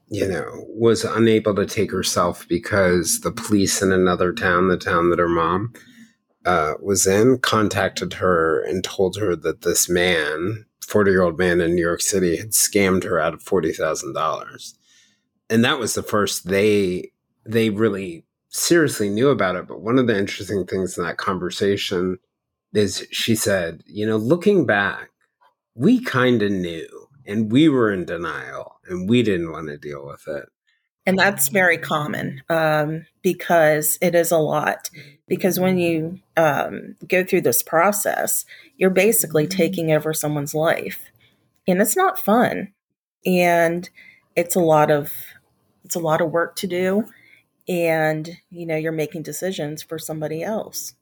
you 0.09 0.27
know 0.27 0.65
was 0.69 1.05
unable 1.05 1.55
to 1.55 1.67
take 1.67 1.93
herself 1.93 2.49
because 2.49 3.21
the 3.21 3.31
police 3.31 3.83
in 3.83 3.93
another 3.93 4.33
town 4.33 4.69
the 4.69 4.79
town 4.79 5.11
that 5.11 5.19
her 5.19 5.29
mom 5.29 5.73
uh, 6.47 6.73
was 6.81 7.07
in 7.07 7.39
contacted 7.39 8.15
her 8.15 8.63
and 8.63 8.83
told 8.83 9.19
her 9.19 9.37
that 9.37 9.61
this 9.61 9.91
man 9.91 10.65
40 10.91 11.11
year 11.11 11.23
old 11.23 11.39
man 11.39 11.61
in 11.61 11.75
new 11.75 11.83
york 11.83 12.03
city 12.03 12.37
had 12.37 12.51
scammed 12.51 13.05
her 13.05 13.19
out 13.19 13.35
of 13.35 13.43
$40000 13.43 14.75
and 15.49 15.65
that 15.65 15.79
was 15.79 15.95
the 15.95 16.03
first 16.03 16.49
they 16.49 17.11
they 17.45 17.71
really 17.71 18.25
seriously 18.51 19.09
knew 19.09 19.29
about 19.29 19.57
it. 19.57 19.67
But 19.67 19.81
one 19.81 19.99
of 19.99 20.07
the 20.07 20.19
interesting 20.19 20.67
things 20.67 20.99
in 20.99 21.05
that 21.05 21.17
conversation 21.17 22.19
is 22.73 23.07
she 23.11 23.35
said, 23.35 23.83
you 23.87 24.07
know, 24.07 24.17
looking 24.17 24.67
back, 24.67 25.11
we 25.75 26.01
kind 26.01 26.43
of 26.43 26.53
knew 26.53 26.89
and 27.27 27.51
we 27.51 27.69
were 27.69 27.93
in 27.93 28.05
denial 28.05 28.77
and 28.87 29.09
we 29.09 29.23
didn't 29.23 29.53
want 29.53 29.69
to 29.69 29.79
deal 29.79 30.07
with 30.07 30.27
it. 30.29 30.49
And 31.11 31.19
that's 31.19 31.49
very 31.49 31.77
common 31.77 32.41
um, 32.49 33.05
because 33.21 33.99
it 34.01 34.15
is 34.15 34.31
a 34.31 34.39
lot. 34.39 34.89
Because 35.27 35.59
when 35.59 35.77
you 35.77 36.21
um, 36.37 36.95
go 37.09 37.25
through 37.25 37.41
this 37.41 37.65
process, 37.65 38.45
you're 38.77 38.91
basically 38.91 39.49
taking 39.49 39.91
over 39.91 40.15
someone's 40.15 40.55
life. 40.55 41.11
And 41.67 41.81
it's 41.81 41.97
not 41.97 42.21
fun. 42.21 42.73
And 43.27 43.91
it's 44.37 44.55
a 44.55 44.61
lot 44.61 44.93
of 44.93 45.13
it's 45.85 45.97
a 45.97 45.99
lot 46.01 46.21
of 46.21 46.31
work 46.31 46.55
to 46.55 46.69
do 46.69 47.05
and 47.69 48.37
you 48.51 48.65
know 48.65 48.77
you're 48.77 48.93
making 48.93 49.23
decisions 49.25 49.83
for 49.83 49.99
somebody 49.99 50.45
else 50.45 50.95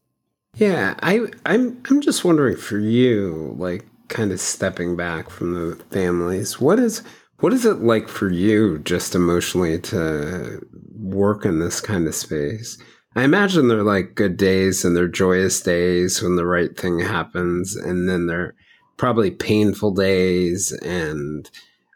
yeah 0.56 0.94
i 1.02 1.20
i'm 1.44 1.80
i'm 1.90 2.00
just 2.00 2.24
wondering 2.24 2.56
for 2.56 2.78
you 2.78 3.54
like 3.58 3.84
kind 4.08 4.32
of 4.32 4.40
stepping 4.40 4.96
back 4.96 5.28
from 5.28 5.52
the 5.52 5.76
families 5.90 6.58
what 6.58 6.78
is 6.78 7.02
what 7.40 7.52
is 7.52 7.64
it 7.64 7.80
like 7.80 8.08
for 8.08 8.30
you 8.30 8.78
just 8.80 9.14
emotionally 9.14 9.78
to 9.78 10.60
work 10.94 11.44
in 11.44 11.58
this 11.58 11.80
kind 11.80 12.06
of 12.06 12.14
space 12.14 12.78
i 13.16 13.24
imagine 13.24 13.68
they're 13.68 13.82
like 13.82 14.14
good 14.14 14.36
days 14.36 14.84
and 14.84 14.96
they're 14.96 15.08
joyous 15.08 15.60
days 15.60 16.22
when 16.22 16.36
the 16.36 16.46
right 16.46 16.78
thing 16.78 17.00
happens 17.00 17.76
and 17.76 18.08
then 18.08 18.26
they're 18.26 18.54
probably 18.96 19.30
painful 19.30 19.92
days 19.92 20.72
and 20.82 21.50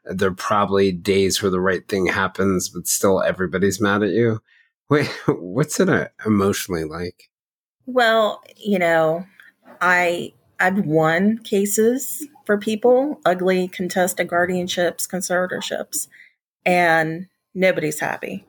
there 0.05 0.31
are 0.31 0.35
probably 0.35 0.93
days 0.93 1.43
where 1.43 1.51
the 1.51 1.61
right 1.61 1.87
thing 1.89 2.07
happens, 2.07 2.69
but 2.69 2.87
still 2.87 3.23
everybody's 3.23 3.81
mad 3.81 4.03
at 4.03 4.11
you. 4.11 4.41
Wait, 4.89 5.07
what's 5.27 5.79
it 5.81 5.89
uh, 5.89 6.09
emotionally 6.27 6.85
like? 6.85 7.31
Well, 7.87 8.43
you 8.57 8.79
know, 8.79 9.27
I 9.81 10.33
I've 10.63 10.79
won 10.87 11.39
cases 11.39 12.27
for 12.47 12.57
people, 12.57 13.21
ugly 13.27 13.67
contested 13.67 14.29
guardianships, 14.29 15.09
conservatorships, 15.09 16.07
and 16.65 17.27
nobody's 17.53 17.99
happy. 17.99 18.47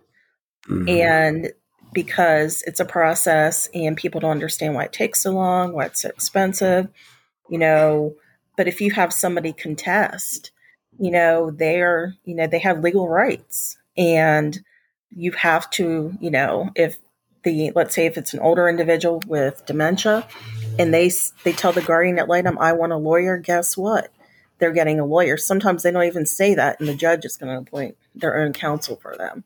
Mm-hmm. 0.70 0.90
And 0.90 1.54
because 1.92 2.64
it's 2.68 2.80
a 2.80 2.86
process 2.86 3.68
and 3.74 3.98
people 3.98 4.22
don't 4.22 4.30
understand 4.30 4.76
why 4.76 4.84
it 4.84 4.94
takes 4.94 5.22
so 5.24 5.32
long, 5.32 5.74
why 5.74 5.86
it's 5.86 6.04
so 6.04 6.10
expensive, 6.10 6.88
you 7.50 7.58
know. 7.58 8.14
But 8.58 8.68
if 8.68 8.80
you 8.80 8.92
have 8.92 9.12
somebody 9.12 9.52
contest, 9.52 10.52
you 11.00 11.10
know, 11.10 11.50
they're, 11.50 12.14
you 12.26 12.36
know, 12.36 12.46
they 12.46 12.60
have 12.60 12.84
legal 12.84 13.10
rights 13.10 13.78
and 13.98 14.60
you 15.10 15.32
have 15.32 15.68
to, 15.72 16.14
you 16.22 16.30
know, 16.30 16.70
if 16.76 16.98
the, 17.44 17.72
let's 17.76 17.96
say 17.96 18.06
if 18.06 18.18
it's 18.18 18.34
an 18.34 18.40
older 18.40 18.70
individual 18.70 19.22
with 19.26 19.66
dementia 19.66 20.28
and 20.80 20.94
they, 20.94 21.12
they 21.44 21.54
tell 21.54 21.72
the 21.72 21.82
guardian 21.82 22.20
ad 22.20 22.28
litem, 22.28 22.58
I 22.58 22.74
want 22.74 22.92
a 22.92 22.98
lawyer, 22.98 23.38
guess 23.38 23.78
what? 23.78 24.12
They're 24.60 24.72
getting 24.72 25.00
a 25.00 25.06
lawyer. 25.06 25.38
Sometimes 25.38 25.84
they 25.84 25.92
don't 25.92 26.04
even 26.04 26.26
say 26.26 26.56
that 26.56 26.80
and 26.80 26.88
the 26.88 26.96
judge 26.96 27.26
is 27.26 27.38
going 27.38 27.54
to 27.54 27.62
appoint 27.62 27.98
their 28.16 28.38
own 28.38 28.54
counsel 28.54 28.96
for 28.96 29.16
them. 29.18 29.44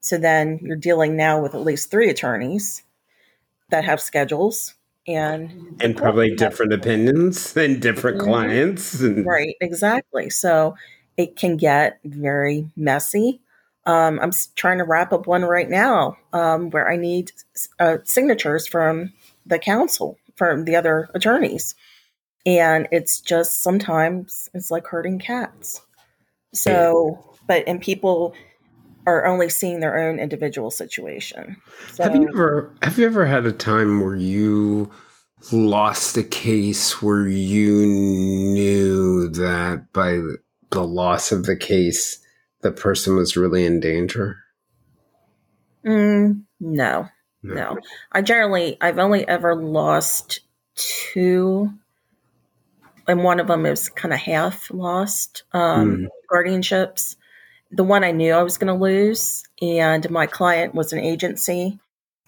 So 0.00 0.18
then 0.18 0.58
you're 0.62 0.76
dealing 0.76 1.16
now 1.16 1.40
with 1.40 1.54
at 1.54 1.62
least 1.62 1.90
three 1.90 2.08
attorneys 2.10 2.82
that 3.70 3.84
have 3.84 4.00
schedules 4.00 4.74
and 5.06 5.80
and 5.80 5.96
probably 5.96 6.34
different 6.34 6.72
opinions 6.72 7.56
and 7.56 7.82
different 7.82 8.18
mm-hmm. 8.18 8.28
clients 8.28 9.00
and- 9.00 9.26
right 9.26 9.56
exactly 9.60 10.30
so 10.30 10.76
it 11.16 11.34
can 11.36 11.56
get 11.56 11.98
very 12.04 12.70
messy 12.76 13.40
um, 13.84 14.20
i'm 14.20 14.30
trying 14.54 14.78
to 14.78 14.84
wrap 14.84 15.12
up 15.12 15.26
one 15.26 15.42
right 15.42 15.68
now 15.68 16.16
um, 16.32 16.70
where 16.70 16.88
i 16.88 16.96
need 16.96 17.32
uh, 17.80 17.98
signatures 18.04 18.66
from 18.66 19.12
the 19.44 19.58
counsel 19.58 20.16
from 20.36 20.64
the 20.64 20.76
other 20.76 21.10
attorneys 21.14 21.74
and 22.44 22.88
it's 22.90 23.20
just 23.20 23.62
sometimes 23.62 24.48
it's 24.54 24.70
like 24.70 24.86
herding 24.86 25.18
cats 25.18 25.80
so 26.52 27.36
but 27.46 27.64
and 27.66 27.80
people 27.80 28.34
are 29.06 29.26
only 29.26 29.48
seeing 29.48 29.80
their 29.80 29.98
own 29.98 30.18
individual 30.18 30.70
situation. 30.70 31.56
So, 31.92 32.04
have 32.04 32.14
you 32.14 32.28
ever 32.28 32.74
have 32.82 32.98
you 32.98 33.06
ever 33.06 33.26
had 33.26 33.46
a 33.46 33.52
time 33.52 34.00
where 34.00 34.16
you 34.16 34.90
lost 35.50 36.16
a 36.16 36.22
case 36.22 37.02
where 37.02 37.26
you 37.26 37.84
knew 37.86 39.28
that 39.30 39.92
by 39.92 40.20
the 40.70 40.86
loss 40.86 41.32
of 41.32 41.44
the 41.44 41.56
case 41.56 42.18
the 42.60 42.70
person 42.70 43.16
was 43.16 43.36
really 43.36 43.64
in 43.64 43.80
danger? 43.80 44.38
Mm, 45.84 46.44
no, 46.60 47.08
no, 47.42 47.54
no. 47.54 47.78
I 48.10 48.22
generally 48.22 48.76
I've 48.80 48.98
only 48.98 49.26
ever 49.26 49.54
lost 49.54 50.40
two, 50.74 51.70
and 53.06 53.24
one 53.24 53.40
of 53.40 53.46
them 53.46 53.66
is 53.66 53.88
kind 53.88 54.14
of 54.14 54.20
half 54.20 54.70
lost 54.70 55.44
um, 55.52 55.96
mm. 55.96 56.06
guardianships 56.32 57.16
the 57.72 57.84
one 57.84 58.04
I 58.04 58.12
knew 58.12 58.32
I 58.32 58.42
was 58.42 58.58
going 58.58 58.72
to 58.72 58.80
lose, 58.80 59.44
and 59.60 60.08
my 60.10 60.26
client 60.26 60.74
was 60.74 60.92
an 60.92 60.98
agency, 60.98 61.78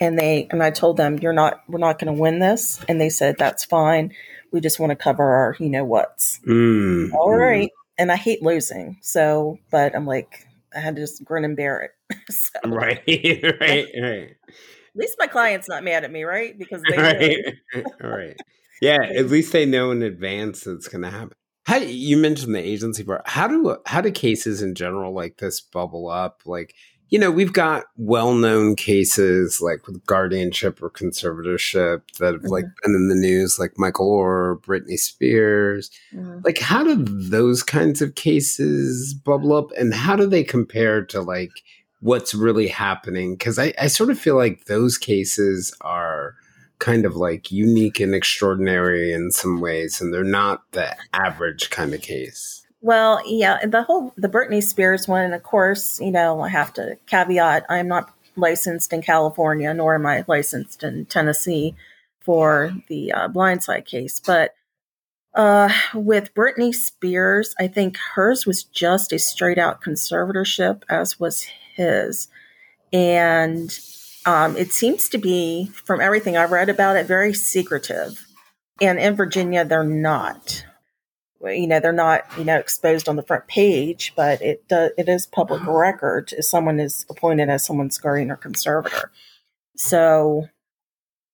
and 0.01 0.19
they 0.19 0.49
and 0.51 0.63
I 0.63 0.71
told 0.71 0.97
them, 0.97 1.19
"You're 1.19 1.35
not, 1.35 1.61
we're 1.69 1.79
not 1.79 1.99
going 1.99 2.15
to 2.15 2.21
win 2.21 2.39
this," 2.39 2.83
and 2.89 3.01
they 3.01 3.11
said, 3.11 3.37
"That's 3.39 3.65
fine. 3.65 4.13
We 4.51 4.61
just 4.61 4.81
want 4.81 4.91
to 4.91 4.97
cover 4.97 5.23
our, 5.23 5.57
you 5.61 5.69
know 5.69 5.85
what's." 5.85 6.41
Mm, 6.49 7.13
All 7.13 7.29
mm. 7.29 7.39
right, 7.39 7.71
and 7.99 8.11
I 8.11 8.17
hate 8.17 8.43
losing, 8.43 8.99
so 9.03 9.59
but 9.71 9.95
I'm 9.95 10.07
like, 10.07 10.47
I 10.75 10.81
had 10.81 10.97
to 10.97 11.03
just 11.03 11.23
grin 11.25 11.45
and 11.45 11.57
bear 11.57 11.83
it. 11.83 12.17
so, 12.31 12.71
right, 12.71 13.03
right, 13.61 13.89
right. 14.01 14.37
At 14.95 15.01
least 15.01 15.17
my 15.19 15.27
client's 15.27 15.69
not 15.69 15.83
mad 15.83 16.05
at 16.05 16.13
me, 16.13 16.25
right? 16.25 16.59
Because 16.59 16.83
they 16.89 16.97
right, 16.97 17.85
right. 18.01 18.37
Yeah, 18.81 19.03
at 19.03 19.29
least 19.29 19.53
they 19.53 19.67
know 19.67 19.91
in 19.91 20.03
advance 20.03 20.67
it's 20.67 20.89
going 20.89 21.03
to 21.03 21.11
happen. 21.11 21.37
How 21.67 21.77
you 21.77 22.19
mentioned 22.19 22.55
the 22.55 22.61
agency 22.61 23.05
part? 23.05 23.23
How 23.27 23.49
do 23.49 23.79
how 23.87 24.03
do 24.03 24.11
cases 24.11 24.61
in 24.61 24.75
general 24.75 25.15
like 25.15 25.39
this 25.39 25.63
bubble 25.63 26.11
up? 26.11 26.43
Like 26.45 26.75
you 27.15 27.19
know, 27.19 27.31
we've 27.31 27.53
got 27.53 27.85
well-known 27.97 28.75
cases 28.77 29.61
like 29.61 29.87
with 29.87 30.05
guardianship 30.05 30.83
or 30.83 30.91
conservatorship 30.91 32.03
that 32.19 32.33
have 32.33 32.43
mm-hmm. 32.43 32.49
like 32.49 32.65
been 32.83 32.95
in 32.95 33.09
the 33.09 33.15
news, 33.15 33.59
like 33.59 33.79
Michael 33.79 34.11
or 34.11 34.59
Britney 34.67 34.99
Spears. 34.99 35.91
Mm-hmm. 36.13 36.41
Like, 36.45 36.59
how 36.59 36.83
do 36.83 36.97
those 36.97 37.63
kinds 37.63 38.03
of 38.03 38.15
cases 38.15 39.15
bubble 39.15 39.53
up, 39.53 39.71
and 39.79 39.95
how 39.95 40.17
do 40.17 40.27
they 40.27 40.43
compare 40.43 41.05
to 41.07 41.21
like 41.21 41.53
what's 42.05 42.35
really 42.35 42.69
happening? 42.69 43.35
Because 43.35 43.59
I, 43.59 43.73
I 43.81 43.87
sort 43.87 44.11
of 44.11 44.19
feel 44.19 44.37
like 44.37 44.67
those 44.67 44.99
cases 44.99 45.75
are 45.81 46.35
kind 46.79 47.07
of 47.07 47.17
like 47.17 47.51
unique 47.51 47.99
and 47.99 48.15
extraordinary 48.15 49.11
in 49.11 49.31
some 49.31 49.59
ways, 49.59 50.03
and 50.03 50.13
they're 50.13 50.23
not 50.23 50.71
the 50.73 50.95
average 51.15 51.71
kind 51.71 51.95
of 51.95 52.03
case. 52.03 52.67
Well, 52.83 53.23
yeah, 53.27 53.65
the 53.65 53.83
whole 53.83 54.13
the 54.19 54.29
Britney 54.29 54.63
Spears 54.63 55.09
one, 55.09 55.33
of 55.33 55.43
course, 55.43 55.99
you 55.99 56.11
know, 56.11 56.43
I 56.43 56.51
have 56.51 56.75
to 56.75 56.99
caveat: 57.07 57.65
I'm 57.71 57.89
not 57.89 58.13
licensed 58.37 58.93
in 58.93 59.01
California, 59.01 59.73
nor 59.73 59.95
am 59.95 60.05
I 60.05 60.27
licensed 60.29 60.83
in 60.83 61.07
Tennessee 61.07 61.75
for 62.21 62.75
the 62.89 63.13
uh, 63.13 63.29
Blindside 63.29 63.87
case. 63.87 64.21
But 64.21 64.55
uh, 65.35 65.71
with 65.95 66.35
Britney 66.35 66.75
Spears, 66.75 67.55
I 67.59 67.67
think 67.67 67.97
hers 68.15 68.45
was 68.45 68.63
just 68.63 69.11
a 69.11 69.19
straight 69.19 69.59
out 69.59 69.81
conservatorship, 69.81 70.83
as 70.91 71.19
was 71.19 71.47
his, 71.75 72.29
and 72.93 73.79
um, 74.27 74.57
it 74.57 74.73
seems 74.73 75.09
to 75.11 75.19
be, 75.19 75.71
from 75.85 76.01
everything 76.01 76.37
I've 76.37 76.53
read 76.53 76.69
about 76.69 76.97
it, 76.97 77.07
very 77.07 77.35
secretive. 77.35 78.27
And 78.81 78.99
in 78.99 79.17
Virginia, 79.17 79.65
they're 79.65 79.85
not. 79.85 80.65
You 81.43 81.67
know, 81.67 81.79
they're 81.79 81.93
not, 81.93 82.23
you 82.39 82.45
know, 82.45 82.57
exposed 82.57 83.07
on 83.07 83.17
the 83.17 83.23
front 83.23 83.47
page, 83.49 84.15
but 84.17 84.41
it 84.41 84.67
does, 84.67 84.93
it 84.97 85.11
is 85.11 85.27
public 85.27 85.61
uh-huh. 85.61 85.73
record 85.73 86.33
if 86.33 86.47
someone 86.47 86.81
is 86.81 87.05
appointed 87.11 87.51
as 87.51 87.67
someone's 87.67 87.99
guardian 87.99 88.31
or 88.31 88.37
conservator. 88.37 89.13
So 89.77 90.49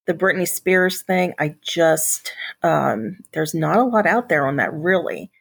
the 0.07 0.13
Britney 0.13 0.47
Spears 0.47 1.01
thing, 1.01 1.33
I 1.39 1.55
just, 1.61 2.33
um, 2.61 3.19
there's 3.33 3.53
not 3.53 3.77
a 3.77 3.83
lot 3.83 4.05
out 4.05 4.27
there 4.27 4.45
on 4.45 4.57
that 4.57 4.73
really. 4.73 5.31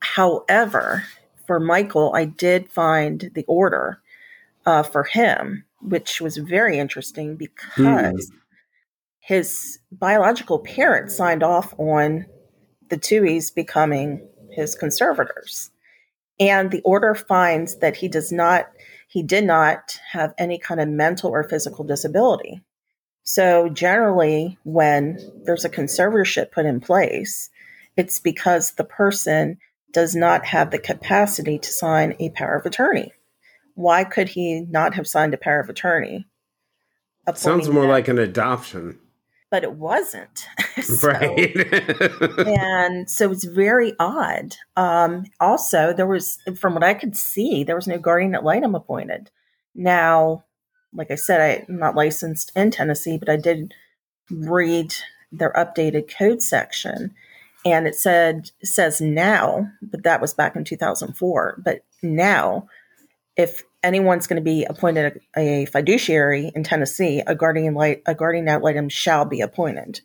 However, 0.00 1.04
for 1.46 1.60
Michael, 1.60 2.12
I 2.12 2.24
did 2.24 2.68
find 2.68 3.30
the 3.34 3.44
order 3.46 4.00
uh, 4.66 4.82
for 4.82 5.04
him 5.04 5.64
which 5.80 6.20
was 6.20 6.36
very 6.36 6.78
interesting 6.78 7.36
because 7.36 7.76
mm. 7.76 8.18
his 9.18 9.78
biological 9.90 10.58
parents 10.58 11.16
signed 11.16 11.42
off 11.42 11.74
on 11.78 12.26
the 12.88 12.98
Tuohys 12.98 13.54
becoming 13.54 14.28
his 14.52 14.74
conservators. 14.74 15.70
And 16.38 16.70
the 16.70 16.82
order 16.82 17.14
finds 17.14 17.76
that 17.76 17.96
he 17.96 18.08
does 18.08 18.32
not, 18.32 18.66
he 19.08 19.22
did 19.22 19.44
not 19.44 19.98
have 20.12 20.34
any 20.38 20.58
kind 20.58 20.80
of 20.80 20.88
mental 20.88 21.30
or 21.30 21.44
physical 21.44 21.84
disability. 21.84 22.62
So 23.22 23.68
generally, 23.68 24.58
when 24.64 25.18
there's 25.44 25.64
a 25.64 25.70
conservatorship 25.70 26.50
put 26.50 26.66
in 26.66 26.80
place, 26.80 27.50
it's 27.96 28.18
because 28.18 28.72
the 28.72 28.84
person 28.84 29.58
does 29.92 30.14
not 30.14 30.46
have 30.46 30.70
the 30.70 30.78
capacity 30.78 31.58
to 31.58 31.70
sign 31.70 32.16
a 32.18 32.30
power 32.30 32.54
of 32.54 32.66
attorney 32.66 33.12
why 33.80 34.04
could 34.04 34.28
he 34.28 34.60
not 34.68 34.94
have 34.94 35.06
signed 35.06 35.34
a 35.34 35.38
power 35.38 35.60
of 35.60 35.68
attorney? 35.68 36.26
Sounds 37.34 37.68
more 37.68 37.86
like 37.86 38.08
an 38.08 38.18
adoption. 38.18 38.98
But 39.50 39.64
it 39.64 39.72
wasn't. 39.72 40.46
so, 40.82 41.08
right. 41.08 41.56
and 42.46 43.10
so 43.10 43.30
it's 43.30 43.44
very 43.44 43.94
odd. 43.98 44.56
Um, 44.76 45.24
also, 45.40 45.92
there 45.92 46.06
was, 46.06 46.38
from 46.56 46.74
what 46.74 46.84
I 46.84 46.94
could 46.94 47.16
see, 47.16 47.64
there 47.64 47.74
was 47.74 47.88
no 47.88 47.98
guardian 47.98 48.34
ad 48.34 48.44
litem 48.44 48.74
appointed. 48.74 49.30
Now, 49.74 50.44
like 50.92 51.10
I 51.10 51.16
said, 51.16 51.66
I'm 51.68 51.78
not 51.78 51.96
licensed 51.96 52.52
in 52.54 52.70
Tennessee, 52.70 53.18
but 53.18 53.28
I 53.28 53.36
did 53.36 53.74
read 54.30 54.94
their 55.32 55.52
updated 55.52 56.12
code 56.16 56.42
section 56.42 57.14
and 57.64 57.86
it 57.86 57.94
said 57.94 58.50
it 58.60 58.66
says 58.66 59.00
now 59.00 59.70
but 59.82 60.02
that 60.02 60.20
was 60.20 60.34
back 60.34 60.56
in 60.56 60.64
2004 60.64 61.60
but 61.62 61.84
now 62.02 62.66
if 63.36 63.62
anyone's 63.82 64.26
going 64.26 64.36
to 64.36 64.42
be 64.42 64.64
appointed 64.64 65.20
a, 65.36 65.62
a, 65.62 65.64
fiduciary 65.66 66.52
in 66.54 66.64
Tennessee, 66.64 67.22
a 67.26 67.34
guardian 67.34 67.74
light 67.74 68.02
a 68.06 68.14
guardian 68.14 68.48
ad 68.48 68.62
litem 68.62 68.88
shall 68.88 69.24
be 69.24 69.40
appointed. 69.40 70.00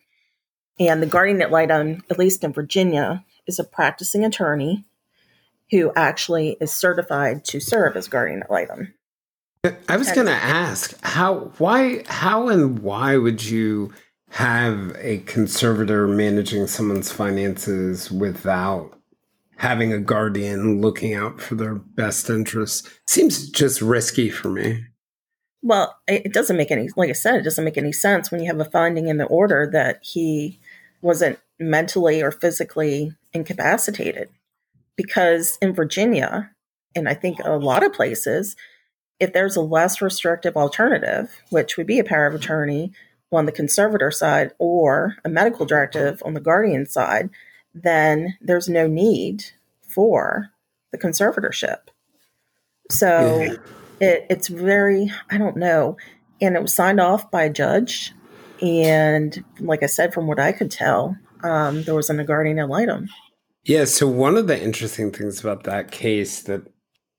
And 0.79 1.01
the 1.01 1.07
guardian 1.07 1.41
ad 1.41 1.51
litem, 1.51 2.03
at 2.09 2.19
least 2.19 2.43
in 2.43 2.53
Virginia, 2.53 3.23
is 3.47 3.59
a 3.59 3.63
practicing 3.63 4.25
attorney 4.25 4.85
who 5.71 5.91
actually 5.95 6.57
is 6.59 6.71
certified 6.71 7.43
to 7.45 7.59
serve 7.59 7.95
as 7.95 8.07
guardian 8.07 8.43
ad 8.43 8.49
litem. 8.49 8.93
Uh, 9.63 9.71
I 9.89 9.97
was 9.97 10.11
going 10.11 10.27
to 10.27 10.33
ask 10.33 10.97
how 11.01 11.51
why 11.57 12.03
how 12.07 12.49
and 12.49 12.79
why 12.79 13.17
would 13.17 13.43
you 13.43 13.93
have 14.29 14.95
a 14.99 15.19
conservator 15.19 16.07
managing 16.07 16.67
someone's 16.67 17.11
finances 17.11 18.11
without 18.11 18.99
having 19.57 19.93
a 19.93 19.99
guardian 19.99 20.81
looking 20.81 21.13
out 21.13 21.39
for 21.39 21.55
their 21.55 21.75
best 21.75 22.29
interests 22.29 22.89
seems 23.07 23.49
just 23.49 23.81
risky 23.81 24.29
for 24.29 24.49
me. 24.49 24.85
Well, 25.61 25.97
it 26.07 26.33
doesn't 26.33 26.57
make 26.57 26.71
any, 26.71 26.89
like 26.95 27.09
I 27.09 27.13
said, 27.13 27.35
it 27.35 27.43
doesn't 27.43 27.65
make 27.65 27.77
any 27.77 27.91
sense 27.91 28.29
when 28.29 28.39
you 28.39 28.47
have 28.47 28.59
a 28.59 28.65
finding 28.65 29.07
in 29.07 29.17
the 29.17 29.25
order 29.25 29.67
that 29.73 29.99
he 30.03 30.59
wasn't 31.01 31.39
mentally 31.59 32.21
or 32.21 32.31
physically 32.31 33.13
incapacitated. 33.33 34.29
Because 34.95 35.57
in 35.61 35.73
Virginia, 35.73 36.51
and 36.95 37.09
I 37.09 37.13
think 37.13 37.39
a 37.43 37.57
lot 37.57 37.83
of 37.83 37.93
places, 37.93 38.55
if 39.19 39.33
there's 39.33 39.55
a 39.55 39.61
less 39.61 40.01
restrictive 40.01 40.55
alternative, 40.55 41.41
which 41.49 41.77
would 41.77 41.87
be 41.87 41.99
a 41.99 42.03
power 42.03 42.27
of 42.27 42.35
attorney 42.35 42.91
on 43.31 43.45
the 43.45 43.51
conservator 43.51 44.11
side 44.11 44.51
or 44.59 45.15
a 45.25 45.29
medical 45.29 45.65
directive 45.65 46.21
on 46.25 46.33
the 46.33 46.39
guardian 46.39 46.85
side, 46.85 47.29
then 47.75 48.37
there's 48.41 48.69
no 48.69 48.87
need 48.87 49.43
for 49.81 50.49
the 50.91 50.97
conservatorship. 50.97 51.79
So 52.89 53.41
yeah. 53.41 53.55
it, 53.99 54.25
it's 54.29 54.47
very, 54.47 55.11
I 55.29 55.37
don't 55.37 55.57
know. 55.57 55.97
And 56.41 56.55
it 56.55 56.61
was 56.61 56.73
signed 56.73 56.99
off 56.99 57.29
by 57.29 57.43
a 57.43 57.49
judge. 57.49 58.13
And 58.61 59.43
like 59.59 59.83
I 59.83 59.87
said, 59.87 60.13
from 60.13 60.27
what 60.27 60.39
I 60.39 60.53
could 60.53 60.71
tell, 60.71 61.17
um, 61.43 61.83
there 61.83 61.95
was 61.95 62.09
an 62.09 62.23
guardian 62.25 62.59
ad 62.59 62.69
litem. 62.69 63.09
Yeah. 63.63 63.85
So 63.85 64.07
one 64.07 64.37
of 64.37 64.47
the 64.47 64.61
interesting 64.61 65.11
things 65.11 65.39
about 65.39 65.63
that 65.63 65.91
case 65.91 66.43
that 66.43 66.61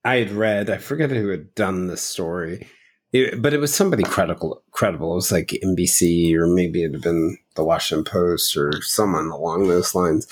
I 0.05 0.17
had 0.17 0.31
read, 0.31 0.71
I 0.71 0.79
forget 0.79 1.11
who 1.11 1.29
had 1.29 1.55
done 1.55 1.89
the 1.89 1.97
story, 1.97 2.67
it, 3.13 3.43
but 3.43 3.53
it 3.53 3.59
was 3.59 3.75
somebody 3.75 4.05
credible. 4.05 4.63
Credible. 4.71 5.13
It 5.13 5.17
was 5.17 5.33
like 5.33 5.59
NBC 5.65 6.35
or 6.35 6.47
maybe 6.47 6.85
it 6.85 6.93
had 6.93 7.03
been 7.03 7.39
the 7.57 7.65
Washington 7.65 8.05
Post 8.05 8.57
or 8.57 8.81
someone 8.83 9.27
along 9.27 9.69
those 9.69 9.95
lines. 9.95 10.27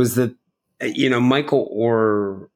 Was 0.00 0.14
that 0.14 0.34
you 0.80 1.10
know 1.10 1.20
Michael 1.20 1.70
Oher 1.76 2.48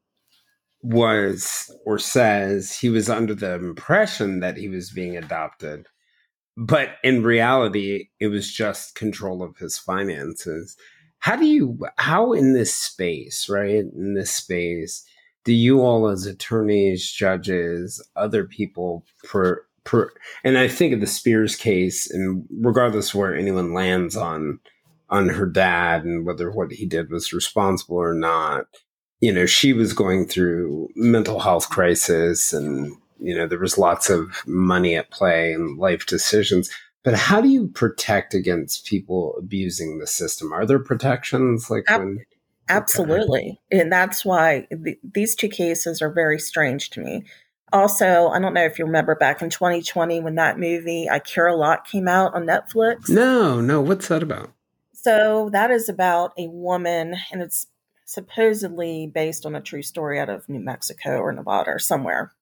was 0.83 1.71
or 1.85 1.99
says 1.99 2.79
he 2.79 2.89
was 2.89 3.11
under 3.11 3.35
the 3.35 3.55
impression 3.55 4.41
that 4.41 4.57
he 4.57 4.69
was 4.69 4.91
being 4.91 5.15
adopted, 5.15 5.87
but 6.57 6.97
in 7.03 7.23
reality, 7.23 8.09
it 8.19 8.29
was 8.29 8.51
just 8.51 8.95
control 8.95 9.43
of 9.43 9.59
his 9.59 9.77
finances. 9.77 10.75
How 11.19 11.37
do 11.37 11.45
you 11.45 11.79
how 11.99 12.33
in 12.33 12.55
this 12.55 12.73
space, 12.73 13.47
right? 13.51 13.85
In 13.85 14.15
this 14.15 14.31
space 14.31 15.05
do 15.45 15.53
you 15.53 15.83
all 15.83 16.09
as 16.09 16.25
attorneys, 16.25 17.11
judges, 17.11 18.03
other 18.17 18.45
people 18.45 19.05
per 19.23 19.67
per 19.85 20.11
and 20.43 20.57
I 20.57 20.69
think 20.69 20.95
of 20.95 21.01
the 21.01 21.07
Spears 21.07 21.57
case 21.57 22.11
and 22.11 22.47
regardless 22.51 23.15
where 23.15 23.37
anyone 23.37 23.75
lands 23.75 24.17
on 24.17 24.61
on 25.11 25.29
her 25.29 25.47
dad 25.47 26.05
and 26.05 26.27
whether 26.27 26.51
what 26.51 26.73
he 26.73 26.87
did 26.87 27.11
was 27.11 27.33
responsible 27.33 27.97
or 27.97 28.15
not, 28.15 28.67
you 29.21 29.33
know, 29.33 29.47
she 29.47 29.73
was 29.73 29.93
going 29.93 30.27
through 30.27 30.89
mental 30.97 31.41
health 31.41 31.71
crisis 31.71 32.53
and 32.53 32.97
you 33.21 33.35
know 33.35 33.47
there 33.47 33.61
was 33.61 33.79
lots 33.79 34.11
of 34.11 34.43
money 34.47 34.97
at 34.97 35.11
play 35.11 35.53
and 35.53 35.79
life 35.79 36.05
decisions 36.05 36.69
but 37.05 37.15
how 37.15 37.41
do 37.41 37.49
you 37.49 37.69
protect 37.69 38.35
against 38.35 38.87
people 38.87 39.37
abusing 39.39 40.01
the 40.01 40.07
system 40.07 40.53
are 40.53 40.67
there 40.67 40.81
protections 40.81 41.71
like 41.71 41.89
when 41.89 42.25
Absolutely. 42.69 43.59
Okay. 43.73 43.81
And 43.83 43.93
that's 43.93 44.25
why 44.25 44.67
th- 44.71 44.99
these 45.03 45.35
two 45.35 45.49
cases 45.49 46.01
are 46.01 46.11
very 46.11 46.39
strange 46.39 46.91
to 46.91 47.01
me. 47.01 47.25
Also, 47.73 48.29
I 48.29 48.39
don't 48.39 48.55
know 48.55 48.65
if 48.65 48.79
you 48.79 48.87
remember 48.87 49.15
back 49.15 49.43
in 49.43 49.51
2020 49.51 50.21
when 50.21 50.37
that 50.37 50.59
movie 50.59 51.09
I 51.11 51.19
Care 51.19 51.49
a 51.49 51.57
Lot 51.57 51.87
came 51.87 52.09
out 52.09 52.35
on 52.35 52.47
Netflix. 52.47 53.09
No, 53.09 53.61
no. 53.61 53.81
What's 53.81 54.09
that 54.09 54.23
about? 54.23 54.54
So, 55.05 55.51
that 55.53 55.71
is 55.71 55.91
about 55.91 56.33
a 56.39 56.49
woman, 56.49 57.17
and 57.31 57.43
it's 57.43 57.67
supposedly 58.07 59.07
based 59.07 59.45
on 59.45 59.55
a 59.55 59.61
true 59.61 59.83
story 59.83 60.19
out 60.19 60.31
of 60.31 60.49
New 60.49 60.61
Mexico 60.61 61.19
or 61.19 61.31
Nevada 61.31 61.73
or 61.73 61.79
somewhere, 61.79 62.33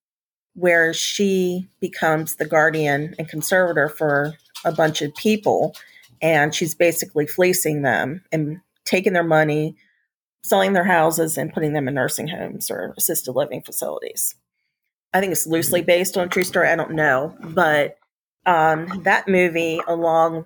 where 0.54 0.94
she 0.94 1.68
becomes 1.80 2.36
the 2.36 2.46
guardian 2.46 3.16
and 3.18 3.28
conservator 3.28 3.88
for 3.88 4.34
a 4.64 4.70
bunch 4.70 5.02
of 5.02 5.12
people. 5.16 5.74
And 6.20 6.54
she's 6.54 6.72
basically 6.72 7.26
fleecing 7.26 7.82
them 7.82 8.22
and 8.30 8.60
taking 8.84 9.12
their 9.12 9.24
money, 9.24 9.74
selling 10.44 10.72
their 10.72 10.84
houses 10.84 11.36
and 11.36 11.52
putting 11.52 11.72
them 11.72 11.88
in 11.88 11.94
nursing 11.94 12.28
homes 12.28 12.70
or 12.70 12.94
assisted 12.96 13.32
living 13.32 13.62
facilities. 13.62 14.36
I 15.12 15.18
think 15.18 15.32
it's 15.32 15.48
loosely 15.48 15.80
mm-hmm. 15.80 15.86
based 15.86 16.16
on 16.16 16.26
a 16.26 16.30
true 16.30 16.44
story. 16.44 16.68
I 16.68 16.76
don't 16.76 16.92
know, 16.92 17.36
but 17.40 17.96
um, 18.46 19.02
that 19.02 19.26
movie, 19.26 19.80
along 19.88 20.44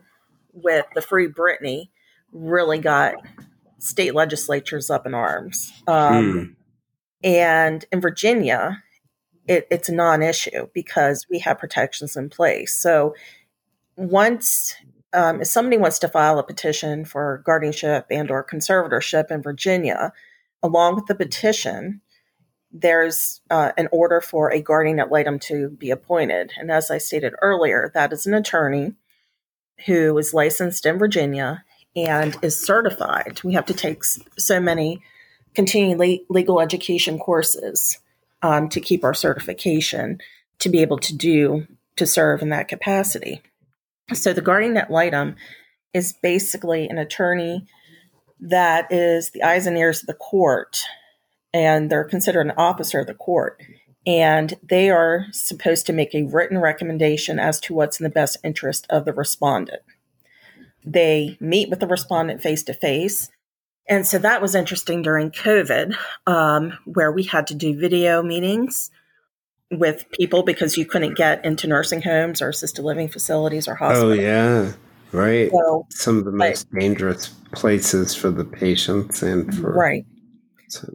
with 0.55 0.87
the 0.95 1.03
Free 1.03 1.29
Britney, 1.29 1.91
really 2.33 2.79
got 2.79 3.15
state 3.79 4.15
legislatures 4.15 4.91
up 4.91 5.07
in 5.07 5.15
arms. 5.15 5.73
Um, 5.87 6.25
mm. 6.25 6.55
And 7.25 7.85
in 7.93 8.01
Virginia, 8.01 8.83
it, 9.47 9.67
it's 9.71 9.89
a 9.89 9.95
non-issue 9.95 10.69
because 10.75 11.27
we 11.31 11.39
have 11.41 11.59
protections 11.59 12.17
in 12.17 12.29
place. 12.31 12.75
So 12.75 13.15
once 13.97 14.75
um, 15.13 15.41
if 15.41 15.47
somebody 15.47 15.79
wants 15.79 15.99
to 16.01 16.09
file 16.09 16.39
a 16.39 16.43
petition 16.43 17.05
for 17.05 17.43
guardianship 17.45 18.07
and 18.11 18.31
or 18.31 18.45
conservatorship 18.45 19.31
in 19.31 19.43
Virginia, 19.43 20.13
along 20.63 20.97
with 20.97 21.07
the 21.07 21.15
petition, 21.15 22.03
there's 22.71 23.41
uh, 23.51 23.73
an 23.79 23.89
order 23.93 24.21
for 24.21 24.53
a 24.53 24.61
guardian 24.61 25.01
ad 25.01 25.11
litem 25.11 25.39
to 25.39 25.71
be 25.71 25.91
appointed. 25.91 26.53
And 26.59 26.71
as 26.71 26.91
I 26.91 26.99
stated 26.99 27.33
earlier, 27.41 27.91
that 27.95 28.13
is 28.13 28.27
an 28.27 28.35
attorney 28.35 28.95
who 29.87 30.17
is 30.19 30.35
licensed 30.35 30.85
in 30.85 30.99
Virginia 30.99 31.65
and 31.97 32.37
is 32.43 32.61
certified. 32.61 33.41
We 33.43 33.55
have 33.55 33.67
to 33.67 33.75
take 33.75 34.05
so 34.05 34.61
many 34.61 35.03
continuing 35.55 35.99
le- 35.99 36.25
legal 36.29 36.61
education 36.61 37.19
courses 37.19 37.99
um, 38.43 38.69
to 38.69 38.81
keep 38.81 39.03
our 39.03 39.15
certification 39.15 40.21
to 40.59 40.69
be 40.69 40.83
able 40.83 40.99
to 40.99 41.17
do 41.17 41.67
to 41.97 42.07
serve 42.07 42.43
in 42.43 42.51
that 42.51 42.69
capacity. 42.69 43.43
So 44.13 44.33
the 44.33 44.43
guardian 44.43 44.77
ad 44.77 44.91
litem 44.91 45.37
is 45.93 46.13
basically 46.13 46.89
an 46.89 46.99
attorney 46.99 47.67
that 48.39 48.93
is 48.93 49.31
the 49.31 49.43
eyes 49.43 49.67
and 49.67 49.79
ears 49.79 50.03
of 50.03 50.07
the 50.07 50.15
court, 50.15 50.83
and 51.55 51.91
they're 51.91 52.05
considered 52.05 52.47
an 52.47 52.53
officer 52.59 53.01
of 53.01 53.07
the 53.07 53.15
court. 53.15 53.63
And 54.07 54.55
they 54.63 54.91
are 54.91 55.27
supposed 55.33 55.87
to 55.87 55.93
make 55.93 56.15
a 56.15 56.25
written 56.25 56.59
recommendation 56.59 57.39
as 57.41 57.59
to 57.61 57.75
what's 57.75 57.99
in 57.99 58.05
the 58.05 58.11
best 58.11 58.37
interest 58.45 58.87
of 58.91 59.05
the 59.05 59.13
respondent. 59.13 59.83
They 60.87 61.37
meet 61.41 61.69
with 61.69 61.81
the 61.81 61.87
respondent 61.87 62.43
face 62.43 62.63
to 62.65 62.75
face. 62.75 63.29
And 63.89 64.07
so 64.07 64.19
that 64.19 64.41
was 64.41 64.55
interesting 64.55 65.03
during 65.03 65.31
COVID, 65.31 65.97
um, 66.27 66.79
where 66.85 67.13
we 67.13 67.25
had 67.25 67.49
to 67.49 67.55
do 67.55 67.79
video 67.79 68.23
meetings 68.23 68.91
with 69.71 70.07
people 70.13 70.43
because 70.43 70.77
you 70.77 70.87
couldn't 70.87 71.15
get 71.15 71.45
into 71.45 71.67
nursing 71.67 72.03
homes 72.03 72.41
or 72.41 72.49
assisted 72.49 72.85
living 72.85 73.09
facilities 73.09 73.69
or 73.69 73.73
oh, 73.73 73.77
hospitals. 73.77 74.19
Oh 74.19 74.21
yeah, 74.21 74.73
right. 75.13 75.51
So, 75.51 75.87
Some 75.91 76.19
of 76.19 76.25
the 76.25 76.33
most 76.33 76.71
but, 76.71 76.81
dangerous 76.81 77.29
places 77.53 78.15
for 78.15 78.31
the 78.31 78.45
patients 78.45 79.23
and 79.23 79.53
for 79.55 79.73
right. 79.73 80.07
So 80.69 80.93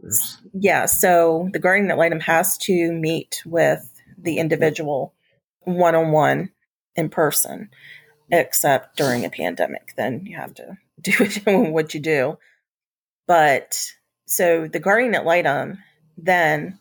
yeah, 0.53 0.85
so 0.85 1.49
the 1.53 1.59
guardian 1.59 1.91
ad 1.91 1.97
litem 1.97 2.19
has 2.21 2.57
to 2.59 2.91
meet 2.91 3.41
with 3.45 3.87
the 4.17 4.37
individual 4.37 5.13
one 5.61 5.95
on 5.95 6.11
one 6.11 6.51
in 6.95 7.09
person, 7.09 7.69
except 8.31 8.97
during 8.97 9.25
a 9.25 9.29
pandemic. 9.29 9.93
Then 9.97 10.25
you 10.25 10.37
have 10.37 10.53
to 10.55 10.77
do 11.01 11.71
what 11.71 11.93
you 11.93 11.99
do. 11.99 12.37
But 13.27 13.93
so 14.25 14.67
the 14.67 14.79
guardian 14.79 15.15
ad 15.15 15.25
litem 15.25 15.79
then 16.17 16.79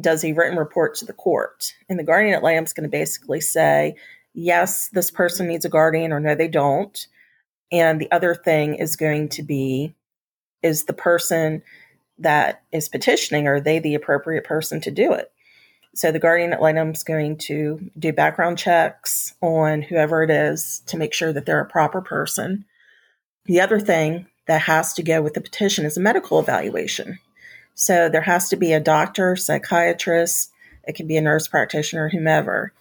does 0.00 0.24
a 0.24 0.32
written 0.32 0.58
report 0.58 0.94
to 0.96 1.04
the 1.04 1.12
court. 1.12 1.74
And 1.88 1.98
the 1.98 2.04
guardian 2.04 2.34
ad 2.34 2.42
litem 2.42 2.64
is 2.64 2.72
going 2.72 2.88
to 2.88 2.90
basically 2.90 3.40
say, 3.40 3.96
yes, 4.34 4.88
this 4.88 5.10
person 5.10 5.48
needs 5.48 5.64
a 5.64 5.70
guardian, 5.70 6.12
or 6.12 6.20
no, 6.20 6.34
they 6.34 6.48
don't. 6.48 7.06
And 7.72 8.00
the 8.00 8.10
other 8.10 8.34
thing 8.34 8.76
is 8.76 8.96
going 8.96 9.28
to 9.30 9.42
be, 9.42 9.94
is 10.62 10.84
the 10.84 10.92
person 10.92 11.62
that 12.18 12.62
is 12.72 12.88
petitioning, 12.88 13.46
are 13.46 13.60
they 13.60 13.78
the 13.78 13.94
appropriate 13.94 14.44
person 14.44 14.80
to 14.82 14.90
do 14.90 15.12
it? 15.12 15.30
So 15.94 16.12
the 16.12 16.18
guardian 16.18 16.52
ad 16.52 16.60
litem 16.60 16.90
is 16.90 17.02
going 17.02 17.38
to 17.38 17.90
do 17.98 18.12
background 18.12 18.58
checks 18.58 19.34
on 19.40 19.82
whoever 19.82 20.22
it 20.22 20.30
is 20.30 20.82
to 20.86 20.96
make 20.96 21.12
sure 21.12 21.32
that 21.32 21.46
they're 21.46 21.60
a 21.60 21.66
proper 21.66 22.00
person. 22.00 22.64
The 23.46 23.60
other 23.60 23.80
thing 23.80 24.26
that 24.46 24.62
has 24.62 24.92
to 24.94 25.02
go 25.02 25.22
with 25.22 25.34
the 25.34 25.40
petition 25.40 25.84
is 25.84 25.96
a 25.96 26.00
medical 26.00 26.38
evaluation. 26.38 27.18
So 27.74 28.08
there 28.08 28.22
has 28.22 28.48
to 28.50 28.56
be 28.56 28.72
a 28.72 28.80
doctor, 28.80 29.36
psychiatrist, 29.36 30.50
it 30.84 30.94
can 30.94 31.06
be 31.06 31.16
a 31.16 31.20
nurse 31.20 31.46
practitioner, 31.46 32.08
whomever, 32.08 32.72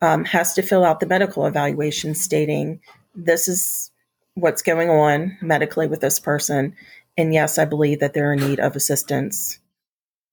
um, 0.00 0.24
has 0.26 0.54
to 0.54 0.62
fill 0.62 0.84
out 0.84 1.00
the 1.00 1.06
medical 1.06 1.46
evaluation 1.46 2.14
stating 2.14 2.80
this 3.14 3.48
is 3.48 3.90
what's 4.34 4.62
going 4.62 4.90
on 4.90 5.36
medically 5.40 5.86
with 5.86 6.00
this 6.00 6.18
person. 6.18 6.74
And 7.16 7.32
yes, 7.32 7.58
I 7.58 7.64
believe 7.64 8.00
that 8.00 8.12
they're 8.12 8.32
in 8.32 8.40
need 8.40 8.60
of 8.60 8.76
assistance 8.76 9.58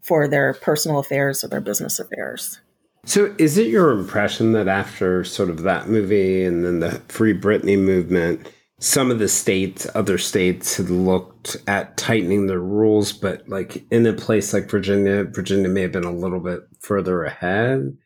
for 0.02 0.28
their 0.28 0.54
personal 0.56 1.00
affairs 1.00 1.44
or 1.44 1.48
their 1.48 1.62
business 1.62 2.00
affairs. 2.00 2.60
So, 3.06 3.34
is 3.40 3.58
it 3.58 3.68
your 3.68 3.92
impression 3.92 4.52
that 4.54 4.68
after 4.68 5.24
sort 5.24 5.50
of 5.50 5.64
that 5.64 5.90
movie 5.90 6.44
and 6.44 6.64
then 6.64 6.80
the 6.80 7.02
Free 7.08 7.34
Britney 7.38 7.80
movement, 7.80 8.48
some 8.80 9.10
of 9.10 9.20
the 9.20 9.28
states, 9.28 9.88
other 9.96 10.18
states 10.18 10.78
had 10.78 10.90
looked 10.90 11.58
at 11.68 11.98
tightening 11.98 12.48
their 12.48 12.60
rules, 12.60 13.12
but 13.12 13.48
like 13.48 13.84
in 13.92 14.06
a 14.06 14.14
place 14.14 14.54
like 14.54 14.70
Virginia, 14.70 15.24
Virginia 15.24 15.70
may 15.70 15.82
have 15.82 15.92
been 15.92 16.04
a 16.04 16.12
little 16.12 16.40
bit 16.40 16.62
further 16.80 17.24
ahead. 17.24 17.98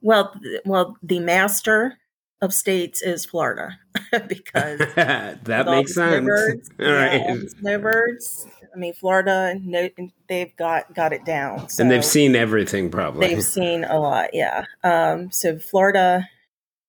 Well, 0.00 0.34
well, 0.64 0.96
the 1.02 1.20
master 1.20 1.98
of 2.40 2.54
states 2.54 3.02
is 3.02 3.26
Florida 3.26 3.78
because 4.28 4.78
that 4.94 5.66
makes 5.66 5.94
sense. 5.94 6.24
Snowbirds, 6.24 6.70
all 6.80 6.86
yeah, 6.86 7.36
snowbirds. 7.60 8.46
I 8.74 8.78
mean, 8.78 8.94
Florida, 8.94 9.58
no, 9.60 9.88
they've 10.28 10.54
got 10.56 10.94
got 10.94 11.12
it 11.12 11.24
down, 11.24 11.68
so 11.68 11.82
and 11.82 11.90
they've 11.90 12.04
seen 12.04 12.36
everything. 12.36 12.90
Probably 12.90 13.28
they've 13.28 13.44
seen 13.58 13.84
a 13.84 13.98
lot. 13.98 14.30
Yeah. 14.32 14.64
Um, 14.84 15.30
so 15.30 15.58
Florida 15.58 16.28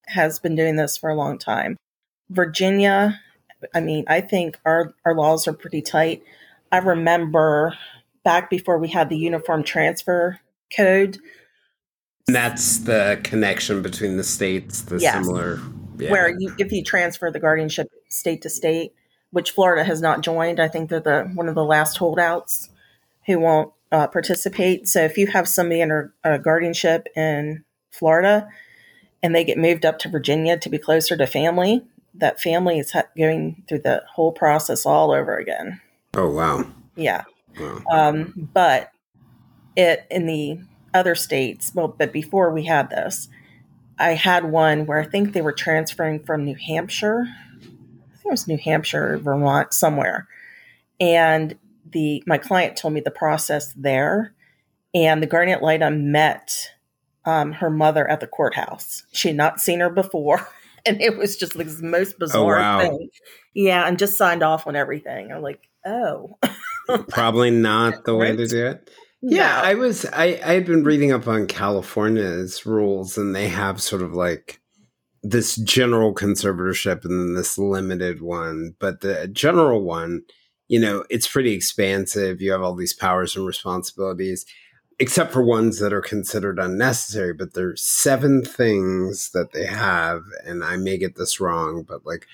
has 0.07 0.39
been 0.39 0.55
doing 0.55 0.75
this 0.75 0.97
for 0.97 1.09
a 1.09 1.15
long 1.15 1.37
time. 1.37 1.77
Virginia, 2.29 3.19
I 3.73 3.81
mean, 3.81 4.05
I 4.07 4.21
think 4.21 4.59
our, 4.65 4.93
our 5.05 5.15
laws 5.15 5.47
are 5.47 5.53
pretty 5.53 5.81
tight. 5.81 6.23
I 6.71 6.77
remember 6.77 7.77
back 8.23 8.49
before 8.49 8.77
we 8.77 8.87
had 8.87 9.09
the 9.09 9.17
uniform 9.17 9.63
transfer 9.63 10.39
code. 10.75 11.17
And 12.27 12.35
that's 12.35 12.79
the 12.79 13.19
connection 13.23 13.81
between 13.81 14.17
the 14.17 14.23
states, 14.23 14.83
the 14.83 14.97
yes. 14.97 15.13
similar. 15.13 15.59
Yeah. 15.97 16.11
Where 16.11 16.29
you, 16.29 16.53
if 16.57 16.71
you 16.71 16.83
transfer 16.83 17.29
the 17.31 17.39
guardianship 17.39 17.87
state 18.09 18.41
to 18.43 18.49
state, 18.49 18.93
which 19.31 19.51
Florida 19.51 19.83
has 19.83 20.01
not 20.01 20.21
joined, 20.21 20.59
I 20.59 20.67
think 20.67 20.89
they're 20.89 20.99
the 20.99 21.31
one 21.33 21.49
of 21.49 21.55
the 21.55 21.65
last 21.65 21.97
holdouts 21.97 22.69
who 23.25 23.39
won't 23.39 23.73
uh, 23.91 24.07
participate. 24.07 24.87
So 24.87 25.03
if 25.03 25.17
you 25.17 25.27
have 25.27 25.47
somebody 25.47 25.81
under 25.81 26.13
uh, 26.23 26.37
guardianship 26.37 27.07
in 27.15 27.63
Florida, 27.91 28.47
and 29.23 29.35
they 29.35 29.43
get 29.43 29.57
moved 29.57 29.85
up 29.85 29.99
to 29.99 30.09
Virginia 30.09 30.57
to 30.57 30.69
be 30.69 30.77
closer 30.77 31.15
to 31.15 31.27
family, 31.27 31.83
that 32.13 32.41
family 32.41 32.79
is 32.79 32.93
going 33.17 33.63
through 33.67 33.79
the 33.79 34.03
whole 34.13 34.31
process 34.31 34.85
all 34.85 35.11
over 35.11 35.37
again. 35.37 35.79
Oh, 36.15 36.29
wow. 36.29 36.65
Yeah. 36.95 37.23
Wow. 37.59 37.81
Um, 37.91 38.49
but 38.53 38.91
it 39.75 40.05
in 40.09 40.25
the 40.25 40.59
other 40.93 41.15
states, 41.15 41.71
well, 41.73 41.87
but 41.87 42.11
before 42.11 42.51
we 42.51 42.65
had 42.65 42.89
this, 42.89 43.29
I 43.97 44.13
had 44.13 44.45
one 44.45 44.85
where 44.85 44.99
I 44.99 45.05
think 45.05 45.33
they 45.33 45.41
were 45.41 45.53
transferring 45.53 46.23
from 46.23 46.43
New 46.43 46.55
Hampshire. 46.55 47.27
I 48.21 48.23
think 48.23 48.29
it 48.29 48.33
was 48.33 48.47
New 48.47 48.57
Hampshire, 48.57 49.17
Vermont, 49.17 49.73
somewhere. 49.73 50.27
And 50.99 51.57
the 51.91 52.21
my 52.27 52.37
client 52.37 52.77
told 52.77 52.93
me 52.93 53.01
the 53.01 53.09
process 53.09 53.73
there, 53.73 54.35
and 54.93 55.23
the 55.23 55.27
guardian 55.27 55.57
ad 55.57 55.63
litem 55.63 56.11
met 56.11 56.69
um, 57.25 57.53
her 57.53 57.71
mother 57.71 58.07
at 58.07 58.19
the 58.19 58.27
courthouse. 58.27 59.03
She 59.11 59.29
had 59.29 59.37
not 59.37 59.59
seen 59.59 59.79
her 59.79 59.89
before, 59.89 60.47
and 60.85 61.01
it 61.01 61.17
was 61.17 61.35
just 61.35 61.55
like 61.55 61.67
the 61.67 61.81
most 61.81 62.13
oh, 62.13 62.19
bizarre 62.19 62.57
oh, 62.57 62.61
wow. 62.61 62.79
thing. 62.81 63.09
Yeah, 63.55 63.87
and 63.87 63.97
just 63.97 64.17
signed 64.17 64.43
off 64.43 64.67
on 64.67 64.75
everything. 64.75 65.31
I'm 65.31 65.41
like, 65.41 65.67
oh, 65.83 66.37
probably 67.09 67.49
not 67.49 68.05
the 68.05 68.15
way 68.15 68.35
to 68.35 68.47
do 68.47 68.67
it. 68.67 68.87
Yeah, 69.23 69.61
no. 69.63 69.69
I 69.69 69.73
was. 69.73 70.05
I 70.05 70.39
I 70.45 70.53
had 70.53 70.67
been 70.67 70.83
reading 70.83 71.11
up 71.11 71.27
on 71.27 71.47
California's 71.47 72.67
rules, 72.67 73.17
and 73.17 73.35
they 73.35 73.47
have 73.47 73.81
sort 73.81 74.03
of 74.03 74.13
like 74.13 74.60
this 75.23 75.55
general 75.57 76.13
conservatorship 76.13 77.05
and 77.05 77.19
then 77.19 77.35
this 77.35 77.57
limited 77.57 78.21
one. 78.21 78.75
But 78.79 79.01
the 79.01 79.27
general 79.27 79.83
one, 79.83 80.23
you 80.67 80.79
know, 80.79 81.03
it's 81.09 81.27
pretty 81.27 81.53
expansive. 81.53 82.41
You 82.41 82.51
have 82.51 82.61
all 82.61 82.75
these 82.75 82.93
powers 82.93 83.35
and 83.35 83.45
responsibilities 83.45 84.45
except 85.01 85.33
for 85.33 85.41
ones 85.41 85.79
that 85.79 85.91
are 85.91 86.01
considered 86.01 86.59
unnecessary. 86.59 87.33
But 87.33 87.55
there's 87.55 87.83
seven 87.83 88.43
things 88.43 89.31
that 89.33 89.51
they 89.51 89.65
have, 89.65 90.21
and 90.45 90.63
I 90.63 90.77
may 90.77 90.97
get 90.99 91.15
this 91.15 91.39
wrong, 91.39 91.83
but 91.87 92.05
like 92.05 92.27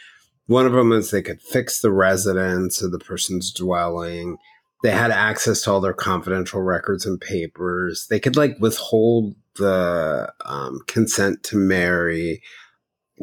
one 0.47 0.65
of 0.65 0.73
them 0.73 0.91
is 0.91 1.09
they 1.09 1.21
could 1.21 1.41
fix 1.41 1.79
the 1.79 1.91
residence 1.91 2.81
of 2.81 2.91
the 2.91 2.99
person's 2.99 3.53
dwelling. 3.53 4.37
They 4.83 4.91
had 4.91 5.11
access 5.11 5.61
to 5.61 5.71
all 5.71 5.81
their 5.81 5.93
confidential 5.93 6.61
records 6.61 7.05
and 7.05 7.21
papers. 7.21 8.07
They 8.09 8.19
could 8.19 8.35
like 8.35 8.57
withhold 8.59 9.35
the 9.55 10.31
um, 10.45 10.81
consent 10.87 11.43
to 11.43 11.55
marry, 11.55 12.41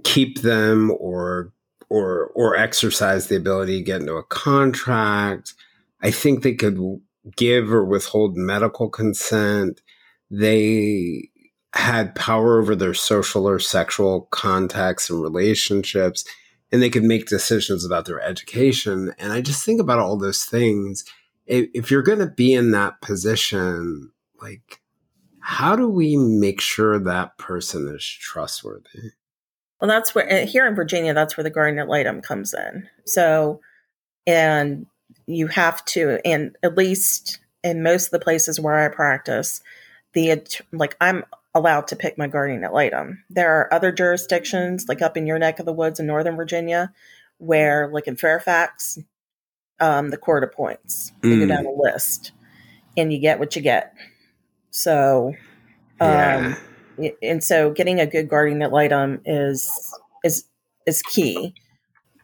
keep 0.02 0.42
them, 0.42 0.90
or 0.98 1.52
or 1.88 2.32
or 2.34 2.56
exercise 2.56 3.28
the 3.28 3.36
ability 3.36 3.78
to 3.78 3.84
get 3.84 4.00
into 4.00 4.14
a 4.14 4.24
contract. 4.24 5.54
I 6.02 6.10
think 6.10 6.42
they 6.42 6.54
could 6.54 6.78
give 7.36 7.72
or 7.72 7.84
withhold 7.84 8.36
medical 8.36 8.88
consent. 8.88 9.80
They 10.30 11.30
had 11.74 12.14
power 12.14 12.60
over 12.60 12.76
their 12.76 12.94
social 12.94 13.48
or 13.48 13.58
sexual 13.58 14.28
contacts 14.30 15.10
and 15.10 15.20
relationships, 15.20 16.24
and 16.70 16.80
they 16.80 16.90
could 16.90 17.02
make 17.04 17.26
decisions 17.26 17.84
about 17.84 18.06
their 18.06 18.20
education. 18.20 19.12
And 19.18 19.32
I 19.32 19.40
just 19.40 19.64
think 19.64 19.80
about 19.80 19.98
all 19.98 20.16
those 20.16 20.44
things. 20.44 21.04
If 21.46 21.90
you're 21.90 22.02
going 22.02 22.20
to 22.20 22.26
be 22.26 22.54
in 22.54 22.70
that 22.70 23.00
position, 23.00 24.12
like, 24.40 24.80
how 25.40 25.76
do 25.76 25.88
we 25.88 26.16
make 26.16 26.60
sure 26.60 26.98
that 26.98 27.36
person 27.38 27.88
is 27.88 28.04
trustworthy? 28.04 29.10
Well, 29.80 29.88
that's 29.88 30.14
where 30.14 30.30
eh, 30.30 30.46
here 30.46 30.66
in 30.66 30.74
Virginia, 30.74 31.14
that's 31.14 31.36
where 31.36 31.44
the 31.44 31.50
guardian 31.50 31.78
ad 31.78 31.88
litem 31.88 32.20
comes 32.20 32.54
in. 32.54 32.88
So, 33.04 33.60
and 34.26 34.86
you 35.26 35.48
have 35.48 35.84
to, 35.86 36.20
and 36.24 36.56
at 36.62 36.76
least 36.76 37.40
in 37.62 37.82
most 37.82 38.06
of 38.06 38.10
the 38.12 38.20
places 38.20 38.60
where 38.60 38.78
I 38.78 38.88
practice, 38.88 39.62
the 40.12 40.42
like 40.72 40.96
I'm 41.00 41.24
allowed 41.54 41.86
to 41.88 41.96
pick 41.96 42.18
my 42.18 42.26
guardian 42.26 42.64
ad 42.64 42.72
litem. 42.72 43.24
There 43.30 43.52
are 43.52 43.72
other 43.72 43.92
jurisdictions, 43.92 44.86
like 44.88 45.02
up 45.02 45.16
in 45.16 45.26
your 45.26 45.38
neck 45.38 45.58
of 45.58 45.66
the 45.66 45.72
woods 45.72 46.00
in 46.00 46.06
Northern 46.06 46.36
Virginia, 46.36 46.92
where, 47.38 47.88
like 47.88 48.06
in 48.06 48.16
Fairfax, 48.16 48.98
um, 49.80 50.10
the 50.10 50.16
court 50.16 50.44
appoints. 50.44 51.12
Mm. 51.22 51.40
go 51.40 51.46
down 51.46 51.66
a 51.66 51.72
list, 51.72 52.32
and 52.96 53.12
you 53.12 53.18
get 53.18 53.38
what 53.38 53.56
you 53.56 53.62
get. 53.62 53.94
So, 54.70 55.34
um, 56.00 56.10
yeah. 56.10 56.56
And 57.22 57.42
so 57.42 57.70
getting 57.70 58.00
a 58.00 58.06
good 58.06 58.28
guardian 58.28 58.62
ad 58.62 58.72
litem 58.72 59.20
is 59.24 59.70
is 60.22 60.44
is 60.86 61.02
key 61.02 61.54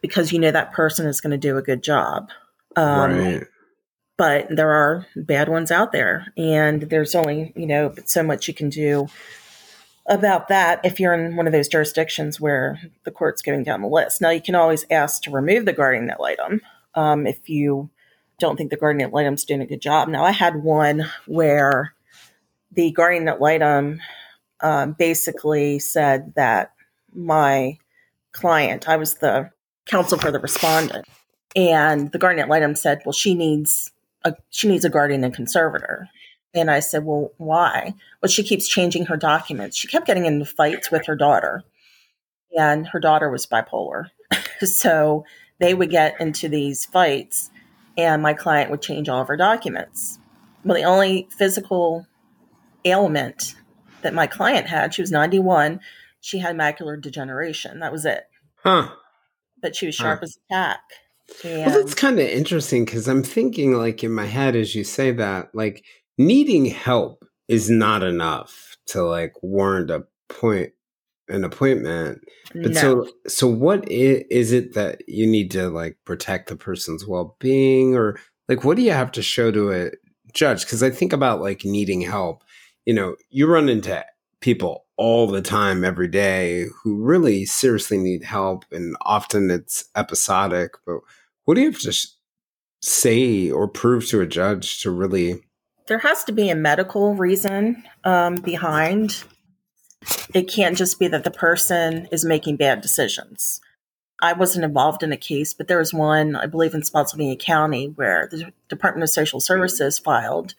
because 0.00 0.32
you 0.32 0.38
know 0.38 0.50
that 0.50 0.72
person 0.72 1.06
is 1.06 1.20
going 1.20 1.32
to 1.32 1.38
do 1.38 1.56
a 1.56 1.62
good 1.62 1.82
job. 1.82 2.30
Um, 2.76 3.18
right. 3.18 3.46
But 4.16 4.48
there 4.54 4.70
are 4.70 5.06
bad 5.16 5.48
ones 5.48 5.70
out 5.70 5.92
there, 5.92 6.32
and 6.36 6.82
there's 6.82 7.14
only 7.14 7.52
you 7.56 7.66
know 7.66 7.94
so 8.04 8.22
much 8.22 8.48
you 8.48 8.54
can 8.54 8.68
do 8.68 9.08
about 10.06 10.48
that 10.48 10.80
if 10.84 10.98
you're 10.98 11.14
in 11.14 11.36
one 11.36 11.46
of 11.46 11.52
those 11.52 11.68
jurisdictions 11.68 12.40
where 12.40 12.80
the 13.04 13.10
court's 13.10 13.42
going 13.42 13.62
down 13.62 13.82
the 13.82 13.88
list. 13.88 14.20
Now 14.20 14.30
you 14.30 14.42
can 14.42 14.54
always 14.54 14.84
ask 14.90 15.22
to 15.22 15.30
remove 15.30 15.64
the 15.64 15.72
guardian 15.72 16.10
ad 16.10 16.18
litem 16.18 16.60
um, 16.94 17.26
if 17.26 17.48
you 17.48 17.90
don't 18.38 18.56
think 18.56 18.70
the 18.70 18.76
guardian 18.76 19.08
ad 19.08 19.14
litem's 19.14 19.44
doing 19.44 19.60
a 19.60 19.66
good 19.66 19.80
job. 19.80 20.08
Now 20.08 20.24
I 20.24 20.32
had 20.32 20.62
one 20.62 21.06
where 21.26 21.94
the 22.72 22.90
guardian 22.90 23.28
ad 23.28 23.40
litem 23.40 24.00
um, 24.62 24.92
basically 24.92 25.78
said 25.78 26.34
that 26.36 26.72
my 27.14 27.78
client, 28.32 28.88
I 28.88 28.96
was 28.96 29.16
the 29.16 29.50
counsel 29.86 30.18
for 30.18 30.30
the 30.30 30.38
respondent, 30.38 31.06
and 31.56 32.12
the 32.12 32.18
guardian 32.18 32.44
ad 32.44 32.50
litem 32.50 32.74
said, 32.74 33.02
"Well, 33.04 33.12
she 33.12 33.34
needs 33.34 33.90
a 34.24 34.34
she 34.50 34.68
needs 34.68 34.84
a 34.84 34.90
guardian 34.90 35.24
and 35.24 35.34
conservator." 35.34 36.08
And 36.54 36.70
I 36.70 36.80
said, 36.80 37.04
"Well, 37.04 37.32
why?" 37.38 37.94
Well, 38.22 38.30
she 38.30 38.42
keeps 38.42 38.68
changing 38.68 39.06
her 39.06 39.16
documents. 39.16 39.76
She 39.76 39.88
kept 39.88 40.06
getting 40.06 40.26
into 40.26 40.44
fights 40.44 40.90
with 40.90 41.06
her 41.06 41.16
daughter, 41.16 41.64
and 42.56 42.86
her 42.88 43.00
daughter 43.00 43.30
was 43.30 43.46
bipolar, 43.46 44.10
so 44.60 45.24
they 45.58 45.74
would 45.74 45.90
get 45.90 46.20
into 46.20 46.48
these 46.48 46.84
fights, 46.84 47.50
and 47.96 48.22
my 48.22 48.34
client 48.34 48.70
would 48.70 48.82
change 48.82 49.08
all 49.08 49.22
of 49.22 49.28
her 49.28 49.36
documents. 49.36 50.18
Well, 50.64 50.76
the 50.76 50.84
only 50.84 51.28
physical 51.38 52.06
ailment 52.84 53.54
that 54.02 54.14
my 54.14 54.26
client 54.26 54.66
had, 54.66 54.94
she 54.94 55.02
was 55.02 55.10
91, 55.10 55.80
she 56.20 56.38
had 56.38 56.56
macular 56.56 57.00
degeneration. 57.00 57.80
That 57.80 57.92
was 57.92 58.04
it. 58.04 58.24
Huh. 58.56 58.90
But 59.60 59.76
she 59.76 59.86
was 59.86 59.94
sharp 59.94 60.20
huh. 60.20 60.24
as 60.24 60.36
a 60.36 60.54
tack. 60.54 60.80
And 61.44 61.66
well, 61.66 61.80
that's 61.80 61.94
kind 61.94 62.18
of 62.18 62.26
interesting 62.26 62.84
because 62.84 63.08
I'm 63.08 63.22
thinking, 63.22 63.74
like, 63.74 64.02
in 64.02 64.12
my 64.12 64.26
head, 64.26 64.56
as 64.56 64.74
you 64.74 64.84
say 64.84 65.12
that, 65.12 65.54
like, 65.54 65.84
needing 66.18 66.66
help 66.66 67.24
is 67.48 67.70
not 67.70 68.02
enough 68.02 68.76
to, 68.86 69.04
like, 69.04 69.34
warrant 69.42 69.90
a 69.90 70.04
point 70.28 70.72
an 71.30 71.44
appointment 71.44 72.20
but 72.52 72.72
no. 72.72 72.80
so 72.80 73.08
so 73.26 73.46
what 73.46 73.88
is, 73.90 74.24
is 74.30 74.52
it 74.52 74.74
that 74.74 75.00
you 75.06 75.26
need 75.26 75.50
to 75.50 75.68
like 75.68 75.96
protect 76.04 76.48
the 76.48 76.56
person's 76.56 77.06
well-being 77.06 77.94
or 77.94 78.18
like 78.48 78.64
what 78.64 78.76
do 78.76 78.82
you 78.82 78.90
have 78.90 79.12
to 79.12 79.22
show 79.22 79.50
to 79.50 79.72
a 79.72 79.90
judge 80.34 80.64
because 80.64 80.82
i 80.82 80.90
think 80.90 81.12
about 81.12 81.40
like 81.40 81.64
needing 81.64 82.00
help 82.00 82.42
you 82.86 82.94
know 82.94 83.16
you 83.30 83.46
run 83.46 83.68
into 83.68 84.04
people 84.40 84.86
all 84.96 85.26
the 85.26 85.42
time 85.42 85.84
every 85.84 86.08
day 86.08 86.66
who 86.82 87.02
really 87.02 87.44
seriously 87.44 87.98
need 87.98 88.24
help 88.24 88.64
and 88.72 88.96
often 89.02 89.50
it's 89.50 89.88
episodic 89.96 90.72
but 90.86 91.00
what 91.44 91.54
do 91.54 91.62
you 91.62 91.70
have 91.70 91.80
to 91.80 91.92
say 92.82 93.50
or 93.50 93.68
prove 93.68 94.06
to 94.08 94.20
a 94.20 94.26
judge 94.26 94.80
to 94.82 94.90
really? 94.90 95.42
There 95.86 95.98
has 95.98 96.24
to 96.24 96.32
be 96.32 96.50
a 96.50 96.54
medical 96.54 97.14
reason 97.14 97.82
um, 98.04 98.36
behind. 98.36 99.24
It 100.34 100.48
can't 100.48 100.76
just 100.76 100.98
be 100.98 101.08
that 101.08 101.24
the 101.24 101.30
person 101.30 102.08
is 102.10 102.24
making 102.24 102.56
bad 102.56 102.80
decisions. 102.80 103.60
I 104.22 104.34
wasn't 104.34 104.64
involved 104.64 105.02
in 105.02 105.12
a 105.12 105.16
case, 105.16 105.54
but 105.54 105.66
there 105.66 105.78
was 105.78 105.94
one, 105.94 106.36
I 106.36 106.46
believe, 106.46 106.74
in 106.74 106.84
Spotsylvania 106.84 107.36
County 107.36 107.86
where 107.86 108.28
the 108.30 108.52
Department 108.68 109.02
of 109.02 109.10
Social 109.10 109.40
Services 109.40 109.98
filed 109.98 110.54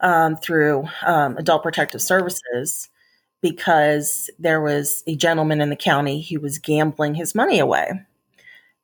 um, 0.00 0.36
through 0.36 0.88
um, 1.04 1.36
Adult 1.36 1.62
Protective 1.62 2.02
Services 2.02 2.88
because 3.42 4.30
there 4.38 4.60
was 4.60 5.02
a 5.06 5.14
gentleman 5.14 5.60
in 5.60 5.70
the 5.70 5.76
county 5.76 6.22
who 6.22 6.40
was 6.40 6.58
gambling 6.58 7.14
his 7.14 7.34
money 7.34 7.58
away. 7.58 7.90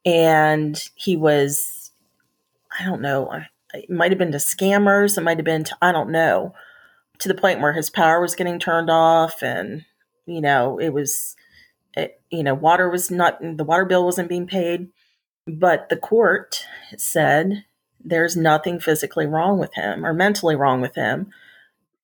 And 0.04 0.82
he 0.94 1.16
was 1.16 1.78
i 2.80 2.84
don't 2.86 3.02
know 3.02 3.30
it 3.74 3.90
might 3.90 4.10
have 4.10 4.18
been 4.18 4.32
to 4.32 4.38
scammers 4.38 5.18
it 5.18 5.20
might 5.20 5.36
have 5.36 5.44
been 5.44 5.62
to 5.62 5.76
i 5.82 5.92
don't 5.92 6.10
know 6.10 6.54
to 7.18 7.28
the 7.28 7.34
point 7.34 7.60
where 7.60 7.74
his 7.74 7.90
power 7.90 8.18
was 8.18 8.34
getting 8.34 8.58
turned 8.58 8.88
off 8.88 9.42
and 9.42 9.84
you 10.24 10.40
know 10.40 10.78
it 10.78 10.88
was 10.88 11.36
it, 11.96 12.20
you 12.30 12.42
know 12.42 12.54
water 12.54 12.88
was 12.88 13.10
not 13.10 13.38
the 13.40 13.64
water 13.64 13.84
bill 13.84 14.04
wasn't 14.04 14.28
being 14.28 14.46
paid. 14.46 14.88
But 15.46 15.88
the 15.88 15.96
court 15.96 16.64
said 16.96 17.64
there's 18.04 18.36
nothing 18.36 18.78
physically 18.80 19.26
wrong 19.26 19.58
with 19.58 19.74
him 19.74 20.04
or 20.04 20.12
mentally 20.12 20.56
wrong 20.56 20.80
with 20.80 20.94
him 20.94 21.30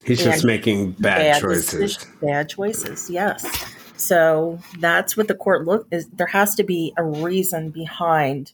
he's 0.05 0.25
and 0.25 0.33
just 0.33 0.45
making 0.45 0.93
bad, 0.93 1.19
bad 1.19 1.41
choices 1.41 2.07
bad 2.21 2.49
choices 2.49 3.11
yes 3.11 3.75
so 3.99 4.61
that's 4.79 5.17
what 5.17 5.29
the 5.29 5.35
court 5.35 5.67
look 5.67 5.89
is. 5.91 6.09
There 6.09 6.29
has 6.29 6.55
to 6.55 6.63
be 6.63 6.95
a 6.97 7.05
reason 7.05 7.71
behind 7.71 8.53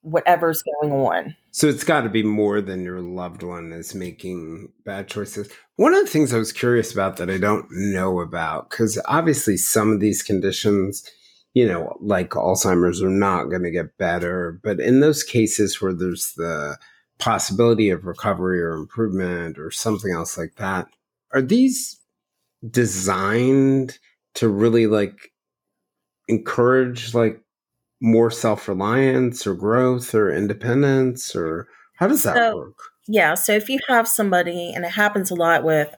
whatever's 0.00 0.62
going 0.62 0.92
on. 0.92 1.36
So 1.52 1.68
it's 1.68 1.84
got 1.84 2.00
to 2.00 2.08
be 2.08 2.22
more 2.22 2.60
than 2.60 2.82
your 2.82 3.00
loved 3.00 3.42
one 3.42 3.72
is 3.72 3.94
making 3.94 4.72
bad 4.84 5.08
choices. 5.08 5.52
One 5.76 5.94
of 5.94 6.04
the 6.04 6.10
things 6.10 6.32
I 6.32 6.38
was 6.38 6.52
curious 6.52 6.92
about 6.92 7.18
that 7.18 7.30
I 7.30 7.38
don't 7.38 7.66
know 7.70 8.20
about, 8.20 8.70
because 8.70 8.98
obviously 9.04 9.58
some 9.58 9.92
of 9.92 10.00
these 10.00 10.22
conditions, 10.22 11.08
you 11.54 11.66
know, 11.66 11.96
like 12.00 12.30
Alzheimer's, 12.30 13.02
are 13.02 13.10
not 13.10 13.44
going 13.44 13.62
to 13.62 13.70
get 13.70 13.98
better. 13.98 14.58
But 14.62 14.80
in 14.80 15.00
those 15.00 15.22
cases 15.22 15.80
where 15.80 15.92
there's 15.92 16.32
the 16.36 16.78
possibility 17.18 17.90
of 17.90 18.04
recovery 18.04 18.60
or 18.62 18.72
improvement 18.72 19.58
or 19.58 19.70
something 19.70 20.12
else 20.12 20.38
like 20.38 20.56
that, 20.56 20.88
are 21.32 21.42
these 21.42 22.00
designed 22.68 23.98
to 24.34 24.48
really 24.48 24.86
like 24.86 25.32
encourage 26.28 27.14
like 27.14 27.40
more 28.00 28.30
self 28.30 28.68
reliance 28.68 29.46
or 29.46 29.54
growth 29.54 30.14
or 30.14 30.32
independence 30.32 31.36
or 31.36 31.68
how 31.96 32.08
does 32.08 32.22
that 32.24 32.34
so, 32.34 32.56
work? 32.56 32.78
Yeah. 33.06 33.34
So 33.34 33.52
if 33.52 33.68
you 33.68 33.78
have 33.88 34.08
somebody, 34.08 34.72
and 34.74 34.84
it 34.84 34.90
happens 34.90 35.30
a 35.30 35.34
lot 35.34 35.62
with 35.62 35.94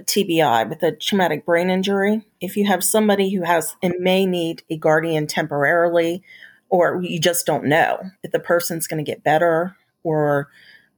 TBI, 0.00 0.68
with 0.68 0.82
a 0.82 0.92
traumatic 0.92 1.44
brain 1.46 1.70
injury, 1.70 2.26
if 2.40 2.56
you 2.56 2.66
have 2.66 2.82
somebody 2.82 3.34
who 3.34 3.42
has 3.42 3.76
and 3.82 3.94
may 3.98 4.26
need 4.26 4.62
a 4.70 4.76
guardian 4.76 5.26
temporarily, 5.26 6.22
or 6.68 7.00
you 7.02 7.20
just 7.20 7.46
don't 7.46 7.64
know 7.64 7.98
if 8.22 8.32
the 8.32 8.40
person's 8.40 8.86
going 8.86 9.04
to 9.04 9.10
get 9.10 9.22
better 9.22 9.76
or 10.02 10.48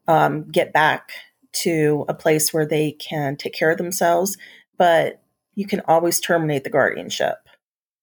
um, 0.08 0.50
get 0.50 0.72
back 0.72 1.10
to 1.52 2.04
a 2.08 2.14
place 2.14 2.52
where 2.52 2.66
they 2.66 2.92
can 2.92 3.36
take 3.36 3.54
care 3.54 3.70
of 3.70 3.78
themselves, 3.78 4.36
but 4.78 5.22
you 5.54 5.66
can 5.66 5.80
always 5.86 6.20
terminate 6.20 6.64
the 6.64 6.70
guardianship. 6.70 7.36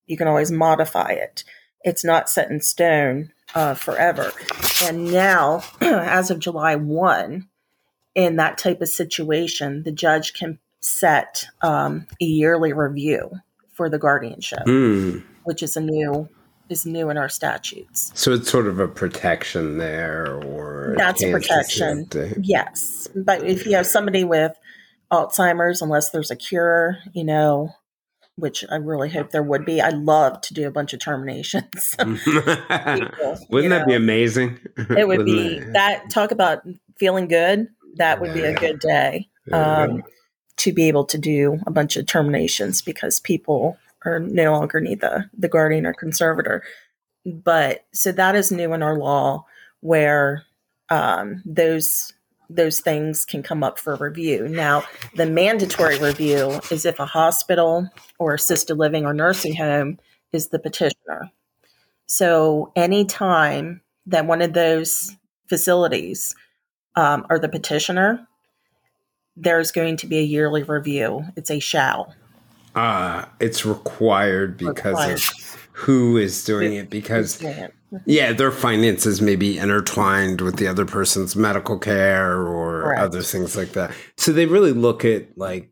You 0.08 0.18
can 0.18 0.28
always 0.28 0.52
modify 0.52 1.12
it 1.12 1.44
it's 1.84 2.04
not 2.04 2.30
set 2.30 2.50
in 2.50 2.62
stone 2.62 3.34
uh, 3.54 3.74
forever. 3.74 4.32
And 4.84 5.12
now, 5.12 5.64
as 5.82 6.32
of 6.32 6.40
July 6.40 6.76
1, 6.76 7.48
in 8.16 8.36
that 8.38 8.58
type 8.58 8.82
of 8.82 8.90
situation, 8.90 9.84
the 9.84 9.92
judge 9.92 10.34
can 10.34 10.60
set 10.84 11.46
um, 11.62 12.06
a 12.22 12.26
yearly 12.26 12.74
review 12.74 13.32
for 13.72 13.90
the 13.90 13.98
guardianship, 13.98 14.66
mm. 14.66 15.24
which 15.44 15.64
is 15.64 15.76
a 15.76 15.82
new 15.82 16.30
is 16.70 16.86
new 16.86 17.10
in 17.10 17.18
our 17.18 17.30
statutes. 17.30 18.12
So 18.16 18.32
it's 18.34 18.50
sort 18.50 18.68
of 18.68 18.80
a 18.80 18.88
protection 18.88 19.78
there, 19.78 20.42
or 20.44 20.96
that's 20.98 21.24
a 21.24 21.32
protection. 21.32 22.08
Yes, 22.42 23.08
but 23.16 23.44
if 23.44 23.66
you 23.66 23.76
have 23.76 23.88
somebody 23.88 24.24
with 24.24 24.54
Alzheimer's, 25.12 25.82
unless 25.82 26.10
there's 26.10 26.32
a 26.32 26.36
cure, 26.36 26.98
you 27.14 27.24
know, 27.24 27.74
which 28.36 28.66
I 28.70 28.76
really 28.76 29.10
hope 29.10 29.32
there 29.32 29.44
would 29.44 29.66
be. 29.66 29.82
I'd 29.82 29.98
love 29.98 30.42
to 30.42 30.54
do 30.54 30.68
a 30.68 30.72
bunch 30.72 30.94
of 30.94 31.00
terminations. 31.00 31.64
People, 32.00 33.38
Wouldn't 33.50 33.70
that 33.70 33.82
know. 33.82 33.86
be 33.86 33.94
amazing? 33.94 34.60
It 34.78 35.08
would 35.08 35.26
be 35.26 35.58
it? 35.58 35.74
that 35.74 36.10
talk 36.10 36.32
about 36.32 36.64
feeling 36.98 37.28
good. 37.28 37.68
That 37.96 38.20
would 38.20 38.30
yeah. 38.30 38.34
be 38.34 38.42
a 38.42 38.54
good 38.56 38.80
day 38.80 39.30
um, 39.52 40.04
to 40.58 40.74
be 40.74 40.88
able 40.88 41.06
to 41.06 41.18
do 41.18 41.60
a 41.66 41.72
bunch 41.72 41.98
of 41.98 42.06
terminations 42.06 42.82
because 42.82 43.20
people 43.20 43.78
are 44.06 44.20
no 44.20 44.52
longer 44.52 44.82
need 44.82 45.02
the 45.02 45.30
the 45.38 45.48
guardian 45.48 45.86
or 45.86 45.94
conservator. 45.94 46.64
But 47.26 47.86
so 47.94 48.12
that 48.12 48.36
is 48.36 48.52
new 48.52 48.74
in 48.74 48.84
our 48.84 48.98
law 48.98 49.46
where 49.80 50.44
um, 50.90 51.42
those 51.46 52.14
those 52.50 52.82
things 52.82 53.26
can 53.26 53.42
come 53.42 53.64
up 53.64 53.80
for 53.80 53.96
review. 53.96 54.48
Now, 54.48 54.84
the 55.16 55.26
mandatory 55.26 55.98
review 55.98 56.60
is 56.72 56.86
if 56.86 57.00
a 57.00 57.06
hospital 57.06 57.90
or 58.20 58.34
assisted 58.34 58.76
living 58.76 59.06
or 59.06 59.14
nursing 59.14 59.56
home 59.56 60.00
is 60.32 60.50
the 60.50 60.60
petitioner. 60.60 61.32
So, 62.06 62.72
anytime 62.76 63.82
that 64.08 64.26
one 64.26 64.42
of 64.42 64.54
those 64.54 65.16
facilities 65.48 66.36
um, 66.96 67.26
are 67.30 67.40
the 67.40 67.50
petitioner, 67.50 68.28
there's 69.36 69.72
going 69.72 69.98
to 69.98 70.08
be 70.08 70.20
a 70.20 70.24
yearly 70.24 70.64
review. 70.64 71.26
It's 71.36 71.50
a 71.50 71.60
shall. 71.60 72.14
Ah, 72.76 73.24
uh, 73.24 73.30
it's 73.40 73.66
required 73.66 74.58
because 74.58 74.94
required. 74.94 75.20
of 75.20 75.54
who 75.74 76.18
is 76.18 76.44
doing 76.44 76.74
it 76.74 76.90
because 76.90 77.44
yeah 78.06 78.32
their 78.32 78.52
finances 78.52 79.22
may 79.22 79.36
be 79.36 79.58
intertwined 79.58 80.40
with 80.40 80.58
the 80.58 80.68
other 80.68 80.86
person's 80.86 81.36
medical 81.36 81.78
care 81.78 82.42
or 82.42 82.90
right. 82.90 83.00
other 83.00 83.22
things 83.24 83.58
like 83.58 83.74
that 83.74 83.92
so 84.18 84.32
they 84.32 84.46
really 84.46 84.72
look 84.72 85.04
at 85.04 85.36
like 85.36 85.72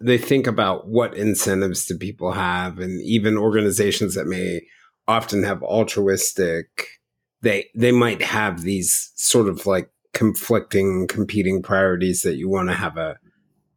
they 0.00 0.18
think 0.18 0.46
about 0.46 0.88
what 0.88 1.16
incentives 1.16 1.86
do 1.86 1.96
people 1.96 2.32
have 2.32 2.78
and 2.80 3.00
even 3.02 3.38
organizations 3.38 4.14
that 4.14 4.26
may 4.26 4.60
often 5.06 5.44
have 5.44 5.62
altruistic 5.62 6.88
they 7.42 7.68
they 7.76 7.92
might 7.92 8.22
have 8.22 8.62
these 8.62 9.12
sort 9.16 9.48
of 9.48 9.66
like 9.66 9.88
conflicting 10.14 11.06
competing 11.06 11.62
priorities 11.62 12.22
that 12.22 12.36
you 12.36 12.48
want 12.48 12.68
to 12.68 12.74
have 12.74 12.96
a 12.96 13.16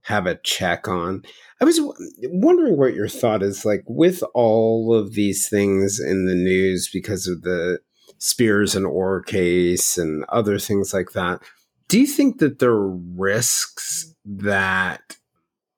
have 0.03 0.25
a 0.25 0.35
check 0.37 0.87
on 0.87 1.23
I 1.61 1.65
was 1.65 1.79
wondering 2.23 2.77
what 2.77 2.95
your 2.95 3.07
thought 3.07 3.43
is 3.43 3.65
like 3.65 3.83
with 3.85 4.23
all 4.33 4.95
of 4.95 5.13
these 5.13 5.47
things 5.47 5.99
in 5.99 6.25
the 6.25 6.33
news 6.33 6.89
because 6.91 7.27
of 7.27 7.43
the 7.43 7.79
Spears 8.17 8.75
and 8.75 8.85
Oher 8.85 9.23
case 9.23 9.97
and 9.97 10.25
other 10.29 10.57
things 10.57 10.91
like 10.91 11.11
that. 11.11 11.41
Do 11.87 11.99
you 11.99 12.07
think 12.07 12.39
that 12.39 12.59
there 12.59 12.71
are 12.71 12.95
risks 12.95 14.15
that 14.25 15.17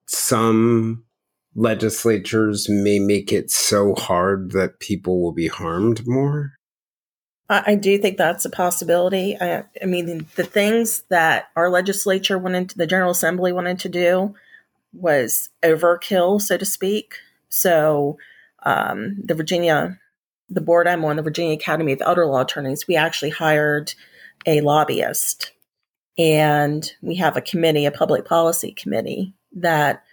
some 0.05 1.03
legislatures 1.55 2.69
may 2.69 2.99
make 2.99 3.33
it 3.33 3.51
so 3.51 3.93
hard 3.95 4.51
that 4.51 4.79
people 4.79 5.21
will 5.21 5.33
be 5.33 5.47
harmed 5.47 6.07
more? 6.07 6.53
I 7.65 7.75
do 7.75 7.97
think 7.97 8.17
that's 8.17 8.45
a 8.45 8.49
possibility. 8.49 9.37
I, 9.39 9.63
I 9.81 9.85
mean, 9.85 10.25
the 10.35 10.43
things 10.43 11.03
that 11.09 11.49
our 11.55 11.69
legislature 11.69 12.37
wanted, 12.37 12.57
into, 12.57 12.77
the 12.77 12.87
General 12.87 13.11
Assembly 13.11 13.51
wanted 13.51 13.79
to 13.79 13.89
do, 13.89 14.35
was 14.93 15.49
overkill, 15.61 16.41
so 16.41 16.57
to 16.57 16.65
speak. 16.65 17.15
So 17.49 18.17
um, 18.63 19.17
the 19.23 19.35
Virginia, 19.35 19.99
the 20.49 20.61
board 20.61 20.87
I'm 20.87 21.03
on, 21.05 21.15
the 21.15 21.21
Virginia 21.21 21.53
Academy 21.53 21.91
of 21.91 22.01
Elder 22.01 22.25
Law 22.25 22.41
Attorneys, 22.41 22.87
we 22.87 22.95
actually 22.95 23.31
hired 23.31 23.93
a 24.45 24.61
lobbyist, 24.61 25.51
and 26.17 26.89
we 27.01 27.15
have 27.15 27.37
a 27.37 27.41
committee, 27.41 27.85
a 27.85 27.91
public 27.91 28.25
policy 28.25 28.71
committee 28.71 29.33
that 29.53 30.03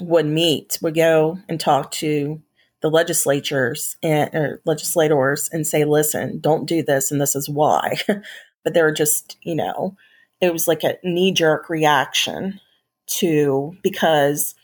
would 0.00 0.26
meet, 0.26 0.78
would 0.82 0.94
go 0.94 1.38
and 1.48 1.58
talk 1.60 1.90
to 1.90 2.42
the 2.82 2.90
legislatures 2.90 3.96
and 4.02 4.58
legislators 4.64 5.48
and 5.52 5.66
say, 5.66 5.84
listen, 5.84 6.38
don't 6.40 6.66
do 6.66 6.82
this, 6.82 7.10
and 7.10 7.20
this 7.20 7.34
is 7.34 7.48
why. 7.48 7.96
but 8.64 8.74
they're 8.74 8.92
just, 8.92 9.36
you 9.42 9.54
know, 9.54 9.96
it 10.40 10.52
was 10.52 10.68
like 10.68 10.84
a 10.84 10.98
knee 11.02 11.32
jerk 11.32 11.68
reaction 11.68 12.60
to 13.06 13.76
because 13.82 14.54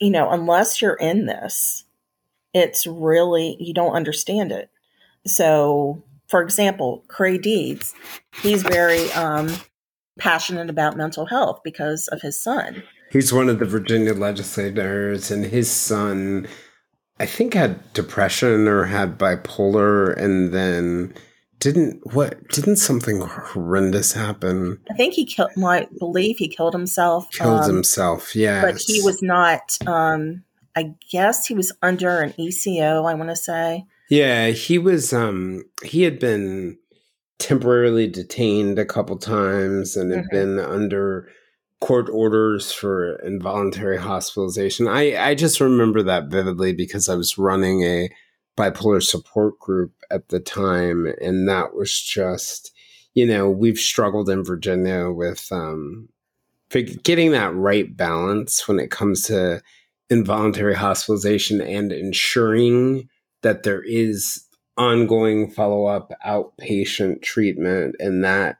you 0.00 0.10
know 0.10 0.30
unless 0.30 0.80
you're 0.80 0.94
in 0.94 1.26
this 1.26 1.84
it's 2.54 2.86
really 2.86 3.56
you 3.60 3.74
don't 3.74 3.94
understand 3.94 4.50
it 4.50 4.70
so 5.26 6.02
for 6.26 6.42
example 6.42 7.04
Creigh 7.08 7.38
Deeds 7.38 7.94
he's 8.42 8.62
very 8.62 9.10
um, 9.12 9.54
passionate 10.18 10.70
about 10.70 10.96
mental 10.96 11.26
health 11.26 11.60
because 11.62 12.08
of 12.08 12.22
his 12.22 12.40
son 12.40 12.82
he's 13.10 13.32
one 13.32 13.48
of 13.48 13.58
the 13.58 13.66
virginia 13.66 14.14
legislators 14.14 15.30
and 15.30 15.44
his 15.44 15.70
son 15.70 16.46
i 17.20 17.26
think 17.26 17.54
had 17.54 17.92
depression 17.92 18.66
or 18.66 18.84
had 18.84 19.18
bipolar 19.18 20.16
and 20.16 20.52
then 20.52 21.14
didn't 21.58 22.14
what 22.14 22.48
didn't 22.50 22.76
something 22.76 23.20
horrendous 23.20 24.12
happen? 24.12 24.78
I 24.90 24.94
think 24.94 25.14
he 25.14 25.24
killed 25.24 25.50
i 25.64 25.86
believe 25.98 26.38
he 26.38 26.48
killed 26.48 26.72
himself 26.72 27.30
killed 27.32 27.64
um, 27.64 27.74
himself 27.74 28.36
yeah 28.36 28.62
but 28.62 28.78
he 28.78 29.02
was 29.02 29.22
not 29.22 29.76
um 29.86 30.44
i 30.76 30.94
guess 31.10 31.46
he 31.46 31.54
was 31.54 31.72
under 31.82 32.20
an 32.20 32.34
eco 32.38 33.04
i 33.04 33.14
want 33.14 33.30
to 33.30 33.36
say. 33.36 33.84
Yeah 34.08 34.48
he 34.48 34.78
was 34.78 35.12
um 35.12 35.64
he 35.82 36.02
had 36.02 36.18
been 36.18 36.78
temporarily 37.38 38.08
detained 38.08 38.78
a 38.78 38.84
couple 38.84 39.16
times 39.16 39.96
and 39.96 40.10
had 40.10 40.24
mm-hmm. 40.24 40.36
been 40.36 40.58
under 40.58 41.28
court 41.80 42.08
orders 42.10 42.72
for 42.72 43.16
involuntary 43.20 43.98
hospitalization 43.98 44.88
i 44.88 45.16
i 45.28 45.34
just 45.34 45.60
remember 45.60 46.02
that 46.02 46.26
vividly 46.26 46.72
because 46.72 47.08
i 47.08 47.14
was 47.14 47.38
running 47.38 47.82
a 47.82 48.08
bipolar 48.58 49.02
support 49.02 49.58
group 49.60 49.92
at 50.10 50.28
the 50.28 50.40
time. 50.40 51.06
And 51.20 51.48
that 51.48 51.74
was 51.74 51.98
just, 52.02 52.72
you 53.14 53.24
know, 53.24 53.48
we've 53.48 53.78
struggled 53.78 54.28
in 54.28 54.44
Virginia 54.44 55.10
with 55.10 55.46
um, 55.52 56.08
getting 56.70 57.30
that 57.32 57.54
right 57.54 57.96
balance 57.96 58.66
when 58.66 58.80
it 58.80 58.90
comes 58.90 59.22
to 59.22 59.62
involuntary 60.10 60.74
hospitalization 60.74 61.60
and 61.60 61.92
ensuring 61.92 63.08
that 63.42 63.62
there 63.62 63.82
is 63.82 64.44
ongoing 64.76 65.50
follow-up 65.50 66.12
outpatient 66.26 67.22
treatment 67.22 67.94
and 68.00 68.24
that 68.24 68.58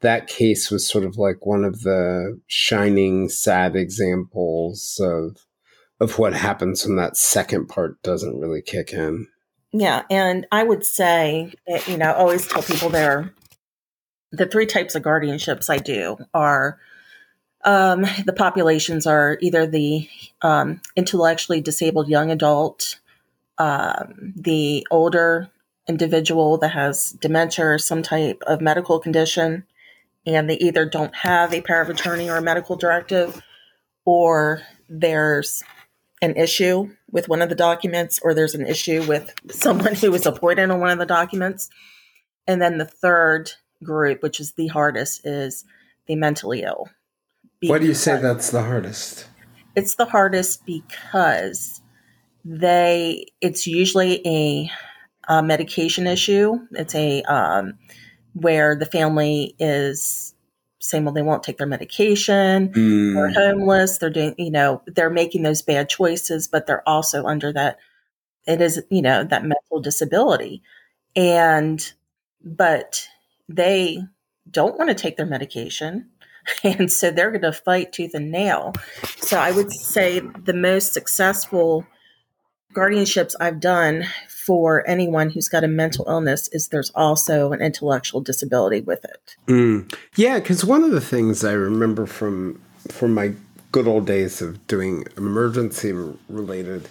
that 0.00 0.26
case 0.28 0.70
was 0.70 0.88
sort 0.88 1.04
of 1.04 1.16
like 1.16 1.44
one 1.44 1.64
of 1.64 1.82
the 1.82 2.40
shining 2.46 3.28
sad 3.28 3.76
examples 3.76 5.00
of 5.02 5.36
of 6.00 6.18
what 6.18 6.32
happens 6.32 6.86
when 6.86 6.96
that 6.96 7.16
second 7.16 7.66
part 7.66 8.00
doesn't 8.02 8.38
really 8.38 8.62
kick 8.62 8.92
in. 8.92 9.26
Yeah, 9.72 10.04
and 10.08 10.46
I 10.52 10.62
would 10.62 10.86
say, 10.86 11.52
eh, 11.66 11.80
you 11.88 11.98
know, 11.98 12.06
I 12.06 12.14
always 12.14 12.46
tell 12.46 12.62
people 12.62 12.88
there 12.88 13.34
the 14.30 14.46
three 14.46 14.66
types 14.66 14.94
of 14.94 15.02
guardianships 15.02 15.70
I 15.70 15.78
do 15.78 16.18
are 16.34 16.78
um, 17.64 18.06
the 18.24 18.34
populations 18.34 19.06
are 19.06 19.38
either 19.40 19.66
the 19.66 20.08
um, 20.42 20.80
intellectually 20.96 21.60
disabled 21.60 22.08
young 22.08 22.30
adult, 22.30 23.00
um, 23.58 24.32
the 24.36 24.86
older 24.90 25.50
individual 25.88 26.58
that 26.58 26.68
has 26.68 27.12
dementia 27.12 27.66
or 27.66 27.78
some 27.78 28.02
type 28.02 28.42
of 28.46 28.60
medical 28.60 29.00
condition, 29.00 29.64
and 30.28 30.48
they 30.48 30.56
either 30.58 30.84
don't 30.84 31.14
have 31.16 31.54
a 31.54 31.62
power 31.62 31.80
of 31.80 31.88
attorney 31.88 32.28
or 32.28 32.36
a 32.36 32.42
medical 32.42 32.76
directive, 32.76 33.42
or 34.04 34.60
there's 34.88 35.64
an 36.20 36.36
issue 36.36 36.90
with 37.10 37.28
one 37.28 37.40
of 37.40 37.48
the 37.48 37.54
documents, 37.54 38.20
or 38.22 38.34
there's 38.34 38.54
an 38.54 38.66
issue 38.66 39.02
with 39.04 39.32
someone 39.50 39.94
who 39.94 40.10
was 40.10 40.26
appointed 40.26 40.70
on 40.70 40.80
one 40.80 40.90
of 40.90 40.98
the 40.98 41.06
documents. 41.06 41.70
And 42.46 42.60
then 42.60 42.76
the 42.76 42.84
third 42.84 43.52
group, 43.82 44.22
which 44.22 44.38
is 44.38 44.52
the 44.52 44.66
hardest, 44.66 45.26
is 45.26 45.64
the 46.06 46.16
mentally 46.16 46.62
ill. 46.62 46.90
Why 47.62 47.78
do 47.78 47.86
you 47.86 47.94
say 47.94 48.20
that's 48.20 48.50
the 48.50 48.62
hardest? 48.62 49.26
It's 49.74 49.94
the 49.94 50.04
hardest 50.04 50.66
because 50.66 51.80
they 52.44 53.26
it's 53.40 53.66
usually 53.66 54.26
a, 54.26 54.70
a 55.28 55.42
medication 55.42 56.06
issue. 56.06 56.58
It's 56.72 56.94
a 56.94 57.22
um, 57.22 57.78
where 58.40 58.76
the 58.76 58.86
family 58.86 59.54
is 59.58 60.34
saying, 60.80 61.04
well, 61.04 61.14
they 61.14 61.22
won't 61.22 61.42
take 61.42 61.58
their 61.58 61.66
medication, 61.66 62.68
mm. 62.68 63.14
they're 63.14 63.32
homeless, 63.32 63.98
they're 63.98 64.10
doing, 64.10 64.34
you 64.38 64.50
know, 64.50 64.82
they're 64.86 65.10
making 65.10 65.42
those 65.42 65.62
bad 65.62 65.88
choices, 65.88 66.48
but 66.48 66.66
they're 66.66 66.88
also 66.88 67.24
under 67.26 67.52
that, 67.52 67.78
it 68.46 68.60
is, 68.60 68.82
you 68.88 69.02
know, 69.02 69.24
that 69.24 69.44
mental 69.44 69.80
disability. 69.80 70.62
And, 71.16 71.92
but 72.42 73.08
they 73.48 74.02
don't 74.50 74.78
want 74.78 74.88
to 74.88 74.94
take 74.94 75.16
their 75.16 75.26
medication. 75.26 76.10
And 76.64 76.90
so 76.90 77.10
they're 77.10 77.30
going 77.30 77.42
to 77.42 77.52
fight 77.52 77.92
tooth 77.92 78.14
and 78.14 78.30
nail. 78.30 78.72
So 79.18 79.38
I 79.38 79.52
would 79.52 79.70
say 79.70 80.20
the 80.20 80.54
most 80.54 80.94
successful 80.94 81.86
guardianships 82.74 83.34
I've 83.40 83.60
done 83.60 84.04
for 84.28 84.88
anyone 84.88 85.30
who's 85.30 85.48
got 85.48 85.64
a 85.64 85.68
mental 85.68 86.06
illness 86.08 86.48
is 86.48 86.68
there's 86.68 86.90
also 86.94 87.52
an 87.52 87.60
intellectual 87.60 88.20
disability 88.20 88.80
with 88.80 89.04
it. 89.04 89.36
Mm. 89.46 89.94
Yeah, 90.16 90.38
because 90.38 90.64
one 90.64 90.82
of 90.82 90.90
the 90.90 91.00
things 91.00 91.44
I 91.44 91.52
remember 91.52 92.06
from 92.06 92.60
from 92.88 93.12
my 93.12 93.34
good 93.72 93.86
old 93.86 94.06
days 94.06 94.40
of 94.40 94.66
doing 94.66 95.04
emergency 95.16 95.92
related 96.28 96.88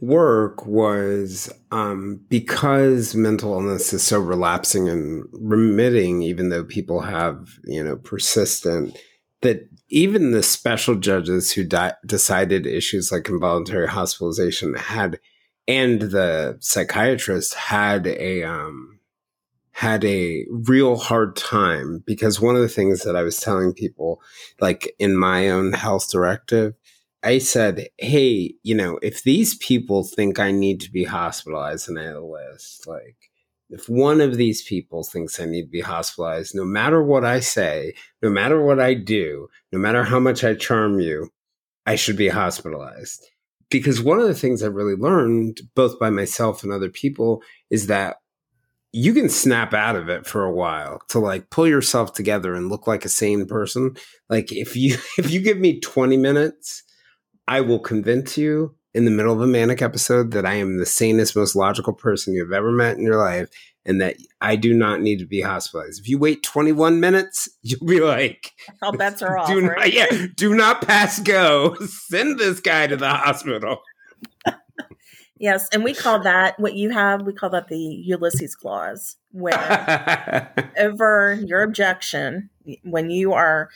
work 0.00 0.66
was 0.66 1.52
um, 1.70 2.20
because 2.28 3.14
mental 3.14 3.54
illness 3.54 3.92
is 3.92 4.02
so 4.02 4.18
relapsing 4.18 4.88
and 4.88 5.26
remitting, 5.32 6.22
even 6.22 6.48
though 6.48 6.64
people 6.64 7.00
have 7.00 7.58
you 7.64 7.82
know 7.82 7.96
persistent 7.96 8.96
that 9.46 9.68
even 9.88 10.32
the 10.32 10.42
special 10.42 10.96
judges 10.96 11.52
who 11.52 11.64
di- 11.64 11.94
decided 12.04 12.66
issues 12.66 13.12
like 13.12 13.28
involuntary 13.28 13.86
hospitalization 13.86 14.74
had 14.74 15.20
and 15.68 16.00
the 16.00 16.56
psychiatrist 16.60 17.54
had 17.54 18.06
a 18.06 18.42
um, 18.42 19.00
had 19.72 20.04
a 20.04 20.44
real 20.50 20.96
hard 20.96 21.36
time 21.36 22.02
because 22.06 22.40
one 22.40 22.56
of 22.56 22.62
the 22.62 22.68
things 22.68 23.02
that 23.02 23.16
I 23.16 23.22
was 23.22 23.38
telling 23.38 23.72
people, 23.72 24.20
like 24.60 24.94
in 24.98 25.16
my 25.16 25.48
own 25.50 25.72
health 25.72 26.10
directive, 26.10 26.74
I 27.22 27.38
said, 27.38 27.88
"Hey, 27.98 28.54
you 28.62 28.74
know, 28.74 28.98
if 29.02 29.22
these 29.22 29.56
people 29.58 30.04
think 30.04 30.38
I 30.38 30.52
need 30.52 30.80
to 30.82 30.90
be 30.90 31.04
hospitalized, 31.04 31.88
and 31.88 31.98
I 31.98 32.04
a 32.04 32.20
list, 32.20 32.86
like." 32.86 33.25
If 33.68 33.88
one 33.88 34.20
of 34.20 34.36
these 34.36 34.62
people 34.62 35.02
thinks 35.02 35.40
I 35.40 35.46
need 35.46 35.64
to 35.64 35.70
be 35.70 35.80
hospitalized, 35.80 36.54
no 36.54 36.64
matter 36.64 37.02
what 37.02 37.24
I 37.24 37.40
say, 37.40 37.94
no 38.22 38.30
matter 38.30 38.62
what 38.62 38.78
I 38.78 38.94
do, 38.94 39.48
no 39.72 39.78
matter 39.78 40.04
how 40.04 40.20
much 40.20 40.44
I 40.44 40.54
charm 40.54 41.00
you, 41.00 41.30
I 41.84 41.96
should 41.96 42.16
be 42.16 42.28
hospitalized 42.28 43.24
because 43.70 44.00
one 44.00 44.20
of 44.20 44.28
the 44.28 44.34
things 44.34 44.62
I 44.62 44.66
really 44.66 44.94
learned, 44.94 45.60
both 45.74 45.98
by 45.98 46.10
myself 46.10 46.62
and 46.62 46.72
other 46.72 46.88
people, 46.88 47.42
is 47.70 47.88
that 47.88 48.16
you 48.92 49.12
can 49.12 49.28
snap 49.28 49.74
out 49.74 49.96
of 49.96 50.08
it 50.08 50.26
for 50.26 50.44
a 50.44 50.52
while 50.52 51.02
to 51.08 51.18
like 51.18 51.50
pull 51.50 51.66
yourself 51.66 52.12
together 52.12 52.54
and 52.54 52.68
look 52.68 52.86
like 52.86 53.04
a 53.04 53.10
sane 53.10 53.46
person. 53.46 53.96
Like 54.30 54.52
if 54.52 54.76
you 54.76 54.96
if 55.18 55.30
you 55.30 55.40
give 55.40 55.58
me 55.58 55.80
20 55.80 56.16
minutes, 56.16 56.82
I 57.48 57.60
will 57.60 57.78
convince 57.78 58.38
you 58.38 58.74
in 58.96 59.04
the 59.04 59.10
middle 59.10 59.34
of 59.34 59.42
a 59.42 59.46
manic 59.46 59.82
episode 59.82 60.30
that 60.30 60.46
I 60.46 60.54
am 60.54 60.78
the 60.78 60.86
sanest, 60.86 61.36
most 61.36 61.54
logical 61.54 61.92
person 61.92 62.32
you've 62.32 62.52
ever 62.52 62.72
met 62.72 62.96
in 62.96 63.02
your 63.02 63.18
life 63.18 63.50
and 63.84 64.00
that 64.00 64.16
I 64.40 64.56
do 64.56 64.72
not 64.72 65.02
need 65.02 65.18
to 65.18 65.26
be 65.26 65.42
hospitalized. 65.42 66.00
If 66.00 66.08
you 66.08 66.18
wait 66.18 66.42
21 66.42 66.98
minutes, 66.98 67.46
you'll 67.62 67.86
be 67.86 68.00
like, 68.00 68.52
all 68.80 68.92
bets 68.92 69.20
are 69.20 69.36
off. 69.36 69.48
Do 69.48 69.60
right? 69.60 69.76
not, 69.76 69.92
yeah, 69.92 70.26
do 70.34 70.54
not 70.54 70.80
pass 70.80 71.20
go. 71.20 71.76
Send 71.86 72.38
this 72.38 72.60
guy 72.60 72.86
to 72.86 72.96
the 72.96 73.10
hospital. 73.10 73.82
yes, 75.38 75.68
and 75.74 75.84
we 75.84 75.92
call 75.92 76.20
that 76.22 76.58
what 76.58 76.72
you 76.72 76.88
have. 76.88 77.20
We 77.20 77.34
call 77.34 77.50
that 77.50 77.68
the 77.68 77.76
Ulysses 77.76 78.56
clause, 78.56 79.16
where 79.30 80.72
over 80.78 81.38
your 81.44 81.62
objection, 81.62 82.48
when 82.82 83.10
you 83.10 83.34
are 83.34 83.68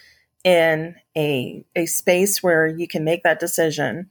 in 0.44 0.94
a 1.14 1.62
a 1.76 1.84
space 1.84 2.42
where 2.42 2.66
you 2.66 2.88
can 2.88 3.04
make 3.04 3.22
that 3.22 3.38
decision, 3.38 4.08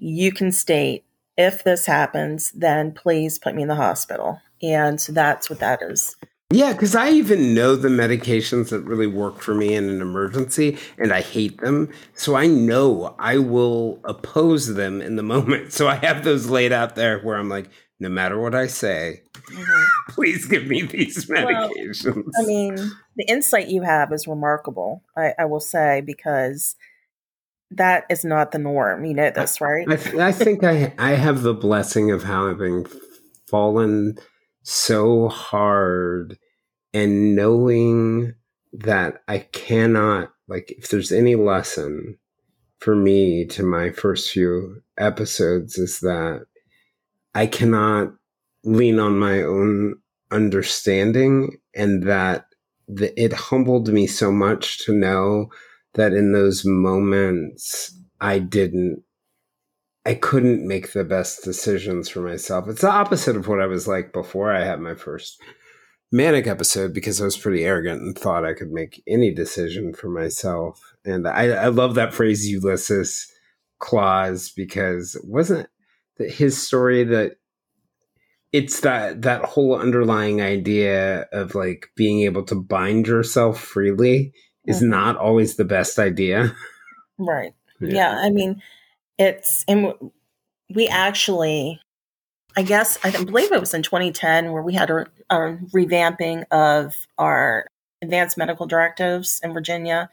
you 0.00 0.32
can 0.32 0.50
state, 0.52 1.04
if 1.36 1.62
this 1.64 1.86
happens, 1.86 2.50
then 2.52 2.92
please 2.92 3.38
put 3.38 3.54
me 3.54 3.62
in 3.62 3.68
the 3.68 3.74
hospital 3.76 4.40
and 4.62 5.00
so 5.00 5.12
that's 5.12 5.48
what 5.48 5.60
that 5.60 5.82
is. 5.82 6.16
Yeah, 6.52 6.72
because 6.72 6.96
I 6.96 7.10
even 7.10 7.54
know 7.54 7.76
the 7.76 7.88
medications 7.88 8.70
that 8.70 8.80
really 8.80 9.06
work 9.06 9.40
for 9.40 9.54
me 9.54 9.74
in 9.74 9.88
an 9.88 10.00
emergency, 10.00 10.78
and 10.98 11.12
I 11.12 11.20
hate 11.20 11.60
them. 11.60 11.90
So 12.14 12.34
I 12.34 12.48
know 12.48 13.14
I 13.20 13.38
will 13.38 14.00
oppose 14.02 14.74
them 14.74 15.00
in 15.00 15.14
the 15.14 15.22
moment. 15.22 15.72
So 15.72 15.86
I 15.86 15.94
have 15.96 16.24
those 16.24 16.50
laid 16.50 16.72
out 16.72 16.96
there 16.96 17.20
where 17.20 17.36
I'm 17.36 17.48
like, 17.48 17.70
no 18.00 18.08
matter 18.08 18.40
what 18.40 18.54
I 18.54 18.66
say, 18.66 19.22
mm-hmm. 19.34 19.84
please 20.12 20.46
give 20.46 20.66
me 20.66 20.82
these 20.82 21.26
medications. 21.26 22.16
Well, 22.16 22.24
I 22.40 22.44
mean, 22.44 22.76
the 23.14 23.24
insight 23.28 23.68
you 23.68 23.82
have 23.82 24.12
is 24.12 24.26
remarkable, 24.26 25.04
I, 25.16 25.34
I, 25.38 25.44
will 25.44 25.60
say, 25.60 26.00
because 26.00 26.74
that 27.72 28.04
is 28.10 28.24
not 28.24 28.52
the 28.52 28.58
norm. 28.58 29.04
You 29.04 29.14
know 29.14 29.30
this, 29.30 29.60
right? 29.60 29.86
I, 29.88 30.28
I 30.28 30.32
think 30.32 30.64
I, 30.64 30.92
I 30.98 31.12
have 31.12 31.42
the 31.42 31.54
blessing 31.54 32.10
of 32.10 32.24
having 32.24 32.86
fallen 33.48 34.18
so 34.62 35.28
hard 35.28 36.38
and 36.92 37.36
knowing 37.36 38.34
that 38.72 39.22
I 39.28 39.38
cannot, 39.38 40.30
like, 40.48 40.72
if 40.76 40.88
there's 40.88 41.12
any 41.12 41.34
lesson 41.34 42.18
for 42.78 42.94
me 42.94 43.46
to 43.46 43.62
my 43.62 43.90
first 43.90 44.30
few 44.30 44.82
episodes, 44.98 45.78
is 45.78 46.00
that 46.00 46.46
I 47.34 47.46
cannot 47.46 48.12
lean 48.64 48.98
on 48.98 49.18
my 49.18 49.42
own 49.42 49.96
understanding 50.30 51.58
and 51.74 52.04
that 52.04 52.46
the, 52.88 53.18
it 53.20 53.32
humbled 53.32 53.88
me 53.88 54.06
so 54.06 54.32
much 54.32 54.84
to 54.84 54.92
know 54.92 55.50
that 55.94 56.12
in 56.12 56.32
those 56.32 56.64
moments 56.64 57.96
I 58.20 58.38
didn't 58.38 59.02
I 60.06 60.14
couldn't 60.14 60.66
make 60.66 60.92
the 60.92 61.04
best 61.04 61.44
decisions 61.44 62.08
for 62.08 62.20
myself. 62.20 62.68
It's 62.68 62.80
the 62.80 62.90
opposite 62.90 63.36
of 63.36 63.48
what 63.48 63.60
I 63.60 63.66
was 63.66 63.86
like 63.86 64.12
before 64.12 64.50
I 64.50 64.64
had 64.64 64.80
my 64.80 64.94
first 64.94 65.40
manic 66.10 66.46
episode 66.46 66.94
because 66.94 67.20
I 67.20 67.24
was 67.24 67.36
pretty 67.36 67.64
arrogant 67.64 68.00
and 68.00 68.18
thought 68.18 68.44
I 68.44 68.54
could 68.54 68.72
make 68.72 69.02
any 69.06 69.32
decision 69.32 69.92
for 69.92 70.08
myself. 70.08 70.80
And 71.04 71.28
I, 71.28 71.48
I 71.50 71.66
love 71.68 71.94
that 71.94 72.14
phrase 72.14 72.48
Ulysses 72.48 73.30
clause 73.78 74.50
because 74.50 75.14
it 75.14 75.22
wasn't 75.26 75.68
his 76.18 76.60
story 76.66 77.04
that 77.04 77.36
it's 78.52 78.80
that 78.80 79.22
that 79.22 79.44
whole 79.44 79.76
underlying 79.76 80.42
idea 80.42 81.26
of 81.32 81.54
like 81.54 81.88
being 81.96 82.22
able 82.22 82.42
to 82.44 82.56
bind 82.56 83.06
yourself 83.06 83.60
freely 83.60 84.32
is 84.66 84.78
mm-hmm. 84.78 84.90
not 84.90 85.16
always 85.16 85.56
the 85.56 85.64
best 85.64 85.98
idea. 85.98 86.54
Right. 87.18 87.54
yeah. 87.80 87.88
yeah 87.94 88.18
I 88.18 88.30
mean, 88.30 88.62
it's 89.20 89.64
and 89.68 89.92
we 90.74 90.88
actually 90.88 91.78
i 92.56 92.62
guess 92.62 92.98
i 93.04 93.10
believe 93.10 93.52
it 93.52 93.60
was 93.60 93.74
in 93.74 93.82
2010 93.82 94.50
where 94.50 94.62
we 94.62 94.74
had 94.74 94.90
a, 94.90 95.06
a 95.28 95.56
revamping 95.74 96.44
of 96.50 97.06
our 97.18 97.66
advanced 98.02 98.38
medical 98.38 98.66
directives 98.66 99.40
in 99.44 99.52
virginia 99.52 100.08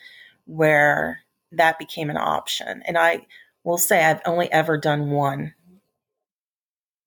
where 0.45 1.21
that 1.51 1.79
became 1.79 2.09
an 2.09 2.17
option 2.17 2.83
and 2.85 2.97
i 2.97 3.25
will 3.63 3.77
say 3.77 4.03
i've 4.03 4.21
only 4.25 4.51
ever 4.51 4.77
done 4.77 5.09
one 5.09 5.53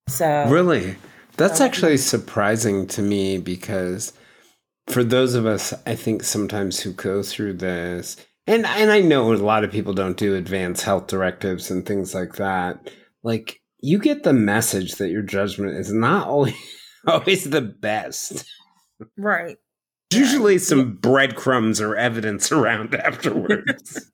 so 0.09 0.45
really 0.49 0.95
that's 1.37 1.61
actually 1.61 1.97
surprising 1.97 2.87
to 2.87 3.01
me 3.01 3.37
because 3.37 4.11
for 4.91 5.03
those 5.03 5.35
of 5.35 5.45
us 5.45 5.73
i 5.85 5.95
think 5.95 6.23
sometimes 6.23 6.81
who 6.81 6.91
go 6.93 7.23
through 7.23 7.53
this 7.53 8.17
and 8.47 8.65
and 8.65 8.91
I 8.91 9.01
know 9.01 9.31
a 9.31 9.35
lot 9.35 9.63
of 9.63 9.71
people 9.71 9.93
don't 9.93 10.17
do 10.17 10.35
advanced 10.35 10.83
health 10.83 11.07
directives 11.07 11.69
and 11.69 11.85
things 11.85 12.13
like 12.15 12.35
that. 12.35 12.89
Like 13.23 13.61
you 13.79 13.99
get 13.99 14.23
the 14.23 14.33
message 14.33 14.95
that 14.95 15.09
your 15.09 15.21
judgment 15.21 15.77
is 15.77 15.93
not 15.93 16.27
always 16.27 16.55
always 17.07 17.49
the 17.49 17.61
best. 17.61 18.45
Right. 19.17 19.57
usually 20.13 20.59
some 20.59 20.95
breadcrumbs 20.97 21.81
or 21.81 21.95
evidence 21.95 22.51
around 22.51 22.93
afterwards. 23.05 24.11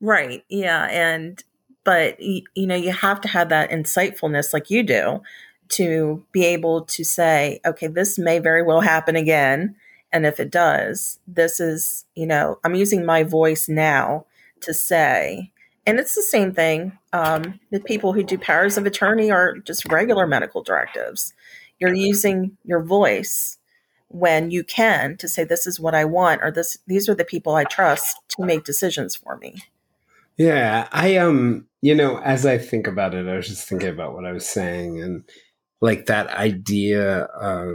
right. 0.00 0.42
Yeah. 0.48 0.86
And, 0.86 1.42
but, 1.84 2.18
you 2.20 2.44
know, 2.56 2.74
you 2.74 2.92
have 2.92 3.20
to 3.22 3.28
have 3.28 3.50
that 3.50 3.70
insightfulness 3.70 4.54
like 4.54 4.70
you 4.70 4.82
do 4.82 5.20
to 5.70 6.24
be 6.32 6.44
able 6.44 6.82
to 6.86 7.04
say, 7.04 7.60
okay, 7.64 7.86
this 7.86 8.18
may 8.18 8.38
very 8.38 8.62
well 8.62 8.80
happen 8.80 9.16
again. 9.16 9.76
And 10.12 10.24
if 10.24 10.40
it 10.40 10.50
does, 10.50 11.18
this 11.26 11.60
is, 11.60 12.06
you 12.14 12.26
know, 12.26 12.58
I'm 12.64 12.74
using 12.74 13.04
my 13.04 13.22
voice 13.22 13.68
now 13.68 14.26
to 14.60 14.72
say, 14.72 15.52
and 15.86 15.98
it's 15.98 16.14
the 16.14 16.22
same 16.22 16.52
thing. 16.52 16.98
Um, 17.12 17.60
the 17.70 17.80
people 17.80 18.12
who 18.12 18.22
do 18.22 18.38
powers 18.38 18.76
of 18.76 18.86
attorney 18.86 19.30
are 19.30 19.58
just 19.58 19.90
regular 19.90 20.26
medical 20.26 20.62
directives. 20.62 21.34
You're 21.78 21.94
using 21.94 22.56
your 22.64 22.82
voice 22.82 23.58
when 24.08 24.50
you 24.50 24.64
can 24.64 25.16
to 25.18 25.28
say, 25.28 25.44
this 25.44 25.66
is 25.66 25.78
what 25.78 25.94
I 25.94 26.06
want, 26.06 26.42
or 26.42 26.50
this, 26.50 26.78
these 26.86 27.08
are 27.08 27.14
the 27.14 27.24
people 27.24 27.54
I 27.54 27.64
trust 27.64 28.18
to 28.30 28.44
make 28.44 28.64
decisions 28.64 29.14
for 29.14 29.36
me. 29.36 29.62
Yeah. 30.38 30.88
I, 30.92 31.16
um, 31.16 31.66
you 31.82 31.94
know, 31.94 32.18
as 32.20 32.46
I 32.46 32.58
think 32.58 32.86
about 32.86 33.14
it, 33.14 33.28
I 33.28 33.36
was 33.36 33.48
just 33.48 33.68
thinking 33.68 33.90
about 33.90 34.14
what 34.14 34.24
I 34.24 34.32
was 34.32 34.48
saying 34.48 35.02
and 35.02 35.24
like 35.80 36.06
that 36.06 36.28
idea 36.30 37.22
of, 37.22 37.74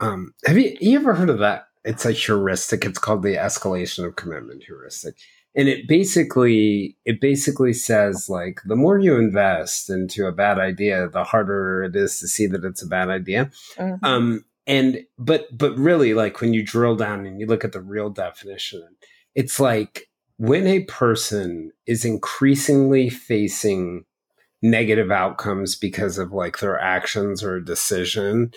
um, 0.00 0.34
have 0.44 0.58
you, 0.58 0.76
you 0.80 0.98
ever 0.98 1.14
heard 1.14 1.30
of 1.30 1.38
that? 1.38 1.66
It's 1.84 2.06
a 2.06 2.12
heuristic. 2.12 2.84
It's 2.84 2.98
called 2.98 3.22
the 3.22 3.36
escalation 3.36 4.06
of 4.06 4.16
commitment 4.16 4.62
heuristic. 4.64 5.16
And 5.54 5.68
it 5.68 5.86
basically, 5.86 6.96
it 7.04 7.20
basically 7.20 7.72
says 7.72 8.28
like 8.28 8.60
the 8.64 8.76
more 8.76 8.98
you 8.98 9.18
invest 9.18 9.90
into 9.90 10.26
a 10.26 10.32
bad 10.32 10.58
idea, 10.58 11.08
the 11.08 11.24
harder 11.24 11.82
it 11.82 11.96
is 11.96 12.20
to 12.20 12.28
see 12.28 12.46
that 12.46 12.64
it's 12.64 12.82
a 12.82 12.86
bad 12.86 13.08
idea. 13.08 13.50
Mm-hmm. 13.76 14.04
Um, 14.04 14.44
and, 14.66 15.04
but, 15.18 15.46
but 15.56 15.76
really 15.76 16.14
like 16.14 16.40
when 16.40 16.54
you 16.54 16.64
drill 16.64 16.96
down 16.96 17.26
and 17.26 17.40
you 17.40 17.46
look 17.46 17.64
at 17.64 17.72
the 17.72 17.82
real 17.82 18.08
definition, 18.08 18.86
it's 19.34 19.58
like 19.58 20.08
when 20.36 20.66
a 20.66 20.84
person 20.84 21.72
is 21.86 22.04
increasingly 22.04 23.10
facing 23.10 24.04
negative 24.62 25.10
outcomes 25.10 25.76
because 25.76 26.18
of 26.18 26.32
like 26.32 26.58
their 26.58 26.78
actions 26.78 27.42
or 27.42 27.60
decision. 27.60 28.52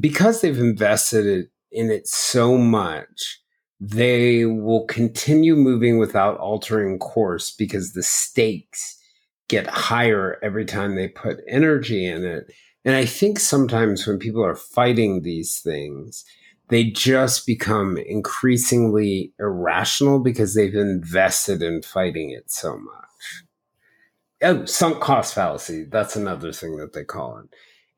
Because 0.00 0.40
they've 0.40 0.58
invested 0.58 1.48
in 1.72 1.90
it 1.90 2.06
so 2.06 2.56
much 2.56 3.40
they 3.80 4.46
will 4.46 4.86
continue 4.86 5.56
moving 5.56 5.98
without 5.98 6.38
altering 6.38 6.98
course 6.98 7.50
because 7.50 7.92
the 7.92 8.02
stakes 8.02 8.98
get 9.48 9.66
higher 9.66 10.38
every 10.42 10.64
time 10.64 10.94
they 10.94 11.08
put 11.08 11.40
energy 11.48 12.06
in 12.06 12.24
it. 12.24 12.50
And 12.84 12.94
i 12.94 13.04
think 13.04 13.38
sometimes 13.38 14.06
when 14.06 14.18
people 14.18 14.44
are 14.44 14.54
fighting 14.54 15.22
these 15.22 15.58
things 15.58 16.24
they 16.70 16.84
just 16.84 17.46
become 17.46 17.98
increasingly 17.98 19.32
irrational 19.38 20.18
because 20.18 20.54
they've 20.54 20.74
invested 20.74 21.62
in 21.62 21.82
fighting 21.82 22.30
it 22.30 22.50
so 22.50 22.78
much 22.78 23.43
oh, 24.44 24.64
sunk 24.64 25.00
cost 25.00 25.34
fallacy. 25.34 25.84
That's 25.84 26.16
another 26.16 26.52
thing 26.52 26.76
that 26.76 26.92
they 26.92 27.04
call 27.04 27.38
it. 27.38 27.46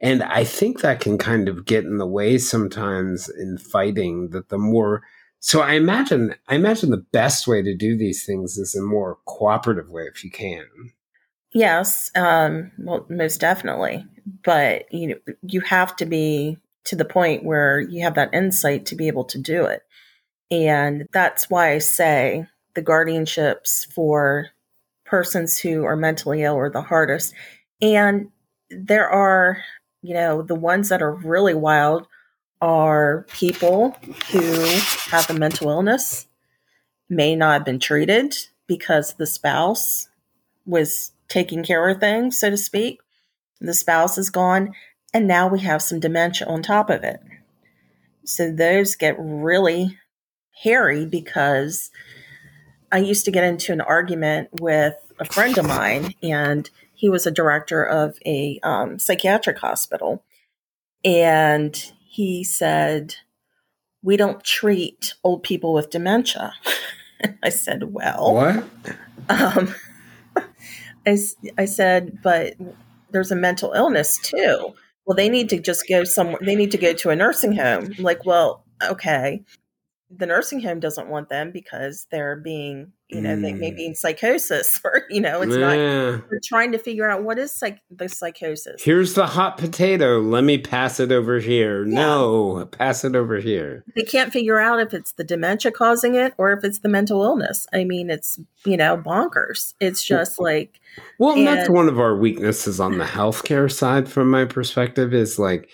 And 0.01 0.23
I 0.23 0.45
think 0.45 0.81
that 0.81 1.01
can 1.01 1.19
kind 1.19 1.49
of 1.49 1.65
get 1.65 1.85
in 1.85 1.99
the 1.99 2.07
way 2.07 2.39
sometimes 2.39 3.29
in 3.29 3.59
fighting 3.59 4.31
that 4.31 4.51
the 4.51 4.59
more 4.59 5.03
so 5.41 5.61
I 5.61 5.75
imagine 5.75 6.35
I 6.49 6.57
imagine 6.57 6.91
the 6.91 7.07
best 7.13 7.47
way 7.47 7.63
to 7.63 7.77
do 7.77 7.97
these 7.97 8.25
things 8.25 8.59
is 8.59 8.75
a 8.75 8.83
more 8.83 9.19
cooperative 9.27 9.91
way 9.91 10.05
if 10.05 10.25
you 10.25 10.31
can. 10.31 10.67
Yes, 11.53 12.11
um, 12.15 12.73
well, 12.79 13.07
most 13.09 13.41
definitely. 13.41 14.05
But 14.45 14.93
you 14.93 15.09
know, 15.09 15.35
you 15.43 15.61
have 15.61 15.95
to 15.97 16.07
be 16.07 16.59
to 16.85 16.97
the 16.97 17.05
point 17.05 17.45
where 17.45 17.81
you 17.81 18.03
have 18.03 18.15
that 18.17 18.35
insight 18.35 18.87
to 18.87 18.97
be 18.97 19.09
able 19.09 19.25
to 19.27 19.39
do 19.39 19.65
it, 19.65 19.83
and 20.51 21.07
that's 21.13 21.49
why 21.49 21.73
I 21.73 21.79
say 21.79 22.47
the 22.75 22.83
guardianships 22.83 23.93
for 23.93 24.49
persons 25.07 25.59
who 25.59 25.85
are 25.85 25.97
mentally 25.97 26.43
ill 26.43 26.57
are 26.57 26.71
the 26.71 26.83
hardest. 26.83 27.35
And 27.81 28.31
there 28.71 29.09
are, 29.09 29.63
you 30.03 30.15
know, 30.15 30.43
the 30.43 30.55
ones 30.55 30.89
that 30.89 31.03
are 31.03 31.15
really 31.15 31.55
wild 31.55 32.07
are 32.61 33.27
people 33.33 33.97
who 34.31 34.65
have 35.11 35.29
a 35.31 35.35
mental 35.35 35.69
illness, 35.71 36.27
may 37.09 37.37
not 37.37 37.53
have 37.53 37.65
been 37.65 37.79
treated 37.79 38.35
because 38.67 39.15
the 39.15 39.27
spouse 39.27 40.09
was 40.65 41.13
taking 41.29 41.63
care 41.63 41.89
of 41.89 42.01
things, 42.01 42.39
so 42.39 42.51
to 42.51 42.57
speak. 42.57 43.01
The 43.61 43.75
spouse 43.75 44.19
is 44.19 44.31
gone, 44.31 44.75
and 45.15 45.27
now 45.27 45.49
we 45.49 45.61
have 45.61 45.83
some 45.83 46.01
dementia 46.01 46.47
on 46.49 46.63
top 46.63 46.91
of 46.91 47.05
it. 47.05 47.21
So 48.25 48.51
those 48.51 48.97
get 48.97 49.15
really 49.19 49.99
hairy 50.63 51.07
because 51.07 51.91
I 52.97 53.01
used 53.01 53.27
to 53.27 53.31
get 53.31 53.45
into 53.45 53.75
an 53.75 53.83
argument 53.83 54.49
with 54.59 54.95
a 55.21 55.27
friend 55.27 55.59
of 55.59 55.67
mine, 55.67 56.15
and 56.23 56.71
he 56.95 57.11
was 57.11 57.27
a 57.27 57.31
director 57.31 57.85
of 57.85 58.17
a 58.25 58.59
um, 58.63 58.99
psychiatric 58.99 59.59
hospital. 59.59 60.25
And 61.05 61.77
he 62.07 62.43
said, 62.43 63.17
We 64.03 64.17
don't 64.17 64.43
treat 64.43 65.13
old 65.23 65.43
people 65.43 65.75
with 65.75 65.91
dementia. 65.91 66.55
I 67.43 67.51
said, 67.51 67.93
Well, 67.93 68.33
what? 68.33 68.65
Um, 69.29 69.75
I, 71.07 71.19
I 71.59 71.67
said, 71.67 72.23
But 72.23 72.55
there's 73.11 73.31
a 73.31 73.37
mental 73.37 73.73
illness 73.73 74.19
too. 74.23 74.75
Well, 75.05 75.17
they 75.17 75.29
need 75.29 75.51
to 75.51 75.61
just 75.61 75.87
go 75.87 76.05
somewhere, 76.05 76.41
they 76.41 76.57
need 76.57 76.71
to 76.71 76.79
go 76.79 76.95
to 76.95 77.11
a 77.11 77.17
nursing 77.17 77.57
home. 77.57 77.93
I'm 77.99 78.03
like, 78.03 78.25
well, 78.25 78.65
okay 78.83 79.45
the 80.09 80.27
nursing 80.27 80.61
home 80.61 80.79
doesn't 80.79 81.09
want 81.09 81.29
them 81.29 81.51
because 81.51 82.07
they're 82.13 82.37
being, 82.37 82.93
you 83.09 83.21
know, 83.21 83.35
mm. 83.35 83.43
they 83.43 83.53
may 83.53 83.73
be 83.73 83.87
in 83.87 83.95
psychosis 83.97 84.81
or, 84.85 85.03
you 85.11 85.21
know, 85.21 85.43
it's 85.43 85.57
yeah. 85.57 85.75
not, 85.75 86.31
they're 86.31 86.41
trying 86.45 86.73
to 86.73 86.79
figure 86.79 87.09
out 87.09 87.25
what 87.25 87.39
is 87.39 87.51
psych- 87.51 87.81
the 87.91 88.09
psychosis. 88.09 88.83
Here's 88.83 89.15
the 89.15 89.27
hot 89.27 89.59
potato. 89.59 90.21
Let 90.21 90.45
me 90.45 90.59
pass 90.59 91.01
it 91.01 91.11
over 91.11 91.41
here. 91.41 91.85
Yeah. 91.85 91.95
No, 91.95 92.67
pass 92.67 93.05
it 93.05 93.17
over 93.17 93.39
here. 93.39 93.85
They 93.97 94.05
can't 94.05 94.33
figure 94.33 94.61
out 94.61 94.81
if 94.81 94.95
it's 94.95 95.13
the 95.13 95.25
dementia 95.25 95.73
causing 95.73 96.15
it 96.15 96.35
or 96.39 96.53
if 96.53 96.63
it's 96.63 96.79
the 96.79 96.89
mental 96.89 97.25
illness. 97.25 97.67
I 97.73 97.85
mean, 97.85 98.09
it's, 98.09 98.39
you 98.65 98.77
know, 98.77 98.97
bonkers. 98.97 99.75
It's 99.81 100.05
just 100.05 100.41
like. 100.41 100.81
Well, 101.19 101.37
and, 101.37 101.47
that's 101.47 101.69
one 101.69 101.89
of 101.89 101.99
our 101.99 102.17
weaknesses 102.17 102.79
on 102.79 102.99
the 102.99 103.05
healthcare 103.05 103.71
side, 103.71 104.09
from 104.09 104.31
my 104.31 104.45
perspective, 104.45 105.13
is 105.13 105.39
like 105.39 105.69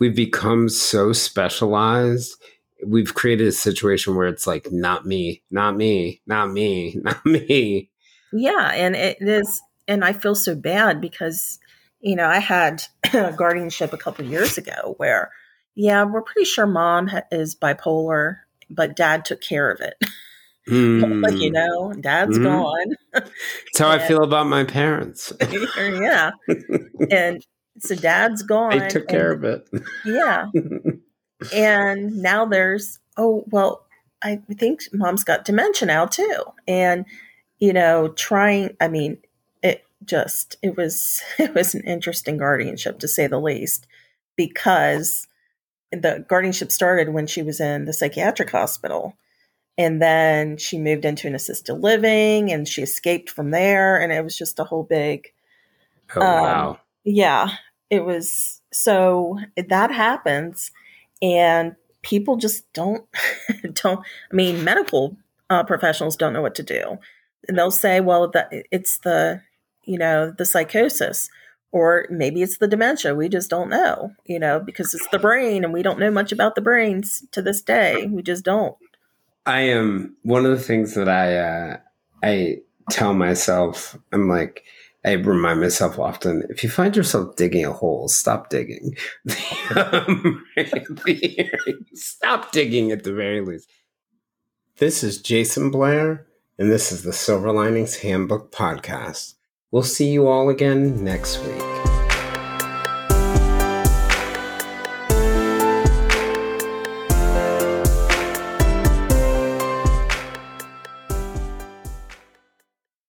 we've 0.00 0.14
become 0.14 0.68
so 0.68 1.12
specialized 1.12 2.36
we've 2.86 3.14
created 3.14 3.46
a 3.46 3.52
situation 3.52 4.14
where 4.14 4.28
it's 4.28 4.46
like 4.46 4.70
not 4.70 5.06
me 5.06 5.42
not 5.50 5.76
me 5.76 6.20
not 6.26 6.50
me 6.50 6.96
not 7.02 7.24
me. 7.26 7.90
Yeah 8.32 8.70
and 8.72 8.96
it 8.96 9.18
is 9.20 9.62
and 9.88 10.04
i 10.04 10.12
feel 10.12 10.34
so 10.34 10.54
bad 10.54 11.00
because 11.00 11.58
you 12.00 12.16
know 12.16 12.26
i 12.26 12.38
had 12.38 12.82
a 13.12 13.32
guardianship 13.32 13.92
a 13.92 13.98
couple 13.98 14.24
years 14.24 14.58
ago 14.58 14.94
where 14.98 15.30
yeah 15.74 16.04
we're 16.04 16.22
pretty 16.22 16.44
sure 16.44 16.66
mom 16.66 17.10
is 17.30 17.54
bipolar 17.54 18.38
but 18.68 18.96
dad 18.96 19.24
took 19.24 19.40
care 19.40 19.70
of 19.70 19.80
it. 19.80 19.94
Mm. 20.68 21.22
like 21.28 21.40
you 21.40 21.50
know 21.50 21.92
dad's 22.00 22.38
mm-hmm. 22.38 22.44
gone. 22.44 22.96
That's 23.12 23.78
how 23.78 23.92
and, 23.92 24.02
i 24.02 24.08
feel 24.08 24.22
about 24.22 24.48
my 24.48 24.64
parents. 24.64 25.32
Yeah. 25.78 26.32
And 27.10 27.44
so 27.78 27.94
dad's 27.94 28.42
gone 28.42 28.76
they 28.76 28.88
took 28.88 29.06
care 29.06 29.32
of 29.32 29.44
it. 29.44 29.68
Yeah 30.04 30.46
and 31.52 32.16
now 32.16 32.44
there's 32.44 32.98
oh 33.16 33.44
well 33.50 33.86
i 34.22 34.40
think 34.54 34.82
mom's 34.92 35.24
got 35.24 35.44
dementia 35.44 35.86
now 35.86 36.06
too. 36.06 36.42
And 36.66 37.04
you 37.58 37.72
know 37.72 38.08
trying 38.08 38.76
i 38.80 38.88
mean 38.88 39.18
it 39.62 39.84
just 40.04 40.56
it 40.62 40.76
was 40.76 41.22
it 41.38 41.54
was 41.54 41.74
an 41.74 41.82
interesting 41.82 42.36
guardianship 42.36 42.98
to 43.00 43.08
say 43.08 43.26
the 43.26 43.40
least 43.40 43.86
because 44.36 45.26
the 45.92 46.24
guardianship 46.28 46.72
started 46.72 47.10
when 47.10 47.26
she 47.26 47.42
was 47.42 47.60
in 47.60 47.84
the 47.84 47.92
psychiatric 47.92 48.50
hospital. 48.50 49.16
And 49.78 50.02
then 50.02 50.56
she 50.56 50.78
moved 50.78 51.04
into 51.04 51.28
an 51.28 51.34
assisted 51.34 51.74
living 51.74 52.50
and 52.50 52.66
she 52.66 52.82
escaped 52.82 53.30
from 53.30 53.50
there. 53.50 54.00
And 54.00 54.10
it 54.10 54.24
was 54.24 54.36
just 54.36 54.58
a 54.58 54.64
whole 54.64 54.82
big 54.82 55.32
oh 56.14 56.20
um, 56.20 56.42
wow 56.42 56.78
yeah 57.04 57.48
it 57.90 58.04
was 58.04 58.60
so 58.72 59.38
that 59.56 59.90
happens 59.90 60.70
and 61.22 61.76
people 62.02 62.36
just 62.36 62.70
don't 62.72 63.04
don't 63.72 64.00
i 64.30 64.34
mean 64.34 64.62
medical 64.62 65.16
uh, 65.50 65.62
professionals 65.64 66.16
don't 66.16 66.32
know 66.32 66.42
what 66.42 66.54
to 66.56 66.62
do. 66.62 66.98
And 67.48 67.56
they'll 67.56 67.70
say 67.70 68.00
well 68.00 68.28
the, 68.28 68.64
it's 68.70 68.98
the 68.98 69.42
you 69.84 69.98
know 69.98 70.32
the 70.36 70.44
psychosis 70.44 71.30
or 71.72 72.06
maybe 72.10 72.42
it's 72.42 72.58
the 72.58 72.68
dementia. 72.68 73.14
We 73.14 73.28
just 73.28 73.50
don't 73.50 73.70
know 73.70 74.12
you 74.24 74.38
know 74.38 74.60
because 74.60 74.94
it's 74.94 75.08
the 75.08 75.18
brain 75.18 75.64
and 75.64 75.72
we 75.72 75.82
don't 75.82 75.98
know 75.98 76.10
much 76.10 76.32
about 76.32 76.54
the 76.54 76.60
brains 76.60 77.24
to 77.32 77.42
this 77.42 77.62
day. 77.62 78.06
We 78.06 78.22
just 78.22 78.44
don't. 78.44 78.76
I 79.44 79.60
am 79.60 80.16
one 80.22 80.44
of 80.44 80.50
the 80.50 80.62
things 80.62 80.94
that 80.94 81.08
i 81.08 81.36
uh, 81.36 81.76
i 82.22 82.58
tell 82.90 83.14
myself 83.14 83.96
i'm 84.12 84.28
like 84.28 84.64
I 85.06 85.12
remind 85.12 85.60
myself 85.60 86.00
often 86.00 86.42
if 86.50 86.64
you 86.64 86.68
find 86.68 86.96
yourself 86.96 87.36
digging 87.36 87.64
a 87.64 87.72
hole, 87.72 88.08
stop 88.08 88.50
digging. 88.50 88.96
stop 91.94 92.50
digging 92.50 92.90
at 92.90 93.04
the 93.04 93.12
very 93.12 93.40
least. 93.40 93.70
This 94.78 95.04
is 95.04 95.22
Jayson 95.22 95.70
Blair, 95.70 96.26
and 96.58 96.72
this 96.72 96.90
is 96.90 97.04
the 97.04 97.12
Silver 97.12 97.52
Linings 97.52 97.98
Handbook 97.98 98.50
Podcast. 98.50 99.34
We'll 99.70 99.84
see 99.84 100.10
you 100.10 100.26
all 100.26 100.48
again 100.48 101.04
next 101.04 101.38
week. 101.38 101.85